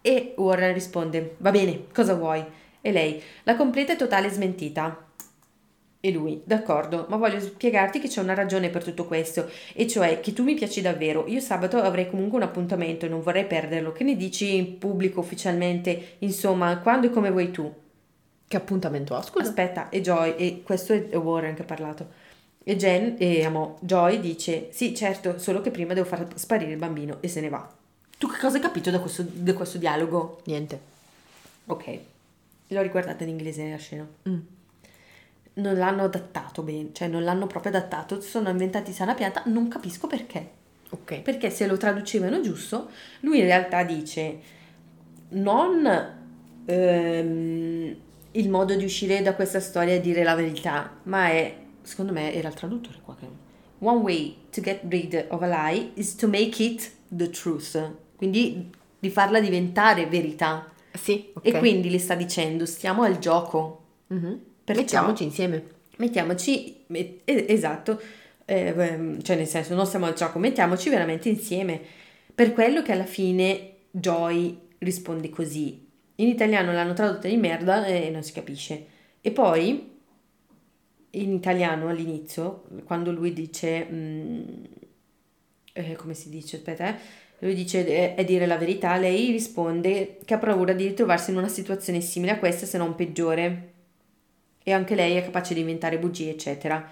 E 0.00 0.34
Warren 0.36 0.74
risponde, 0.74 1.36
va 1.38 1.50
bene, 1.50 1.84
cosa 1.92 2.14
vuoi? 2.14 2.44
E 2.80 2.92
lei, 2.92 3.22
la 3.44 3.56
completa 3.56 3.92
e 3.92 3.96
totale 3.96 4.28
smentita. 4.30 5.06
E 6.00 6.12
lui, 6.12 6.40
d'accordo, 6.44 7.06
ma 7.08 7.16
voglio 7.16 7.40
spiegarti 7.40 7.98
che 7.98 8.06
c'è 8.06 8.20
una 8.20 8.34
ragione 8.34 8.68
per 8.70 8.84
tutto 8.84 9.04
questo, 9.04 9.50
e 9.74 9.88
cioè 9.88 10.20
che 10.20 10.32
tu 10.32 10.44
mi 10.44 10.54
piaci 10.54 10.80
davvero. 10.80 11.26
Io 11.26 11.40
sabato 11.40 11.78
avrei 11.78 12.08
comunque 12.08 12.38
un 12.38 12.44
appuntamento 12.44 13.04
e 13.04 13.08
non 13.08 13.20
vorrei 13.20 13.46
perderlo. 13.46 13.90
Che 13.90 14.04
ne 14.04 14.16
dici 14.16 14.56
in 14.56 14.78
pubblico, 14.78 15.20
ufficialmente? 15.20 16.16
Insomma, 16.18 16.78
quando 16.78 17.08
e 17.08 17.10
come 17.10 17.30
vuoi 17.30 17.50
tu? 17.50 17.72
Che 18.46 18.56
appuntamento 18.56 19.14
ho, 19.14 19.22
scusa? 19.22 19.48
Aspetta, 19.48 19.88
e 19.88 20.00
Joy, 20.00 20.34
e 20.36 20.62
questo 20.62 20.92
è 20.92 21.16
Warren 21.16 21.54
che 21.54 21.62
ha 21.62 21.66
parlato. 21.66 22.26
E 22.62 22.76
Jen, 22.76 23.16
e 23.18 23.44
amo, 23.44 23.78
Joy 23.80 24.20
dice, 24.20 24.68
sì, 24.70 24.94
certo, 24.94 25.38
solo 25.38 25.60
che 25.60 25.70
prima 25.70 25.94
devo 25.94 26.06
far 26.06 26.28
sparire 26.34 26.70
il 26.70 26.78
bambino 26.78 27.16
e 27.20 27.28
se 27.28 27.40
ne 27.40 27.48
va. 27.48 27.68
Tu 28.18 28.28
che 28.28 28.38
cosa 28.38 28.56
hai 28.56 28.62
capito 28.62 28.90
da 28.90 29.00
questo, 29.00 29.24
da 29.26 29.52
questo 29.54 29.78
dialogo? 29.78 30.42
Niente. 30.44 30.80
Ok, 31.66 31.98
l'ho 32.68 32.82
riguardata 32.82 33.24
in 33.24 33.30
inglese 33.30 33.68
la 33.70 33.76
scena. 33.76 34.06
Mm. 34.28 34.38
Non 35.58 35.76
l'hanno 35.76 36.04
adattato 36.04 36.62
bene, 36.62 36.90
cioè 36.92 37.08
non 37.08 37.24
l'hanno 37.24 37.46
proprio 37.46 37.72
adattato, 37.72 38.20
si 38.20 38.28
sono 38.28 38.48
inventati 38.48 38.92
sana 38.92 39.14
pianta, 39.14 39.42
non 39.46 39.68
capisco 39.68 40.06
perché. 40.06 40.50
Ok. 40.90 41.20
Perché 41.20 41.50
se 41.50 41.66
lo 41.66 41.76
traducevano 41.76 42.40
giusto, 42.40 42.88
lui 43.20 43.38
in 43.38 43.44
realtà 43.44 43.82
dice 43.82 44.56
non 45.30 46.14
ehm, 46.64 47.96
il 48.32 48.50
modo 48.50 48.74
di 48.74 48.84
uscire 48.84 49.22
da 49.22 49.34
questa 49.34 49.60
storia 49.60 49.94
è 49.94 50.00
dire 50.00 50.22
la 50.22 50.34
verità, 50.34 50.96
ma 51.04 51.28
è, 51.28 51.56
secondo 51.82 52.12
me 52.12 52.32
era 52.32 52.48
il 52.48 52.54
traduttore 52.54 52.98
qua 53.02 53.16
che... 53.16 53.46
One 53.80 54.00
way 54.00 54.36
to 54.50 54.60
get 54.60 54.80
rid 54.88 55.26
of 55.28 55.40
a 55.40 55.46
lie 55.46 55.92
is 55.94 56.16
to 56.16 56.26
make 56.26 56.60
it 56.60 56.90
the 57.08 57.30
truth. 57.30 57.92
Quindi 58.16 58.70
di 58.98 59.10
farla 59.10 59.38
diventare 59.38 60.06
verità. 60.06 60.68
Sì, 60.92 61.30
ok. 61.32 61.46
E 61.46 61.58
quindi 61.58 61.88
le 61.88 62.00
sta 62.00 62.16
dicendo 62.16 62.66
stiamo 62.66 63.02
al 63.02 63.18
gioco. 63.20 63.82
Mhm. 64.08 64.40
Perciò- 64.68 64.82
Mettiamoci 64.82 65.24
insieme. 65.24 65.64
Mettiamoci, 65.96 66.84
met- 66.88 67.22
esatto, 67.24 68.00
eh, 68.44 69.16
cioè 69.22 69.36
nel 69.36 69.46
senso 69.46 69.74
non 69.74 69.86
stiamo 69.86 70.06
al 70.06 70.14
gioco, 70.14 70.38
mettiamoci 70.38 70.90
veramente 70.90 71.28
insieme. 71.28 71.80
Per 72.34 72.52
quello 72.52 72.82
che 72.82 72.92
alla 72.92 73.06
fine 73.06 73.72
Joy 73.90 74.56
risponde 74.78 75.30
così. 75.30 75.86
In 76.16 76.28
italiano 76.28 76.72
l'hanno 76.72 76.92
tradotta 76.92 77.28
di 77.28 77.36
merda 77.36 77.86
e 77.86 78.10
non 78.10 78.22
si 78.22 78.32
capisce. 78.32 78.86
E 79.20 79.30
poi, 79.30 79.90
in 81.10 81.32
italiano 81.32 81.88
all'inizio, 81.88 82.64
quando 82.84 83.10
lui 83.10 83.32
dice, 83.32 83.86
mm, 83.90 84.40
eh, 85.72 85.94
come 85.94 86.14
si 86.14 86.28
dice, 86.28 86.56
aspetta, 86.56 86.94
eh, 86.94 86.98
lui 87.40 87.54
dice 87.54 87.86
eh, 87.86 88.14
è 88.14 88.24
dire 88.24 88.46
la 88.46 88.56
verità, 88.58 88.96
lei 88.96 89.30
risponde 89.30 90.18
che 90.24 90.34
ha 90.34 90.38
paura 90.38 90.74
di 90.74 90.86
ritrovarsi 90.86 91.30
in 91.30 91.38
una 91.38 91.48
situazione 91.48 92.00
simile 92.00 92.32
a 92.32 92.38
questa 92.38 92.66
se 92.66 92.78
non 92.78 92.94
peggiore 92.94 93.76
e 94.68 94.72
anche 94.72 94.94
lei 94.94 95.16
è 95.16 95.24
capace 95.24 95.54
di 95.54 95.60
inventare 95.60 95.98
bugie, 95.98 96.30
eccetera. 96.30 96.86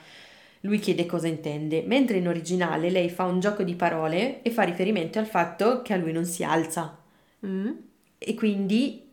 Lui 0.60 0.78
chiede 0.78 1.04
cosa 1.04 1.28
intende, 1.28 1.82
mentre 1.82 2.16
in 2.16 2.26
originale 2.26 2.88
lei 2.90 3.10
fa 3.10 3.24
un 3.24 3.38
gioco 3.38 3.62
di 3.62 3.74
parole 3.74 4.40
e 4.42 4.50
fa 4.50 4.62
riferimento 4.62 5.18
al 5.18 5.26
fatto 5.26 5.82
che 5.82 5.92
a 5.92 5.96
lui 5.96 6.12
non 6.12 6.24
si 6.24 6.42
alza. 6.42 6.98
Mm. 7.44 7.70
E 8.18 8.34
quindi 8.34 9.06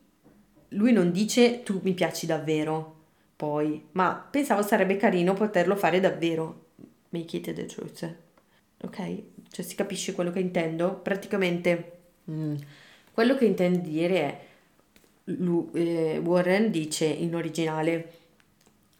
lui 0.69 0.93
non 0.93 1.11
dice 1.11 1.61
tu 1.63 1.81
mi 1.83 1.93
piaci 1.93 2.25
davvero, 2.25 2.95
poi, 3.35 3.87
ma 3.91 4.25
pensavo 4.31 4.61
sarebbe 4.61 4.95
carino 4.95 5.33
poterlo 5.33 5.75
fare 5.75 5.99
davvero. 5.99 6.67
Make 7.09 7.37
it 7.37 7.53
the 7.53 7.65
truth. 7.65 8.15
Ok? 8.81 8.97
Cioè 9.49 9.65
si 9.65 9.75
capisce 9.75 10.13
quello 10.13 10.31
che 10.31 10.39
intendo? 10.39 10.93
Praticamente 10.95 11.91
Mm. 12.31 12.55
quello 13.13 13.35
che 13.35 13.43
intende 13.43 13.81
dire 13.81 14.15
è 14.15 14.39
lu- 15.25 15.69
eh, 15.73 16.19
Warren 16.23 16.71
dice 16.71 17.03
in 17.05 17.35
originale 17.35 18.11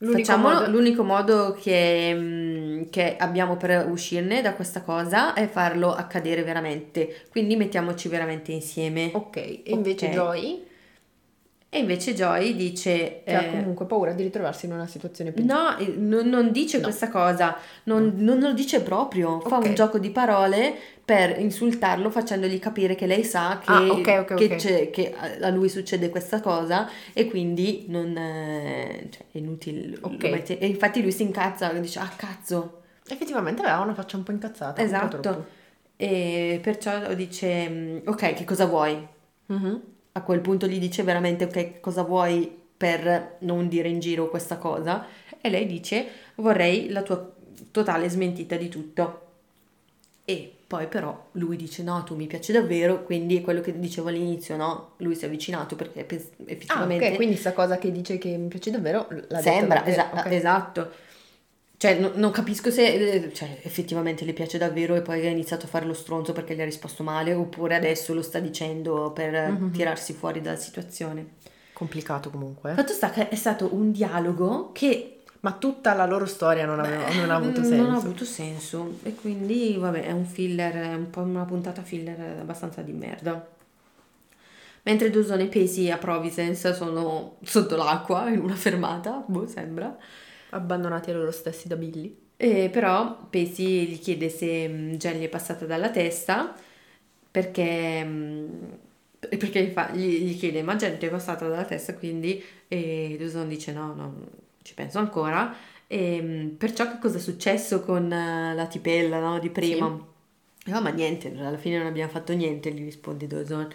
L'unico 0.04 0.18
Facciamo 0.18 0.50
modo- 0.52 0.70
l'unico 0.70 1.04
modo 1.04 1.58
che, 1.60 2.14
mm, 2.14 2.82
che 2.90 3.16
abbiamo 3.18 3.56
per 3.56 3.88
uscirne 3.90 4.42
da 4.42 4.54
questa 4.54 4.82
cosa 4.82 5.34
è 5.34 5.48
farlo 5.48 5.94
accadere 5.94 6.44
veramente. 6.44 7.22
Quindi 7.32 7.56
mettiamoci 7.56 8.10
veramente 8.10 8.52
insieme. 8.52 9.12
Ok, 9.14 9.38
e 9.38 9.62
invece 9.66 10.08
Ok. 10.08 10.12
Joy, 10.12 10.64
E 11.76 11.80
invece 11.80 12.14
Joy 12.14 12.56
dice: 12.56 13.24
che 13.26 13.34
ha 13.36 13.42
eh, 13.42 13.50
comunque 13.50 13.88
paura 13.88 14.12
di 14.14 14.22
ritrovarsi 14.22 14.68
in 14.68 14.74
una 14.74 14.86
situazione 14.86 15.32
peggiore. 15.32 15.54
No, 15.54 15.78
eh, 15.80 15.88
non, 15.98 16.30
non 16.30 16.52
dice 16.52 16.78
No. 16.78 16.84
questa 16.84 17.10
cosa, 17.10 17.58
non, 17.86 18.14
non 18.18 18.40
lo 18.40 18.54
dice 18.54 18.82
proprio. 18.82 19.40
Fa 19.40 19.58
un 19.58 19.74
gioco 19.74 19.98
di 19.98 20.12
parole 20.12 20.76
per 21.04 21.40
insultarlo, 21.40 22.12
facendogli 22.12 22.60
capire 22.60 22.94
che 22.94 23.08
lei 23.08 23.24
sa 23.24 23.58
che, 23.60 23.72
Ah, 23.72 23.88
ok, 23.90 24.26
ok, 24.30 24.36
che 24.58 24.90
che 24.92 25.16
a 25.42 25.50
lui 25.50 25.68
succede 25.68 26.10
questa 26.10 26.42
cosa 26.42 26.88
e 27.12 27.28
quindi 27.28 27.86
non, 27.88 28.16
eh, 28.16 29.08
cioè, 29.10 29.24
è 29.32 29.38
inutile. 29.40 29.98
mette- 30.30 30.60
E 30.60 30.68
infatti 30.68 31.02
lui 31.02 31.12
si 31.12 31.24
incazza 31.24 31.72
e 31.72 31.80
dice: 31.80 31.98
Ah, 31.98 32.12
cazzo. 32.16 32.82
Effettivamente 33.08 33.64
aveva 33.64 33.80
una 33.80 33.96
faccia 33.96 34.16
un 34.16 34.22
po' 34.24 34.32
incazzata. 34.32 34.74
po' 34.74 34.82
Esatto. 34.82 35.20
troppo. 35.20 35.46
E 35.98 36.60
perciò 36.62 37.12
dice: 37.16 37.68
mm, 37.68 37.98
Ok, 38.06 38.34
che 38.36 38.44
cosa 38.44 38.68
vuoi? 38.68 39.08
Mhm. 39.48 39.82
A 40.16 40.22
quel 40.22 40.42
punto 40.42 40.68
gli 40.68 40.80
dice 40.80 41.04
veramente: 41.04 41.46
Ok, 41.46 41.80
cosa 41.80 42.04
vuoi 42.04 42.62
per 42.78 43.38
non 43.40 43.68
dire 43.68 43.88
in 43.90 44.00
giro 44.00 44.30
questa 44.30 44.58
cosa? 44.58 45.06
E 45.42 45.50
lei 45.50 45.66
dice: 45.66 46.06
Vorrei 46.36 46.90
la 46.90 47.02
tua 47.02 47.32
totale 47.72 48.10
smentita 48.10 48.56
di 48.56 48.70
tutto. 48.70 49.22
E 50.26 50.54
poi 50.68 50.88
però 50.88 51.28
lui 51.34 51.58
dice: 51.58 51.84
No, 51.84 52.04
tu 52.04 52.16
mi 52.16 52.28
piaci 52.28 52.52
davvero. 52.52 53.04
Quindi 53.04 53.38
è 53.38 53.42
quello 53.42 53.62
che 53.62 53.78
dicevo 53.78 54.10
all'inizio, 54.10 54.56
no? 54.56 54.92
Lui 54.98 55.16
si 55.16 55.24
è 55.26 55.28
avvicinato 55.28 55.76
perché 55.76 56.04
pens- 56.04 56.30
Ah, 56.38 56.44
effettivamente 56.46 57.10
ok, 57.10 57.16
quindi 57.16 57.36
sta 57.36 57.54
cosa 57.54 57.78
che 57.78 57.92
dice 57.92 58.18
che 58.18 58.38
mi 58.38 58.48
piace 58.48 58.72
davvero 58.72 59.08
l'ha 59.10 59.40
sembra 59.42 59.82
detto 59.82 59.98
davvero, 59.98 60.18
esa- 60.18 60.22
ok. 60.22 60.32
esatto. 60.32 60.92
Cioè, 61.84 62.00
no- 62.00 62.12
non 62.16 62.32
capisco 62.32 62.72
se 62.72 62.86
eh, 62.94 63.34
cioè, 63.34 63.60
effettivamente 63.64 64.24
le 64.24 64.32
piace 64.32 64.58
davvero 64.58 64.96
e 64.96 65.02
poi 65.02 65.28
ha 65.28 65.30
iniziato 65.30 65.66
a 65.66 65.68
fare 65.68 65.86
lo 65.86 65.94
stronzo 65.94 66.32
perché 66.32 66.56
gli 66.56 66.62
ha 66.62 66.64
risposto 66.64 67.04
male, 67.04 67.34
oppure 67.34 67.76
adesso 67.76 68.14
lo 68.14 68.22
sta 68.22 68.40
dicendo 68.40 69.12
per 69.12 69.34
Mhm. 69.52 69.72
tirarsi 69.74 70.14
fuori 70.14 70.40
dalla 70.40 70.56
situazione. 70.56 71.26
Complicato 71.74 72.30
comunque. 72.30 72.74
Fatto 72.74 72.94
sta 72.94 73.10
che 73.10 73.28
è 73.28 73.36
stato 73.36 73.68
un 73.76 73.92
dialogo 73.92 74.70
che 74.72 75.10
Ma 75.42 75.52
tutta 75.52 75.94
la 75.94 76.06
loro 76.06 76.26
storia 76.26 76.66
non, 76.66 76.80
aveva- 76.80 77.12
non 77.16 77.30
ha 77.30 77.36
avuto 77.36 77.62
senso. 77.66 77.76
Non 77.84 77.92
ha 77.94 77.98
avuto 77.98 78.24
senso. 78.24 79.00
E 79.04 79.14
quindi, 79.14 79.76
vabbè, 79.78 80.06
è 80.06 80.12
un 80.14 80.24
filler, 80.24 80.74
è 80.74 80.94
un 80.94 81.10
po' 81.10 81.20
una 81.20 81.44
puntata 81.44 81.82
filler 81.82 82.38
abbastanza 82.40 82.82
di 82.82 82.94
merda. 82.94 83.46
Mentre 84.84 85.10
Dosone 85.10 85.44
e 85.44 85.48
Pesi 85.48 85.92
a 85.92 85.98
Providence 85.98 86.74
sono 86.74 87.36
sotto 87.44 87.76
l'acqua 87.76 88.30
in 88.30 88.40
una 88.40 88.56
fermata, 88.56 89.22
boh, 89.28 89.46
sembra. 89.46 89.98
Abbandonati 90.54 91.10
a 91.12 91.14
loro 91.14 91.32
stessi 91.32 91.68
da 91.68 91.76
Billy. 91.76 92.18
E 92.38 92.70
però 92.70 93.28
Pesi 93.30 93.88
gli 93.88 94.00
chiede 94.00 94.30
se 94.30 94.68
mm, 94.68 94.94
Jen 94.94 95.20
gli 95.20 95.24
è 95.24 95.30
passata 95.30 95.66
dalla 95.66 95.90
testa 95.90 96.56
perché, 97.32 98.04
mm, 98.04 98.48
perché 99.20 99.72
fa- 99.72 99.92
gli, 99.92 100.24
gli 100.24 100.38
chiede 100.38 100.62
ma 100.62 100.76
Jen 100.76 100.98
ti 100.98 101.06
è 101.06 101.10
passata 101.10 101.48
dalla 101.48 101.66
testa 101.66 101.96
quindi 101.96 102.44
e 102.68 103.16
Dawson 103.20 103.48
dice 103.48 103.72
no, 103.72 103.94
no, 103.94 104.16
ci 104.62 104.74
penso 104.74 105.00
ancora. 105.00 105.56
E, 105.88 106.54
perciò 106.58 106.90
che 106.90 106.98
cosa 107.00 107.18
è 107.18 107.22
successo 107.22 107.82
con 107.82 108.12
eh, 108.12 108.54
la 108.56 108.66
tipella 108.68 109.20
no, 109.20 109.40
di 109.40 109.50
prima? 109.50 109.88
Sì. 109.88 110.72
No, 110.72 110.82
ma 110.82 110.90
niente, 110.90 111.34
alla 111.38 111.58
fine 111.58 111.78
non 111.78 111.88
abbiamo 111.88 112.10
fatto 112.12 112.34
niente, 112.34 112.72
gli 112.72 112.84
risponde 112.84 113.28
Dawson. 113.28 113.68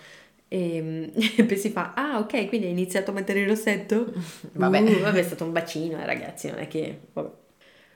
E, 0.48 1.12
e 1.36 1.44
poi 1.44 1.56
si 1.56 1.70
fa, 1.70 1.92
ah 1.94 2.18
ok, 2.18 2.48
quindi 2.48 2.66
hai 2.66 2.72
iniziato 2.72 3.10
a 3.10 3.14
mettere 3.14 3.40
il 3.40 3.48
rossetto? 3.48 4.12
vabbè. 4.52 4.80
Uh, 4.80 5.00
vabbè, 5.00 5.18
è 5.18 5.22
stato 5.22 5.44
un 5.44 5.52
bacino, 5.52 5.98
eh, 5.98 6.06
ragazzi, 6.06 6.48
non 6.48 6.58
è 6.58 6.68
che... 6.68 7.00
Vabbè. 7.12 7.30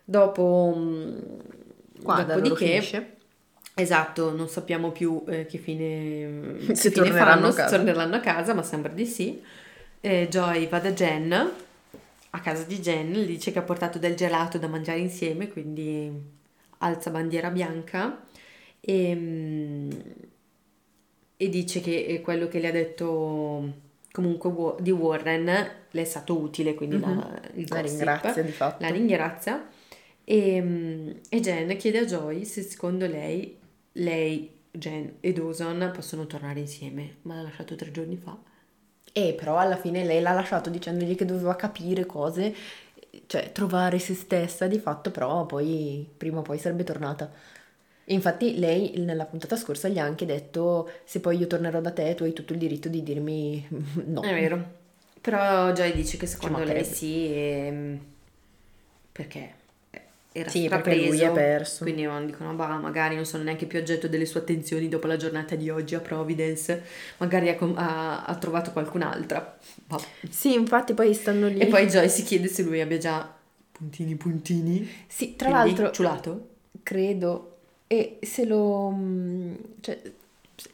Dopo... 0.05 0.75
Mm, 0.77 1.19
Quando 2.03 2.35
dopodiché... 2.35 3.17
Esatto, 3.75 4.33
non 4.33 4.49
sappiamo 4.49 4.91
più 4.91 5.25
eh, 5.27 5.47
che 5.47 5.57
fine, 5.57 6.57
che 6.69 6.75
fine 6.75 6.95
torneranno, 6.95 7.51
faranno, 7.51 7.69
a 7.69 7.71
torneranno 7.71 8.17
a 8.17 8.21
casa, 8.21 8.53
ma 8.53 8.63
sembra 8.63 8.93
di 8.93 9.07
sì. 9.07 9.43
Eh, 10.01 10.29
Joy 10.29 10.69
va 10.69 10.79
da 10.79 10.93
Jen, 10.93 11.33
a 12.31 12.41
casa 12.41 12.65
di 12.65 12.81
Jen, 12.81 13.13
le 13.13 13.25
dice 13.25 13.51
che 13.51 13.59
ha 13.59 13.63
portato 13.63 13.99
del 13.99 14.15
gelato 14.15 14.59
da 14.59 14.69
mangiare 14.69 14.99
insieme, 14.99 15.49
quindi 15.49 16.11
alza 16.79 17.11
bandiera 17.11 17.51
bianca 17.51 18.23
e, 18.81 19.15
mm, 19.15 19.91
e 21.43 21.49
dice 21.49 21.81
che 21.81 22.21
quello 22.23 22.49
che 22.49 22.61
le 22.61 22.69
ha 22.69 22.73
detto 22.73 23.73
comunque 24.13 24.77
di 24.81 24.91
Warren 24.91 25.71
le 25.91 26.01
è 26.01 26.05
stato 26.05 26.39
utile, 26.39 26.75
quindi 26.75 26.97
mm-hmm. 26.97 27.19
la, 27.19 27.41
la 27.69 27.81
ringrazia 27.81 28.43
di 28.43 28.53
fatto. 28.53 28.83
La 28.83 28.91
ringrazia. 28.91 29.69
E, 30.25 30.63
mm, 30.63 31.11
e 31.29 31.41
Jen 31.41 31.77
chiede 31.77 31.99
a 31.99 32.05
Joy 32.05 32.45
se 32.45 32.63
secondo 32.63 33.07
lei 33.07 33.59
lei, 33.93 34.51
Jen 34.71 35.17
e 35.21 35.33
Dawson 35.33 35.91
possono 35.93 36.27
tornare 36.27 36.61
insieme, 36.61 37.17
ma 37.23 37.35
l'ha 37.37 37.43
lasciato 37.43 37.75
tre 37.75 37.91
giorni 37.91 38.17
fa. 38.17 38.37
E 39.13 39.35
però 39.35 39.59
alla 39.59 39.77
fine 39.77 40.05
lei 40.05 40.23
l'ha 40.23 40.33
lasciato 40.33 40.71
dicendogli 40.71 41.15
che 41.15 41.25
doveva 41.25 41.57
capire 41.57 42.07
cose, 42.07 42.55
cioè 43.27 43.53
trovare 43.53 43.99
se 43.99 44.15
stessa 44.15 44.67
di 44.67 44.79
fatto, 44.79 45.11
però 45.11 45.45
poi 45.45 46.09
prima 46.17 46.39
o 46.39 46.43
poi 46.43 46.59
sarebbe 46.59 46.85
tornata. 46.85 47.31
Infatti 48.07 48.59
lei 48.59 48.95
nella 48.97 49.25
puntata 49.25 49.57
scorsa 49.57 49.89
gli 49.89 49.99
ha 49.99 50.05
anche 50.05 50.27
detto 50.27 50.91
se 51.05 51.21
poi 51.21 51.39
io 51.39 51.47
tornerò 51.47 51.81
da 51.81 51.93
te 51.93 52.15
tu 52.15 52.25
hai 52.25 52.33
tutto 52.33 52.53
il 52.53 52.59
diritto 52.59 52.89
di 52.89 53.03
dirmi 53.03 53.67
no. 54.07 54.23
È 54.23 54.35
vero. 54.35 54.81
Però 55.21 55.71
Joy 55.73 55.95
dice 55.95 56.17
che 56.17 56.27
secondo 56.27 56.65
lei 56.65 56.85
sì, 56.85 57.27
e... 57.27 57.67
Ehm, 57.67 58.01
perché 59.13 59.61
era 60.33 60.49
sì, 60.49 60.65
strapreso, 60.65 61.11
lui 61.11 61.21
è 61.21 61.31
perso. 61.31 61.85
Quindi 61.85 62.09
dicono, 62.27 62.55
bah, 62.55 62.79
magari 62.79 63.15
non 63.15 63.27
sono 63.27 63.43
neanche 63.43 63.67
più 63.67 63.79
oggetto 63.79 64.09
delle 64.09 64.25
sue 64.25 64.41
attenzioni 64.41 64.89
dopo 64.89 65.07
la 65.07 65.17
giornata 65.17 65.55
di 65.55 65.69
oggi 65.69 65.95
a 65.95 66.01
Providence, 66.01 66.83
magari 67.19 67.51
ha, 67.51 67.57
ha, 67.75 68.25
ha 68.25 68.35
trovato 68.37 68.73
qualcun'altra. 68.73 69.59
Bah. 69.87 70.01
Sì, 70.29 70.55
infatti 70.55 70.95
poi 70.95 71.13
stanno 71.13 71.49
lì. 71.49 71.59
E 71.59 71.67
poi 71.67 71.87
Joy 71.87 72.09
si 72.09 72.23
chiede 72.23 72.49
se 72.49 72.63
lui 72.63 72.81
abbia 72.81 72.99
già 72.99 73.33
puntini 73.71 74.15
puntini. 74.15 74.91
Sì, 75.07 75.37
tra 75.37 75.51
l'altro... 75.51 75.91
Ciulato? 75.91 76.49
Credo. 76.83 77.52
E 77.93 78.17
se 78.23 78.47
lo... 78.47 78.91
Mm, 78.91 79.55
cioè, 79.81 80.01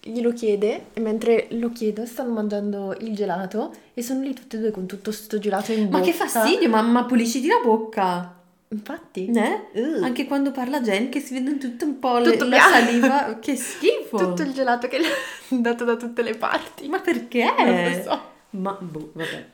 glielo 0.02 0.32
chiede 0.32 0.84
e 0.92 1.00
mentre 1.00 1.48
lo 1.50 1.72
chiedo 1.72 2.06
stanno 2.06 2.32
mangiando 2.32 2.96
il 3.00 3.12
gelato 3.16 3.72
e 3.92 4.02
sono 4.02 4.20
lì 4.20 4.32
tutte 4.34 4.56
e 4.56 4.60
due 4.60 4.70
con 4.70 4.86
tutto 4.86 5.10
sto 5.10 5.40
gelato 5.40 5.72
in 5.72 5.86
bocca. 5.86 5.98
Ma 5.98 6.04
che 6.04 6.12
fastidio, 6.12 6.68
mamma, 6.68 7.06
pulisciti 7.06 7.48
la 7.48 7.60
bocca! 7.60 8.36
Infatti. 8.68 9.32
Eh? 9.32 9.80
Uh. 9.80 10.04
Anche 10.04 10.26
quando 10.26 10.52
parla 10.52 10.80
Jen 10.80 11.08
che 11.08 11.18
si 11.18 11.34
vede 11.34 11.58
tutto 11.58 11.86
un 11.86 11.98
po' 11.98 12.20
tutto 12.22 12.44
le, 12.44 12.50
la 12.50 12.62
saliva, 12.62 13.38
che 13.42 13.56
schifo. 13.56 14.16
Tutto 14.16 14.42
il 14.42 14.52
gelato 14.52 14.86
che 14.86 14.98
le 14.98 15.06
ha 15.06 15.10
dato 15.58 15.84
da 15.84 15.96
tutte 15.96 16.22
le 16.22 16.36
parti. 16.36 16.86
Ma 16.86 17.00
perché? 17.00 17.52
Non 17.58 17.90
lo 17.90 18.02
so. 18.02 18.20
Ma 18.50 18.78
boh, 18.78 19.10
vabbè. 19.12 19.46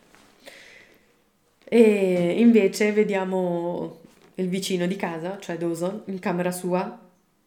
E 1.64 2.34
invece 2.36 2.92
vediamo 2.92 4.00
il 4.34 4.48
vicino 4.50 4.86
di 4.86 4.96
casa, 4.96 5.38
cioè 5.40 5.56
Dawson, 5.56 6.02
in 6.06 6.18
camera 6.18 6.50
sua, 6.50 7.03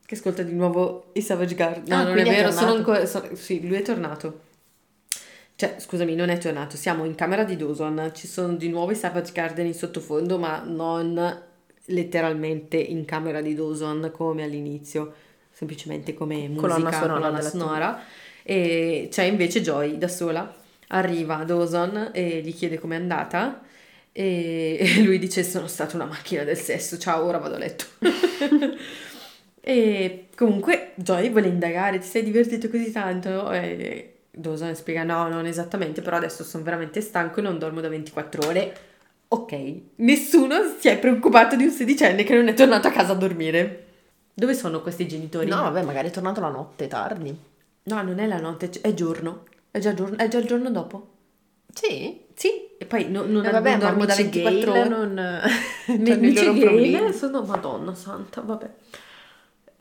che 0.08 0.16
ascolta 0.16 0.41
di 0.41 0.53
nuovo 0.53 1.10
i 1.14 1.22
Savage 1.22 1.53
Garden. 1.53 1.84
No, 1.86 1.95
ah, 1.95 2.03
non 2.03 2.18
è 2.18 2.24
vero, 2.24 2.49
sono 2.49 2.72
ancora... 2.72 3.05
Sono, 3.05 3.36
sì, 3.36 3.68
lui 3.68 3.76
è 3.76 3.82
tornato. 3.82 4.39
Cioè, 5.53 5.76
scusami, 5.80 6.16
non 6.16 6.30
è 6.30 6.38
tornato, 6.38 6.78
siamo 6.78 7.03
in 7.03 7.14
camera 7.14 7.43
di 7.43 7.58
Dawson, 7.58 8.12
ci 8.14 8.26
sono 8.26 8.53
di 8.53 8.70
nuovo 8.70 8.91
i 8.91 8.95
Savage 8.95 9.34
Garden 9.34 9.66
in 9.66 9.74
sottofondo, 9.74 10.38
ma 10.38 10.64
non 10.66 11.41
letteralmente 11.88 12.78
in 12.78 13.03
camera 13.03 13.41
di 13.41 13.53
Dawson 13.53 14.10
come 14.14 14.43
all'inizio, 14.43 15.14
semplicemente 15.51 16.14
come 16.14 16.47
musica, 16.47 16.62
colonna 16.62 16.91
sonora, 16.93 17.20
colonna 17.20 17.41
sonora. 17.41 18.03
e 18.43 19.10
c'è 19.12 19.24
invece 19.24 19.62
Joy 19.62 19.97
da 19.97 20.08
sola, 20.08 20.55
arriva 20.88 21.43
Dawson 21.43 22.12
e 22.14 22.39
gli 22.39 22.55
chiede 22.55 22.80
com'è 22.80 22.95
andata 22.95 23.62
e 24.14 25.01
lui 25.03 25.20
dice 25.20 25.43
sono 25.43 25.68
stata 25.68 25.97
una 25.97 26.05
macchina 26.05 26.43
del 26.43 26.58
sesso, 26.58 26.97
ciao, 26.97 27.26
ora 27.26 27.39
vado 27.39 27.55
a 27.55 27.58
letto. 27.58 27.86
e 29.68 30.30
comunque 30.34 30.93
Joy 30.95 31.30
vuole 31.30 31.47
indagare, 31.47 31.99
ti 31.99 32.07
sei 32.07 32.24
divertito 32.24 32.70
così 32.70 32.89
tanto? 32.89 33.51
E 33.51 34.20
Dawson 34.32 34.74
spiega 34.76 35.03
no, 35.03 35.28
non 35.28 35.45
esattamente, 35.45 36.01
però 36.01 36.15
adesso 36.15 36.45
sono 36.45 36.63
veramente 36.63 37.01
stanco 37.01 37.39
e 37.39 37.43
non 37.43 37.59
dormo 37.59 37.82
da 37.82 37.89
24 37.89 38.47
ore 38.47 38.74
Ok, 39.30 39.82
nessuno 39.95 40.55
si 40.80 40.88
è 40.88 40.97
preoccupato 40.97 41.57
di 41.57 41.65
un 41.65 41.72
sedicenne 41.72 42.24
che 42.24 42.34
non 42.34 42.47
è 42.47 42.53
tornato 42.53 42.88
a 42.88 42.91
casa 42.91 43.11
a 43.11 43.15
dormire. 43.15 43.88
Dove 44.34 44.53
sono 44.53 44.82
questi 44.82 45.05
genitori? 45.05 45.49
No, 45.49 45.63
vabbè, 45.63 45.84
magari 45.84 46.07
è 46.07 46.11
tornato 46.11 46.39
la 46.39 46.47
notte 46.47 46.88
tardi. 46.88 47.38
No, 47.84 48.01
non 48.03 48.20
è 48.20 48.26
la 48.26 48.39
notte, 48.39 48.70
è 48.80 48.93
giorno. 48.93 49.43
È 49.70 49.80
già, 49.80 49.93
giorno, 49.93 50.18
è 50.18 50.30
già 50.30 50.38
il 50.38 50.45
giorno 50.45 50.72
dopo. 50.72 51.09
Sì? 51.74 52.22
Sì, 52.34 52.70
e 52.78 52.86
poi 52.86 53.09
no, 53.09 53.26
non, 53.26 53.45
eh 53.45 53.51
vabbè, 53.51 53.72
non 53.72 53.80
dormo 53.80 54.05
da 54.05 54.15
24 54.15 54.72
ore. 54.72 54.88
Non... 54.88 55.20
Amici 55.88 57.13
sono 57.13 57.41
madonna 57.41 57.93
santa, 57.95 58.39
vabbè. 58.39 58.70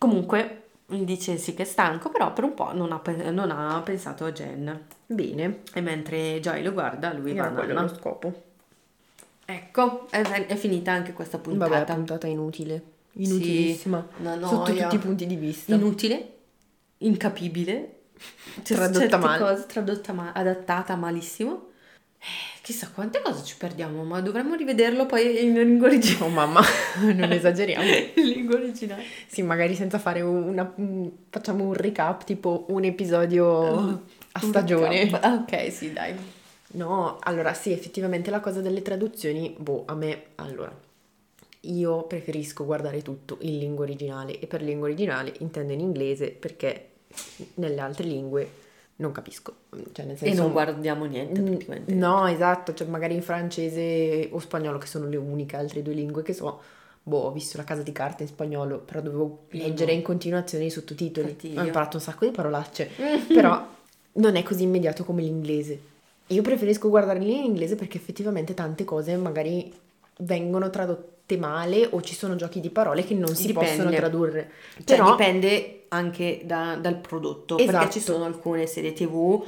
Comunque, 0.06 0.62
dice 0.86 1.36
sì 1.36 1.54
che 1.54 1.62
è 1.62 1.66
stanco, 1.66 2.10
però 2.10 2.32
per 2.32 2.44
un 2.44 2.54
po' 2.54 2.72
non 2.72 2.92
ha, 2.92 3.02
non 3.30 3.50
ha 3.50 3.80
pensato 3.82 4.24
a 4.24 4.32
Jen. 4.32 4.86
Bene. 5.06 5.62
E 5.72 5.80
mentre 5.80 6.38
Joy 6.40 6.62
lo 6.62 6.72
guarda, 6.72 7.12
lui 7.12 7.34
va 7.34 7.46
a 7.46 7.64
lo 7.64 7.88
scopo. 7.88 8.44
Ecco, 9.44 10.08
è, 10.10 10.22
è, 10.22 10.56
finita 10.56 10.92
anche 10.92 11.12
questa 11.12 11.38
puntata. 11.38 11.70
Vabbè, 11.70 11.94
puntata 11.94 12.26
inutile. 12.26 12.82
Inutilissima. 13.12 14.06
Sì, 14.16 14.24
Sotto 14.46 14.74
tutti 14.74 14.94
i 14.94 14.98
punti 14.98 15.26
di 15.26 15.36
vista. 15.36 15.74
Inutile, 15.74 16.34
incapibile, 16.98 18.00
tradotta 18.62 19.16
male. 19.18 19.38
Cose, 19.38 19.66
tradotta 19.66 20.12
ma- 20.12 20.32
adattata 20.32 20.96
malissimo. 20.96 21.68
Eh, 22.18 22.55
chissà 22.66 22.90
quante 22.92 23.22
cose 23.22 23.44
ci 23.44 23.56
perdiamo, 23.56 24.02
ma 24.02 24.20
dovremmo 24.20 24.56
rivederlo 24.56 25.06
poi 25.06 25.44
in 25.44 25.54
lingua 25.54 25.86
originale. 25.86 26.24
Oh 26.24 26.28
mamma, 26.28 26.60
non 27.14 27.30
esageriamo. 27.30 27.84
in 28.16 28.24
lingua 28.26 28.56
originale. 28.56 29.04
Sì, 29.28 29.42
magari 29.42 29.76
senza 29.76 30.00
fare 30.00 30.20
una... 30.20 30.74
facciamo 31.30 31.62
un 31.62 31.74
recap, 31.74 32.24
tipo 32.24 32.64
un 32.70 32.82
episodio 32.82 33.46
uh, 33.46 34.00
a 34.32 34.40
stagione. 34.40 35.08
Ah, 35.12 35.34
ok, 35.34 35.70
sì, 35.70 35.92
dai. 35.92 36.12
No, 36.72 37.18
allora 37.20 37.54
sì, 37.54 37.70
effettivamente 37.70 38.32
la 38.32 38.40
cosa 38.40 38.60
delle 38.60 38.82
traduzioni, 38.82 39.54
boh, 39.56 39.84
a 39.86 39.94
me, 39.94 40.22
allora, 40.34 40.76
io 41.60 42.02
preferisco 42.02 42.64
guardare 42.64 43.00
tutto 43.00 43.38
in 43.42 43.58
lingua 43.58 43.84
originale 43.84 44.40
e 44.40 44.48
per 44.48 44.62
lingua 44.62 44.88
originale 44.88 45.32
intendo 45.38 45.72
in 45.72 45.78
inglese 45.78 46.30
perché 46.30 46.94
nelle 47.54 47.80
altre 47.80 48.06
lingue 48.06 48.64
non 48.96 49.12
capisco. 49.12 49.54
Cioè, 49.92 50.04
nel 50.04 50.16
senso, 50.16 50.34
e 50.34 50.36
non 50.36 50.52
guardiamo 50.52 51.04
niente 51.04 51.40
praticamente. 51.40 51.94
No, 51.94 52.26
esatto, 52.26 52.74
cioè 52.74 52.86
magari 52.86 53.14
in 53.14 53.22
francese 53.22 54.28
o 54.30 54.38
spagnolo 54.38 54.78
che 54.78 54.86
sono 54.86 55.06
le 55.06 55.16
uniche 55.16 55.56
altre 55.56 55.82
due 55.82 55.94
lingue 55.94 56.22
che 56.22 56.32
so. 56.32 56.60
Boh, 57.02 57.18
ho 57.18 57.32
visto 57.32 57.56
la 57.56 57.64
casa 57.64 57.82
di 57.82 57.92
carta 57.92 58.22
in 58.22 58.28
spagnolo, 58.28 58.78
però 58.78 59.00
dovevo 59.00 59.44
leggere 59.50 59.92
no. 59.92 59.98
in 59.98 60.02
continuazione 60.02 60.64
i 60.64 60.70
sottotitoli. 60.70 61.36
Ho 61.56 61.62
imparato 61.62 61.98
un 61.98 62.02
sacco 62.02 62.24
di 62.24 62.32
parolacce, 62.32 62.90
però 63.32 63.64
non 64.12 64.36
è 64.36 64.42
così 64.42 64.64
immediato 64.64 65.04
come 65.04 65.22
l'inglese. 65.22 65.78
Io 66.28 66.42
preferisco 66.42 66.88
guardarli 66.88 67.36
in 67.36 67.44
inglese 67.44 67.76
perché 67.76 67.98
effettivamente 67.98 68.54
tante 68.54 68.84
cose 68.84 69.16
magari 69.16 69.72
vengono 70.18 70.68
tradotte 70.70 71.14
male 71.36 71.88
o 71.90 72.00
ci 72.00 72.14
sono 72.14 72.36
giochi 72.36 72.60
di 72.60 72.70
parole 72.70 73.04
che 73.04 73.14
non 73.14 73.34
si 73.34 73.48
dipende. 73.48 73.70
possono 73.70 73.90
tradurre. 73.90 74.50
Cioè 74.84 74.96
Però 74.96 75.10
dipende 75.10 75.84
anche 75.88 76.42
da, 76.44 76.76
dal 76.80 76.96
prodotto, 76.96 77.58
esatto. 77.58 77.76
perché 77.78 77.92
ci 77.92 78.00
sono 78.00 78.24
alcune 78.24 78.66
serie 78.66 78.92
tv 78.92 79.44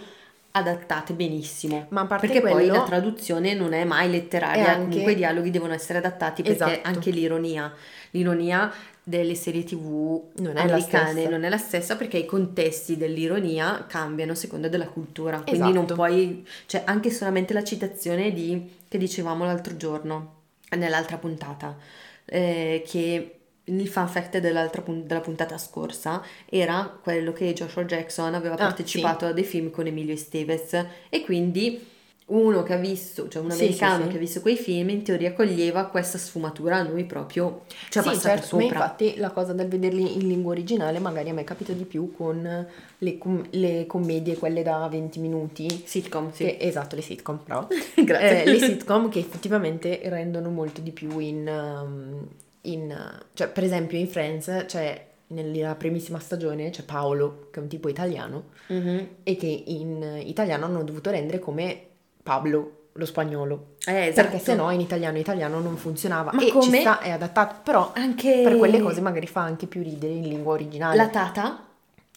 adattate 0.50 1.12
benissimo. 1.12 1.86
Ma 1.90 2.02
a 2.02 2.06
parte 2.06 2.26
perché 2.26 2.40
quello, 2.40 2.56
poi 2.56 2.66
la 2.66 2.82
traduzione 2.82 3.54
non 3.54 3.72
è 3.72 3.84
mai 3.84 4.10
letteraria, 4.10 4.70
anche... 4.70 4.88
comunque 4.88 5.12
i 5.12 5.16
dialoghi 5.16 5.50
devono 5.50 5.72
essere 5.72 5.98
adattati 5.98 6.42
perché 6.42 6.64
esatto. 6.64 6.88
anche 6.88 7.10
l'ironia, 7.10 7.72
l'ironia 8.10 8.72
delle 9.02 9.34
serie 9.34 9.64
tv 9.64 10.22
non 10.36 10.58
americane 10.58 11.28
non 11.28 11.42
è 11.44 11.48
la 11.48 11.56
stessa 11.56 11.96
perché 11.96 12.18
i 12.18 12.26
contesti 12.26 12.98
dell'ironia 12.98 13.86
cambiano 13.88 14.32
a 14.32 14.34
seconda 14.34 14.68
della 14.68 14.88
cultura. 14.88 15.40
Quindi 15.40 15.70
esatto. 15.70 15.72
non 15.72 15.86
puoi, 15.86 16.46
cioè 16.66 16.82
anche 16.84 17.10
solamente 17.10 17.54
la 17.54 17.64
citazione 17.64 18.32
di, 18.32 18.70
che 18.86 18.98
dicevamo 18.98 19.44
l'altro 19.44 19.76
giorno, 19.76 20.36
nell'altra 20.76 21.16
puntata, 21.18 21.76
eh, 22.24 22.82
che 22.86 23.38
il 23.64 23.88
fan 23.88 24.08
fact 24.08 24.38
della 24.38 25.20
puntata 25.20 25.58
scorsa 25.58 26.22
era 26.46 26.98
quello 27.02 27.32
che 27.32 27.52
Joshua 27.52 27.84
Jackson 27.84 28.34
aveva 28.34 28.54
ah, 28.54 28.58
partecipato 28.58 29.26
sì. 29.26 29.30
a 29.30 29.34
dei 29.34 29.44
film 29.44 29.70
con 29.70 29.86
Emilio 29.86 30.14
Estevez 30.14 30.86
e 31.08 31.24
quindi 31.24 31.96
uno 32.28 32.62
che 32.62 32.74
ha 32.74 32.76
visto, 32.76 33.26
cioè 33.28 33.42
un 33.42 33.50
americano 33.50 33.96
sì, 33.96 34.02
sì. 34.02 34.08
che 34.10 34.16
ha 34.16 34.20
visto 34.20 34.40
quei 34.42 34.56
film, 34.56 34.90
in 34.90 35.02
teoria 35.02 35.32
coglieva 35.32 35.86
questa 35.86 36.18
sfumatura 36.18 36.76
a 36.76 36.82
noi 36.82 37.04
proprio, 37.04 37.62
cioè 37.88 38.02
sì, 38.02 38.18
certo, 38.18 38.46
sopra. 38.46 38.64
infatti 38.66 39.14
la 39.16 39.30
cosa 39.30 39.52
del 39.54 39.68
vederli 39.68 40.14
in 40.14 40.28
lingua 40.28 40.52
originale 40.52 40.98
magari 40.98 41.30
a 41.30 41.32
me 41.32 41.44
capita 41.44 41.72
di 41.72 41.84
più 41.84 42.12
con 42.12 42.66
le, 42.98 43.18
com- 43.18 43.46
le 43.50 43.86
commedie, 43.86 44.36
quelle 44.36 44.62
da 44.62 44.86
20 44.90 45.18
minuti. 45.20 45.82
Sitcom, 45.84 46.30
sì. 46.32 46.44
Che- 46.44 46.56
esatto, 46.60 46.96
le 46.96 47.02
sitcom, 47.02 47.40
bravo. 47.44 47.68
Grazie. 48.04 48.42
Eh, 48.42 48.50
le 48.50 48.58
sitcom 48.58 49.08
che 49.08 49.20
effettivamente 49.20 50.00
rendono 50.04 50.50
molto 50.50 50.80
di 50.82 50.90
più 50.92 51.18
in, 51.20 51.46
um, 51.48 52.26
in, 52.62 52.94
cioè 53.32 53.48
per 53.48 53.64
esempio 53.64 53.96
in 53.96 54.06
Friends 54.08 54.64
c'è 54.66 55.06
nella 55.30 55.74
primissima 55.74 56.18
stagione 56.18 56.70
c'è 56.70 56.82
Paolo 56.84 57.48
che 57.50 57.60
è 57.60 57.62
un 57.62 57.68
tipo 57.68 57.88
italiano 57.90 58.44
Mhm. 58.68 59.08
e 59.22 59.36
che 59.36 59.46
in 59.66 60.22
italiano 60.24 60.64
hanno 60.64 60.82
dovuto 60.82 61.10
rendere 61.10 61.38
come 61.38 61.87
Pablo 62.28 62.72
lo 62.92 63.06
spagnolo. 63.06 63.76
Eh, 63.86 64.08
esatto. 64.08 64.28
perché 64.28 64.44
sennò 64.44 64.70
in 64.72 64.80
italiano 64.80 65.16
italiano 65.18 65.60
non 65.60 65.76
funzionava 65.76 66.32
Ma 66.34 66.42
e 66.44 66.50
come- 66.50 66.80
sta 66.80 66.98
è 67.00 67.10
adattato. 67.10 67.60
Però 67.62 67.92
Anche 67.94 68.42
per 68.42 68.56
quelle 68.58 68.80
cose 68.80 69.00
magari 69.00 69.26
fa 69.26 69.40
anche 69.42 69.66
più 69.66 69.82
ridere 69.82 70.12
in 70.12 70.28
lingua 70.28 70.52
originale. 70.52 70.96
La 70.96 71.08
Tata, 71.08 71.64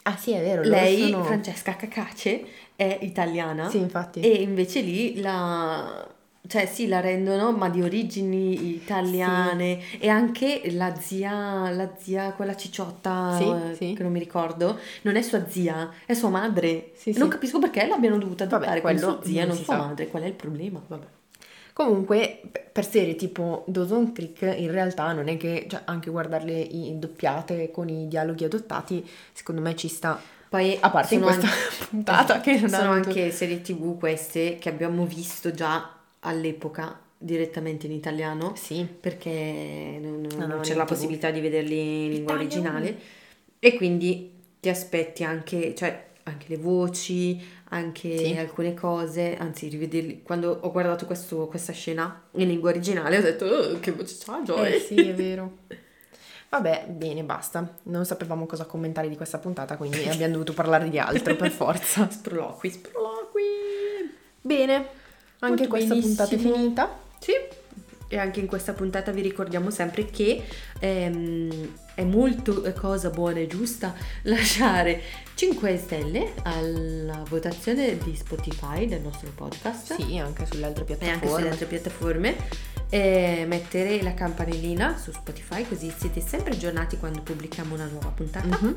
ah 0.04 0.18
sì 0.18 0.32
è 0.34 0.42
vero 0.42 0.64
lei, 0.64 1.12
sono- 1.12 1.24
Francesca 1.24 1.76
Cacace, 1.76 2.44
è 2.76 2.98
italiana. 3.02 3.70
sì 3.70 3.78
infatti. 3.78 4.20
E 4.22 4.42
invece 4.42 4.82
lì 4.82 5.22
la... 5.22 6.08
Cioè 6.48 6.66
sì, 6.66 6.88
la 6.88 7.00
rendono, 7.00 7.52
ma 7.52 7.70
di 7.70 7.82
origini 7.82 8.74
italiane 8.76 9.80
e 10.00 10.10
anche 10.10 10.64
la 10.72 10.94
zia, 10.96 11.70
la 11.70 11.92
zia, 11.98 12.32
quella 12.34 12.56
cicciotta, 12.56 13.38
Sì, 13.38 13.44
eh, 13.44 13.76
sì. 13.76 13.94
che 13.94 14.04
non 14.04 14.12
mi 14.12 14.20
ricordo, 14.20 14.78
non 15.04 15.16
è 15.16 15.22
sua 15.22 15.48
zia, 15.48 15.90
è 16.06 16.14
sua 16.14 16.30
madre. 16.30 16.92
Sì, 16.96 17.14
non 17.18 17.28
sì. 17.28 17.34
capisco 17.36 17.60
perché 17.60 17.86
l'abbiano 17.88 18.18
dovuta 18.18 18.44
adottare 18.46 18.82
come 18.82 18.94
quello 18.96 19.12
sua 19.14 19.24
zia, 19.24 19.46
non 19.46 19.56
non 19.56 19.64
sua 19.64 19.74
sa. 19.76 19.80
madre. 19.80 20.08
Qual 20.08 20.24
è 20.24 20.28
il 20.28 20.34
problema? 20.34 20.82
Vabbè. 20.86 21.06
Comunque, 21.74 22.42
per 22.72 22.86
serie 22.86 23.16
tipo 23.16 23.64
Dawson 23.68 24.12
Creek, 24.12 24.42
in 24.58 24.72
realtà 24.72 25.14
non 25.14 25.30
è 25.30 25.38
che, 25.38 25.68
cioè, 25.70 25.82
anche 25.86 26.10
guardarle 26.10 26.52
in 26.60 27.00
doppiate 27.00 27.72
con 27.72 27.88
i 27.88 28.08
dialoghi 28.10 28.44
adottati, 28.44 29.08
secondo 29.32 29.62
me 29.62 29.76
ci 29.76 29.88
sta. 29.88 30.20
Poi 30.50 30.78
A 30.82 30.90
parte 30.90 31.16
in 31.16 31.22
questa 31.22 31.46
anche- 31.46 31.86
puntata 31.90 32.42
che 32.42 32.60
non 32.60 32.70
sono 32.70 32.92
anche 32.92 33.32
serie 33.32 33.62
tv 33.62 33.98
queste 33.98 34.58
che 34.60 34.68
abbiamo 34.68 35.06
visto 35.06 35.52
già 35.52 35.90
all'epoca 36.22 37.00
direttamente 37.18 37.86
in 37.86 37.94
italiano. 37.94 38.54
Sì, 38.56 38.84
perché 38.86 39.98
non, 40.02 40.28
non 40.38 40.50
no, 40.50 40.60
c'è 40.62 40.72
in 40.72 40.78
la 40.78 40.84
TV. 40.84 40.90
possibilità 40.90 41.30
di 41.32 41.40
vederli 41.40 42.06
in 42.06 42.12
lingua 42.12 42.34
originale 42.34 42.98
e 43.60 43.76
quindi 43.76 44.32
ti 44.60 44.70
aspetti 44.70 45.24
anche, 45.24 45.76
cioè, 45.76 46.08
anche 46.24 46.46
le 46.50 46.58
voci, 46.58 47.40
anche 47.70 48.18
Sì. 48.18 48.38
alcune 48.38 48.74
cose, 48.74 49.36
anzi 49.38 49.68
rivederli, 49.70 50.22
quando 50.24 50.60
ho 50.62 50.72
guardato 50.72 51.06
questo- 51.06 51.48
questa 51.48 51.74
scena 51.74 52.24
in 52.34 52.48
lingua 52.48 52.70
originale 52.70 53.18
ho 53.18 53.22
detto 53.22 53.46
"Oh, 53.46 53.80
che 53.80 53.92
voce 53.92 54.16
c'ha 54.24 54.42
Joy? 54.44 54.74
eh, 54.74 54.80
sì, 54.80 55.08
è 55.08 55.14
vero. 55.14 55.58
Vabbè, 56.50 56.88
bene, 56.90 57.24
basta. 57.24 57.78
Non 57.84 58.06
sapevamo 58.06 58.46
cosa 58.46 58.66
commentare 58.66 59.08
di 59.10 59.16
questa 59.16 59.38
puntata, 59.38 59.78
quindi 59.78 60.08
abbiamo 60.10 60.34
dovuto 60.34 60.54
parlare 60.54 60.90
di 60.90 61.00
altro 61.00 61.36
per 61.36 61.50
forza. 61.52 62.10
Sproloqui, 62.10 62.70
sproloqui. 62.70 63.42
Bene, 64.42 64.86
anche 65.44 65.68
Molto 65.68 65.68
questa 65.68 65.96
puntata 65.96 66.32
è 66.32 66.36
benissimo. 66.38 66.56
finita. 66.56 67.00
Sì, 67.20 67.32
e 68.08 68.18
anche 68.18 68.40
in 68.42 68.48
questa 68.48 68.74
puntata 68.74 69.12
vi 69.12 69.22
ricordiamo 69.22 69.70
sempre 69.72 70.06
che 70.06 70.44
ehm, 70.80 71.74
è 71.96 72.04
molto 72.04 72.64
eh, 72.66 72.74
cosa 72.74 73.10
buona 73.10 73.40
e 73.40 73.48
giusta 73.48 73.94
lasciare 74.24 75.02
5 75.36 75.78
stelle 75.78 76.34
alla 76.44 77.24
votazione 77.30 77.98
di 77.98 78.16
Spotify 78.16 78.86
del 78.88 79.02
nostro 79.02 79.32
podcast 79.34 79.96
Sì, 79.96 80.18
anche 80.18 80.46
sulle 80.46 80.66
altre 80.66 80.86
e 80.86 80.92
anche 80.94 81.06
piattaforme. 81.06 81.36
sulle 81.38 81.50
altre 81.50 81.66
piattaforme. 81.68 82.36
E 82.94 83.46
mettere 83.48 84.02
la 84.02 84.14
campanellina 84.14 84.98
su 84.98 85.12
Spotify 85.14 85.66
così 85.66 85.94
siete 85.98 86.20
sempre 86.20 86.54
aggiornati 86.56 86.98
quando 86.98 87.22
pubblichiamo 87.22 87.74
una 87.74 87.86
nuova 87.86 88.10
puntata. 88.10 88.48
Mhm. 88.60 88.74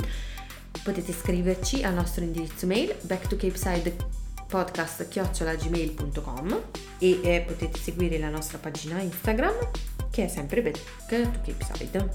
Potete 0.84 1.12
scriverci 1.12 1.82
al 1.82 1.94
nostro 1.94 2.22
indirizzo 2.22 2.66
mail 2.66 2.94
backtocapeside.podcast.gmail.com 4.48 6.62
e 6.98 7.20
eh, 7.22 7.44
potete 7.46 7.78
seguire 7.78 8.18
la 8.18 8.28
nostra 8.28 8.58
pagina 8.58 9.00
Instagram 9.00 9.54
che 10.10 10.24
è 10.24 10.28
sempre 10.28 10.62
Back 10.62 10.80
to 11.08 11.30
Capeside. 11.44 12.08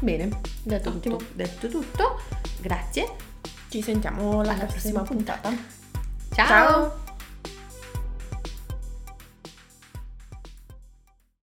Bene, 0.00 0.40
detto 0.62 0.88
Ottimo, 0.90 1.16
tutto. 1.16 1.32
detto 1.34 1.68
tutto, 1.68 2.20
grazie. 2.60 3.10
Ci 3.68 3.80
sentiamo 3.80 4.40
alla 4.40 4.52
Alla 4.52 4.66
prossima 4.66 4.66
prossima 4.66 5.02
puntata. 5.02 5.52
Ciao. 6.34 7.03